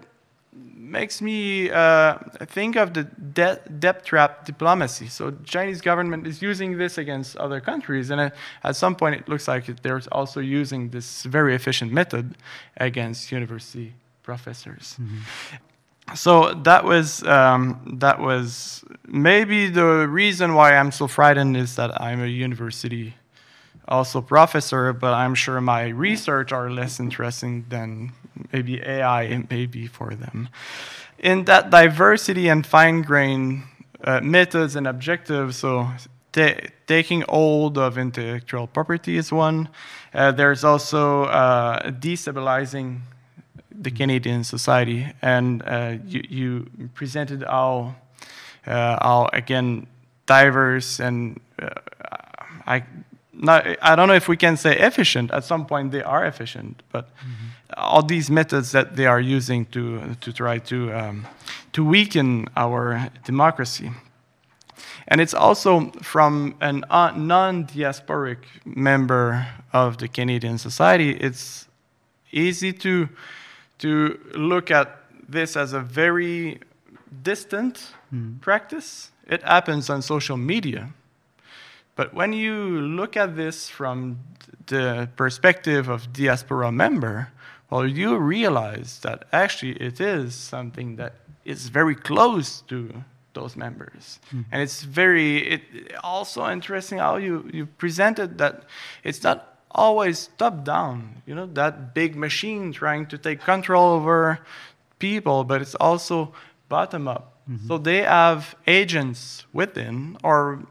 makes 0.54 1.22
me 1.22 1.70
uh, 1.70 2.18
think 2.46 2.76
of 2.76 2.94
the 2.94 3.04
de- 3.04 3.60
debt 3.80 4.06
trap 4.06 4.46
diplomacy. 4.46 5.08
So 5.08 5.34
Chinese 5.44 5.82
government 5.82 6.26
is 6.26 6.42
using 6.42 6.78
this 6.78 6.98
against 6.98 7.38
other 7.38 7.62
countries, 7.62 8.10
and 8.10 8.32
at 8.64 8.76
some 8.76 8.96
point 8.96 9.16
it 9.16 9.30
looks 9.30 9.48
like 9.48 9.82
they're 9.82 10.02
also 10.12 10.40
using 10.40 10.90
this 10.90 11.24
very 11.24 11.56
efficient 11.56 11.92
method 11.92 12.36
against 12.78 13.32
university 13.32 13.94
professors. 14.24 14.96
Mm-hmm. 15.00 16.16
So 16.16 16.54
that 16.64 16.84
was 16.84 17.24
um, 17.24 17.98
that 18.00 18.20
was 18.20 18.84
maybe 19.08 19.70
the 19.70 20.08
reason 20.08 20.56
why 20.56 20.76
I'm 20.76 20.92
so 20.92 21.08
frightened 21.08 21.56
is 21.56 21.76
that 21.76 22.02
I'm 22.02 22.24
a 22.24 22.28
university 22.28 23.14
also 23.90 24.22
professor, 24.22 24.94
but 24.94 25.14
I'm 25.14 25.36
sure 25.36 25.60
my 25.60 25.88
research 25.88 26.52
are 26.52 26.70
less 26.70 27.00
interesting 27.00 27.66
than 27.70 28.14
maybe 28.54 28.82
AI 28.82 29.44
may 29.50 29.66
be 29.66 29.88
for 29.88 30.14
them. 30.16 30.50
In 31.18 31.46
that 31.46 31.70
diversity 31.70 32.48
and 32.48 32.66
fine-grained 32.66 33.64
uh, 34.04 34.22
methods 34.22 34.76
and 34.76 34.88
objectives, 34.88 35.58
so 35.58 35.90
taking 36.32 37.22
hold 37.28 37.78
of 37.78 37.98
intellectual 37.98 38.68
property 38.68 39.18
is 39.18 39.32
one. 39.32 39.68
Uh, 40.14 40.32
there's 40.32 40.64
also 40.64 41.24
uh, 41.24 41.92
destabilizing 41.92 43.00
the 43.72 43.92
Canadian 43.92 44.44
society, 44.44 45.08
and 45.22 45.64
uh, 45.66 45.96
you, 46.06 46.24
you, 46.30 46.90
presented 46.94 47.44
how, 47.44 47.96
uh, 48.66 48.98
how 49.02 49.30
again 49.34 49.88
diverse 50.26 51.00
and 51.00 51.40
uh, 51.62 51.70
I 52.68 52.84
not, 53.42 53.66
I 53.82 53.96
don't 53.96 54.10
know 54.10 54.16
if 54.16 54.28
we 54.28 54.36
can 54.36 54.58
say 54.58 54.78
efficient. 54.78 55.32
At 55.32 55.46
some 55.46 55.66
point, 55.66 55.92
they 55.92 56.04
are 56.04 56.26
efficient, 56.26 56.84
but 56.92 57.08
mm-hmm. 57.08 57.74
all 57.78 58.04
these 58.04 58.30
methods 58.30 58.74
that 58.74 58.98
they 58.98 59.06
are 59.06 59.22
using 59.22 59.66
to 59.68 60.16
to 60.20 60.34
try 60.34 60.60
to 60.60 60.92
um, 60.94 61.26
to 61.72 61.86
weaken 61.86 62.48
our 62.58 63.10
democracy, 63.24 63.92
and 65.08 65.22
it's 65.22 65.34
also 65.34 65.92
from 66.02 66.56
a 66.62 66.82
uh, 66.90 67.12
non-diasporic 67.16 68.40
member 68.66 69.48
of 69.72 69.98
the 70.00 70.10
Canadian 70.10 70.58
society. 70.58 71.12
It's 71.12 71.70
easy 72.32 72.74
to 72.74 73.08
to 73.78 74.20
look 74.36 74.70
at 74.70 74.98
this 75.30 75.56
as 75.56 75.72
a 75.72 75.80
very 75.80 76.60
distant 77.24 77.94
mm. 78.14 78.42
practice. 78.42 79.12
It 79.30 79.44
happens 79.44 79.90
on 79.90 80.02
social 80.02 80.36
media 80.36 80.90
but 82.00 82.14
when 82.14 82.32
you 82.32 82.56
look 82.80 83.18
at 83.18 83.36
this 83.36 83.68
from 83.68 84.22
the 84.68 85.10
perspective 85.18 85.90
of 85.90 86.14
diaspora 86.14 86.72
member, 86.72 87.28
well, 87.70 87.86
you 87.86 88.16
realize 88.16 89.02
that 89.02 89.26
actually 89.34 89.74
it 89.74 90.00
is 90.00 90.34
something 90.34 90.96
that 90.96 91.16
is 91.44 91.68
very 91.68 91.96
close 91.96 92.62
to 92.70 93.04
those 93.34 93.58
members. 93.58 94.22
Mm. 94.32 94.46
And 94.50 94.62
it's 94.62 94.84
very, 94.84 95.56
it, 95.56 95.62
also 96.02 96.50
interesting 96.50 97.00
how 97.00 97.18
you, 97.18 97.50
you 97.54 97.66
presented 97.66 98.38
that 98.38 98.64
it's 99.04 99.22
not 99.22 99.60
always 99.70 100.30
top 100.38 100.64
down, 100.64 101.22
you 101.26 101.36
know, 101.36 101.48
that 101.48 101.94
big 101.94 102.16
machine 102.16 102.72
trying 102.72 103.08
to 103.08 103.18
take 103.18 103.42
control 103.42 103.92
over 103.92 104.40
people, 105.00 105.44
but 105.44 105.62
it's 105.62 105.76
also 105.76 106.34
bottom 106.70 107.10
up. 107.10 107.34
Mm-hmm. 107.50 107.68
So 107.68 107.78
they 107.78 108.04
have 108.04 108.56
agents 108.68 109.44
within, 109.52 110.16
or 110.24 110.66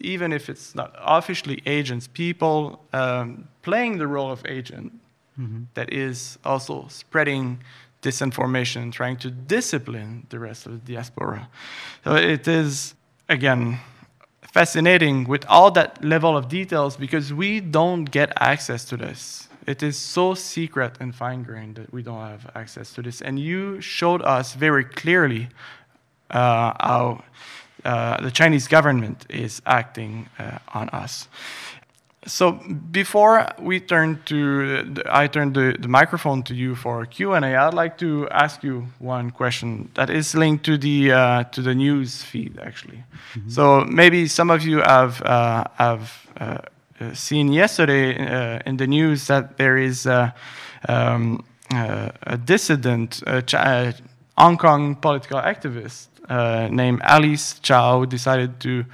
even 0.00 0.32
if 0.32 0.48
it's 0.48 0.74
not 0.74 0.94
officially 0.98 1.62
agents, 1.66 2.08
people 2.08 2.84
um, 2.92 3.48
playing 3.62 3.98
the 3.98 4.06
role 4.06 4.30
of 4.30 4.44
agent 4.46 4.92
mm-hmm. 5.38 5.64
that 5.74 5.92
is 5.92 6.38
also 6.44 6.86
spreading 6.88 7.58
disinformation 8.02 8.92
trying 8.92 9.16
to 9.16 9.30
discipline 9.30 10.26
the 10.30 10.38
rest 10.38 10.66
of 10.66 10.72
the 10.72 10.92
diaspora. 10.92 11.48
So 12.04 12.14
it 12.14 12.46
is, 12.46 12.94
again, 13.28 13.80
fascinating 14.52 15.24
with 15.24 15.44
all 15.48 15.70
that 15.72 16.04
level 16.04 16.36
of 16.36 16.48
details 16.48 16.96
because 16.96 17.32
we 17.32 17.60
don't 17.60 18.04
get 18.04 18.32
access 18.40 18.84
to 18.86 18.96
this. 18.96 19.48
It 19.66 19.82
is 19.82 19.98
so 19.98 20.34
secret 20.34 20.92
and 21.00 21.14
fine 21.14 21.42
grained 21.42 21.76
that 21.76 21.92
we 21.92 22.02
don't 22.02 22.20
have 22.20 22.48
access 22.54 22.92
to 22.94 23.02
this. 23.02 23.20
And 23.20 23.40
you 23.40 23.80
showed 23.80 24.22
us 24.22 24.54
very 24.54 24.84
clearly 24.84 25.48
uh, 26.30 26.72
how 26.80 27.24
uh, 27.86 28.20
the 28.20 28.30
Chinese 28.30 28.66
government 28.68 29.26
is 29.28 29.62
acting 29.64 30.28
uh, 30.38 30.58
on 30.74 30.88
us. 30.90 31.28
So 32.26 32.52
before 32.90 33.46
we 33.60 33.78
turn 33.78 34.20
to, 34.24 34.82
the, 34.82 35.02
I 35.08 35.28
turn 35.28 35.52
the, 35.52 35.76
the 35.78 35.86
microphone 35.86 36.42
to 36.44 36.54
you 36.54 36.74
for 36.74 37.06
Q 37.06 37.34
and 37.34 37.44
A. 37.44 37.54
I'd 37.54 37.74
like 37.74 37.96
to 37.98 38.28
ask 38.30 38.64
you 38.64 38.88
one 38.98 39.30
question 39.30 39.90
that 39.94 40.10
is 40.10 40.34
linked 40.34 40.64
to 40.64 40.76
the 40.76 41.12
uh, 41.12 41.44
to 41.44 41.62
the 41.62 41.74
news 41.74 42.24
feed, 42.24 42.58
actually. 42.58 43.04
Mm-hmm. 43.34 43.50
So 43.50 43.84
maybe 43.84 44.26
some 44.26 44.50
of 44.50 44.62
you 44.62 44.78
have 44.78 45.22
uh, 45.22 45.64
have 45.76 46.10
uh, 46.40 46.58
seen 47.12 47.52
yesterday 47.52 48.18
uh, 48.18 48.58
in 48.66 48.76
the 48.76 48.88
news 48.88 49.28
that 49.28 49.56
there 49.56 49.78
is 49.78 50.06
um, 50.88 51.44
a 51.70 52.36
dissident, 52.44 53.22
a 53.26 53.94
Hong 54.36 54.56
Kong 54.58 54.96
political 54.96 55.40
activist 55.40 56.08
Uh, 56.28 56.68
named 56.72 57.00
Alice 57.04 57.58
Chow, 57.60 58.04
decided 58.04 58.58
to 58.60 58.84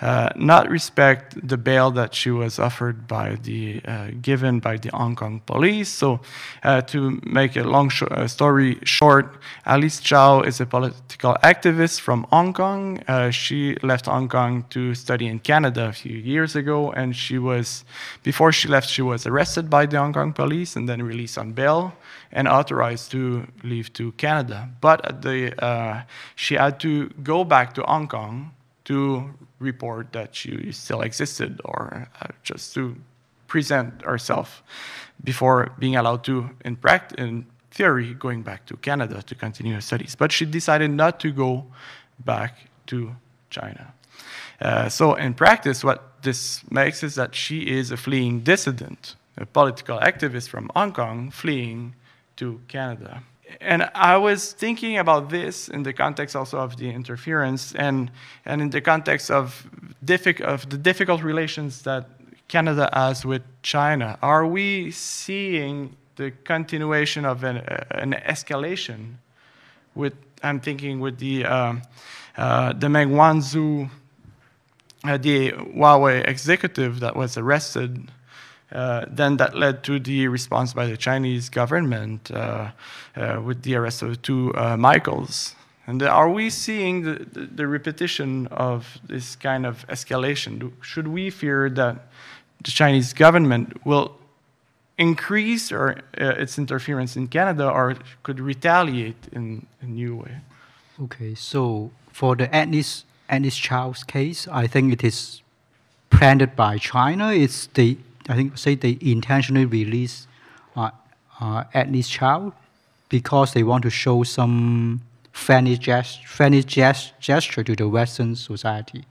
uh, 0.00 0.28
not 0.36 0.68
respect 0.68 1.36
the 1.46 1.56
bail 1.56 1.90
that 1.90 2.14
she 2.14 2.30
was 2.30 2.58
offered 2.58 3.08
by 3.08 3.36
the 3.42 3.80
uh, 3.86 4.10
given 4.20 4.60
by 4.60 4.76
the 4.76 4.90
Hong 4.90 5.16
Kong 5.16 5.40
police. 5.46 5.88
So, 5.88 6.20
uh, 6.62 6.82
to 6.82 7.20
make 7.24 7.56
a 7.56 7.62
long 7.62 7.88
sh 7.88 8.02
uh, 8.02 8.26
story 8.26 8.78
short, 8.84 9.38
Alice 9.64 10.00
Chow 10.00 10.42
is 10.42 10.60
a 10.60 10.66
political 10.66 11.36
activist 11.42 12.00
from 12.00 12.26
Hong 12.30 12.52
Kong. 12.52 13.00
Uh, 13.08 13.30
she 13.30 13.76
left 13.82 14.06
Hong 14.06 14.28
Kong 14.28 14.64
to 14.70 14.94
study 14.94 15.26
in 15.26 15.38
Canada 15.38 15.88
a 15.88 15.92
few 15.92 16.16
years 16.16 16.54
ago, 16.56 16.92
and 16.92 17.16
she 17.16 17.38
was 17.38 17.84
before 18.22 18.52
she 18.52 18.68
left, 18.68 18.90
she 18.90 19.02
was 19.02 19.26
arrested 19.26 19.70
by 19.70 19.86
the 19.86 19.98
Hong 19.98 20.12
Kong 20.12 20.32
police 20.32 20.76
and 20.76 20.86
then 20.86 21.02
released 21.02 21.38
on 21.38 21.52
bail 21.52 21.94
and 22.32 22.46
authorized 22.48 23.10
to 23.12 23.46
leave 23.62 23.92
to 23.94 24.12
Canada. 24.12 24.68
But 24.80 25.22
the, 25.22 26.04
she 26.34 26.56
had 26.56 26.80
to 26.80 27.08
go 27.22 27.44
back 27.44 27.72
to 27.74 27.82
Hong 27.82 28.08
Kong 28.08 28.52
to 28.86 29.34
report 29.58 30.12
that 30.12 30.34
she 30.34 30.72
still 30.72 31.02
existed 31.02 31.60
or 31.64 32.08
uh, 32.20 32.28
just 32.42 32.72
to 32.74 32.96
present 33.48 34.02
herself 34.02 34.62
before 35.22 35.72
being 35.78 35.96
allowed 35.96 36.22
to, 36.24 36.50
in, 36.64 36.76
practice, 36.76 37.16
in 37.18 37.46
theory, 37.70 38.14
going 38.14 38.42
back 38.42 38.64
to 38.66 38.76
Canada 38.76 39.22
to 39.22 39.34
continue 39.34 39.74
her 39.74 39.80
studies. 39.80 40.14
But 40.14 40.32
she 40.32 40.44
decided 40.44 40.90
not 40.90 41.20
to 41.20 41.32
go 41.32 41.66
back 42.24 42.68
to 42.86 43.16
China. 43.50 43.92
Uh, 44.60 44.88
so, 44.88 45.14
in 45.14 45.34
practice, 45.34 45.84
what 45.84 46.22
this 46.22 46.62
makes 46.70 47.02
is 47.02 47.16
that 47.16 47.34
she 47.34 47.60
is 47.60 47.90
a 47.90 47.96
fleeing 47.96 48.40
dissident, 48.40 49.16
a 49.36 49.46
political 49.46 49.98
activist 49.98 50.48
from 50.48 50.70
Hong 50.74 50.92
Kong 50.92 51.30
fleeing 51.30 51.94
to 52.36 52.60
Canada 52.68 53.22
and 53.60 53.88
I 53.94 54.16
was 54.16 54.52
thinking 54.52 54.98
about 54.98 55.30
this 55.30 55.68
in 55.68 55.82
the 55.82 55.92
context 55.92 56.34
also 56.34 56.58
of 56.58 56.76
the 56.76 56.90
interference 56.90 57.74
and, 57.74 58.10
and 58.44 58.60
in 58.60 58.70
the 58.70 58.80
context 58.80 59.30
of, 59.30 59.68
of 60.40 60.70
the 60.70 60.78
difficult 60.78 61.22
relations 61.22 61.82
that 61.82 62.08
Canada 62.48 62.88
has 62.92 63.24
with 63.24 63.42
China. 63.62 64.18
Are 64.22 64.46
we 64.46 64.90
seeing 64.90 65.96
the 66.16 66.32
continuation 66.44 67.24
of 67.24 67.44
an, 67.44 67.58
uh, 67.58 67.84
an 67.90 68.12
escalation 68.12 69.14
with, 69.94 70.14
I'm 70.42 70.60
thinking 70.60 71.00
with 71.00 71.18
the, 71.18 71.44
uh, 71.44 71.74
uh, 72.36 72.72
the 72.72 72.88
Meng 72.88 73.10
Wanzhou, 73.10 73.90
uh, 75.04 75.16
the 75.18 75.52
Huawei 75.52 76.26
executive 76.26 77.00
that 77.00 77.16
was 77.16 77.36
arrested 77.36 78.10
then 78.70 79.36
that 79.36 79.56
led 79.56 79.82
to 79.84 79.98
the 79.98 80.28
response 80.28 80.72
by 80.72 80.86
the 80.86 80.96
Chinese 80.96 81.48
government 81.48 82.30
uh, 82.30 82.70
uh, 83.16 83.40
with 83.44 83.62
the 83.62 83.74
arrest 83.74 84.02
of 84.02 84.20
two 84.22 84.54
uh, 84.54 84.76
Michaels. 84.76 85.54
And 85.86 86.02
are 86.02 86.28
we 86.28 86.50
seeing 86.50 87.02
the, 87.02 87.24
the, 87.32 87.40
the, 87.46 87.66
repetition 87.68 88.48
of 88.48 88.98
this 89.06 89.36
kind 89.36 89.64
of 89.64 89.86
escalation? 89.86 90.72
Should 90.82 91.06
we 91.06 91.30
fear 91.30 91.70
that 91.70 92.08
the 92.64 92.72
Chinese 92.72 93.12
government 93.12 93.86
will 93.86 94.16
increase 94.98 95.70
or, 95.70 96.00
uh, 96.20 96.42
its 96.42 96.58
interference 96.58 97.16
in 97.16 97.28
Canada 97.28 97.70
or 97.70 97.96
could 98.24 98.40
retaliate 98.40 99.28
in 99.30 99.66
a 99.80 99.86
new 99.86 100.16
way? 100.16 100.38
Okay, 101.00 101.34
so 101.36 101.92
for 102.10 102.34
the 102.34 102.52
Agnes, 102.52 103.04
Agnes 103.28 103.56
Chow's 103.56 104.02
case, 104.02 104.48
I 104.48 104.66
think 104.66 104.92
it 104.92 105.04
is 105.04 105.42
planned 106.10 106.56
by 106.56 106.78
China. 106.78 107.32
It's 107.32 107.66
the 107.66 107.98
I 108.28 108.34
think 108.34 108.58
say 108.58 108.74
they 108.74 108.98
intentionally 109.00 109.66
release 109.66 110.26
uh, 110.74 110.90
uh, 111.40 111.64
Agnes 111.74 112.08
Chow 112.08 112.52
because 113.08 113.52
they 113.52 113.62
want 113.62 113.82
to 113.84 113.90
show 113.90 114.22
some 114.24 115.02
friendly, 115.32 115.76
gest- 115.76 116.26
friendly 116.26 116.62
gest- 116.62 117.12
gesture 117.20 117.62
to 117.62 117.76
the 117.76 117.88
Western 117.88 118.34
society. 118.34 119.04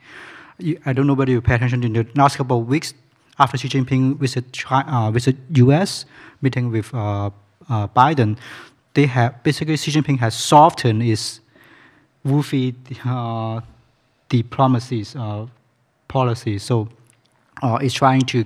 I 0.85 0.93
don't 0.93 1.07
know 1.07 1.13
whether 1.13 1.31
you 1.31 1.41
pay 1.41 1.55
attention 1.55 1.83
in 1.83 1.93
the 1.93 2.07
last 2.15 2.37
couple 2.37 2.59
of 2.59 2.67
weeks 2.67 2.93
after 3.39 3.57
Xi 3.57 3.67
Jinping 3.69 4.17
visit 4.17 4.51
China, 4.53 4.89
uh, 4.89 5.11
visit 5.11 5.35
U.S. 5.55 6.05
meeting 6.41 6.71
with 6.71 6.93
uh, 6.93 7.29
uh, 7.69 7.87
Biden. 7.89 8.37
They 8.93 9.05
have 9.07 9.43
basically 9.43 9.75
Xi 9.77 9.91
Jinping 9.91 10.19
has 10.19 10.35
softened 10.35 11.03
his 11.03 11.41
woofy 12.25 12.73
uh, 13.05 13.61
diplomacies 14.29 15.15
uh, 15.15 15.47
policy. 16.07 16.57
So 16.59 16.87
uh, 17.61 17.77
it's 17.81 17.93
trying 17.93 18.21
to 18.21 18.45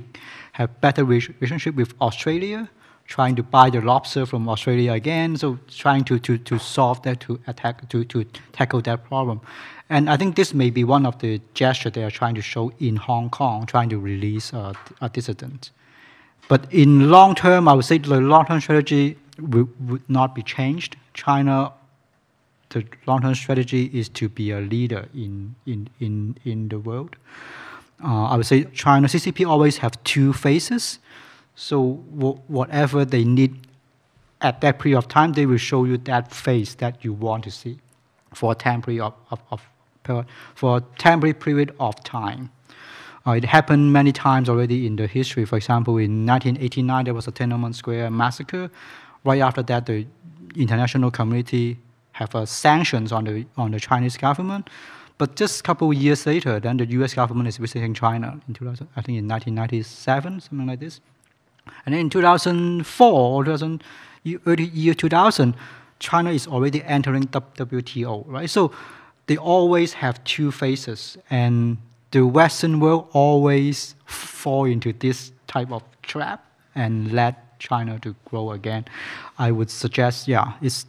have 0.59 0.81
better 0.81 1.05
relationship 1.05 1.73
with 1.75 1.93
Australia, 2.01 2.69
trying 3.07 3.33
to 3.33 3.41
buy 3.41 3.69
the 3.69 3.79
lobster 3.79 4.25
from 4.25 4.49
Australia 4.49 4.91
again, 4.91 5.37
so 5.37 5.57
trying 5.69 6.03
to, 6.03 6.19
to, 6.19 6.37
to 6.37 6.59
solve 6.59 7.01
that, 7.03 7.21
to 7.21 7.39
attack, 7.47 7.87
to, 7.87 8.03
to 8.03 8.25
tackle 8.51 8.81
that 8.81 9.05
problem. 9.05 9.39
And 9.89 10.09
I 10.09 10.17
think 10.17 10.35
this 10.35 10.53
may 10.53 10.69
be 10.69 10.83
one 10.83 11.05
of 11.05 11.17
the 11.19 11.39
gestures 11.53 11.93
they 11.93 12.03
are 12.03 12.11
trying 12.11 12.35
to 12.35 12.41
show 12.41 12.73
in 12.79 12.97
Hong 12.97 13.29
Kong, 13.29 13.65
trying 13.65 13.89
to 13.89 13.97
release 13.97 14.51
a, 14.51 14.75
a 14.99 15.07
dissident. 15.07 15.71
But 16.49 16.71
in 16.73 17.09
long 17.09 17.35
term, 17.35 17.69
I 17.69 17.73
would 17.73 17.85
say 17.85 17.97
the 17.97 18.19
long 18.19 18.45
term 18.45 18.59
strategy 18.59 19.17
would, 19.39 19.89
would 19.89 20.09
not 20.09 20.35
be 20.35 20.43
changed. 20.43 20.97
China, 21.13 21.71
the 22.69 22.85
long 23.07 23.21
term 23.21 23.33
strategy 23.33 23.89
is 23.93 24.09
to 24.09 24.27
be 24.27 24.51
a 24.51 24.59
leader 24.59 25.07
in, 25.13 25.55
in, 25.65 25.89
in, 26.01 26.37
in 26.43 26.67
the 26.67 26.79
world 26.79 27.15
uh, 28.03 28.25
I 28.25 28.37
would 28.37 28.45
say 28.45 28.65
China 28.65 29.07
CCP 29.07 29.47
always 29.47 29.77
have 29.77 30.01
two 30.03 30.33
phases. 30.33 30.99
So 31.55 31.93
whatever 32.47 33.03
they 33.03 33.23
need 33.23 33.67
at 34.41 34.61
that 34.61 34.79
period 34.79 34.97
of 34.97 35.07
time, 35.07 35.33
they 35.33 35.45
will 35.45 35.57
show 35.57 35.83
you 35.83 35.97
that 35.97 36.31
phase 36.31 36.75
that 36.75 37.03
you 37.03 37.11
want 37.11 37.43
to 37.43 37.51
see 37.51 37.79
for 38.33 38.53
a 38.53 38.55
temporary 38.55 38.99
of, 38.99 39.13
of, 39.31 39.41
of 39.51 39.67
for 40.55 40.77
a 40.77 40.81
temporary 40.97 41.33
period 41.33 41.75
of 41.79 42.01
time. 42.03 42.49
Uh, 43.27 43.31
it 43.31 43.45
happened 43.45 43.93
many 43.93 44.11
times 44.11 44.49
already 44.49 44.87
in 44.87 44.95
the 44.95 45.05
history. 45.05 45.45
For 45.45 45.57
example, 45.57 45.97
in 45.97 46.25
1989, 46.25 47.05
there 47.05 47.13
was 47.13 47.27
a 47.27 47.31
Tiananmen 47.31 47.75
Square 47.75 48.09
massacre. 48.11 48.71
Right 49.23 49.41
after 49.41 49.61
that, 49.63 49.85
the 49.85 50.07
international 50.55 51.11
community 51.11 51.77
have 52.13 52.33
uh, 52.33 52.45
sanctions 52.45 53.11
on 53.11 53.25
the 53.25 53.45
on 53.57 53.71
the 53.71 53.79
Chinese 53.79 54.17
government. 54.17 54.69
But 55.19 55.35
just 55.35 55.59
a 55.59 55.63
couple 55.63 55.91
of 55.91 55.97
years 55.97 56.25
later, 56.25 56.61
then 56.61 56.77
the 56.77 56.85
U.S. 56.97 57.13
government 57.13 57.49
is 57.49 57.57
visiting 57.57 57.93
China 57.93 58.39
in 58.47 58.53
2000, 58.53 58.87
I 58.95 59.01
think 59.01 59.17
in 59.17 59.27
1997, 59.27 60.39
something 60.39 60.65
like 60.65 60.79
this. 60.79 61.01
And 61.85 61.93
then 61.93 62.01
in 62.01 62.09
2004 62.09 63.11
or 63.11 63.43
2000, 63.43 63.83
early 64.47 64.63
year 64.63 64.93
2000, 64.93 65.55
China 65.99 66.31
is 66.31 66.47
already 66.47 66.81
entering 66.85 67.23
WTO, 67.25 68.23
right? 68.27 68.49
So 68.49 68.71
they 69.27 69.35
always 69.35 69.91
have 69.93 70.23
two 70.23 70.53
phases, 70.53 71.17
and 71.29 71.77
the 72.11 72.25
Western 72.25 72.79
world 72.79 73.09
always 73.11 73.95
fall 74.05 74.63
into 74.63 74.93
this 74.93 75.33
type 75.47 75.69
of 75.69 75.83
trap 76.01 76.45
and 76.75 77.11
let 77.11 77.59
China 77.59 77.99
to 77.99 78.15
grow 78.23 78.51
again. 78.51 78.85
I 79.37 79.51
would 79.51 79.69
suggest, 79.69 80.29
yeah, 80.29 80.53
it's, 80.61 80.85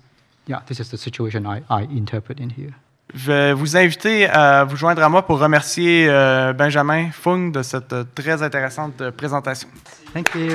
yeah, 0.47 0.63
this 0.69 0.79
is 0.79 0.93
the 0.93 0.99
situation 0.99 1.47
I, 1.47 1.63
I 1.69 1.83
interpret 1.83 2.39
in 2.39 2.51
here. 2.51 2.77
Je 3.15 3.33
vais 3.33 3.53
vous 3.53 3.77
inviter 3.77 4.27
à 4.29 4.65
vous 4.65 4.77
joindre 4.77 5.03
à 5.03 5.09
moi 5.09 5.23
pour 5.27 5.39
remercier 5.39 6.07
euh, 6.09 6.53
Benjamin 6.53 7.11
Fung 7.11 7.51
de 7.51 7.63
cette 7.63 7.93
euh, 7.93 8.05
très 8.15 8.43
intéressante 8.43 9.01
euh, 9.01 9.11
présentation. 9.11 9.69
Thank 10.15 10.35
you. 10.35 10.55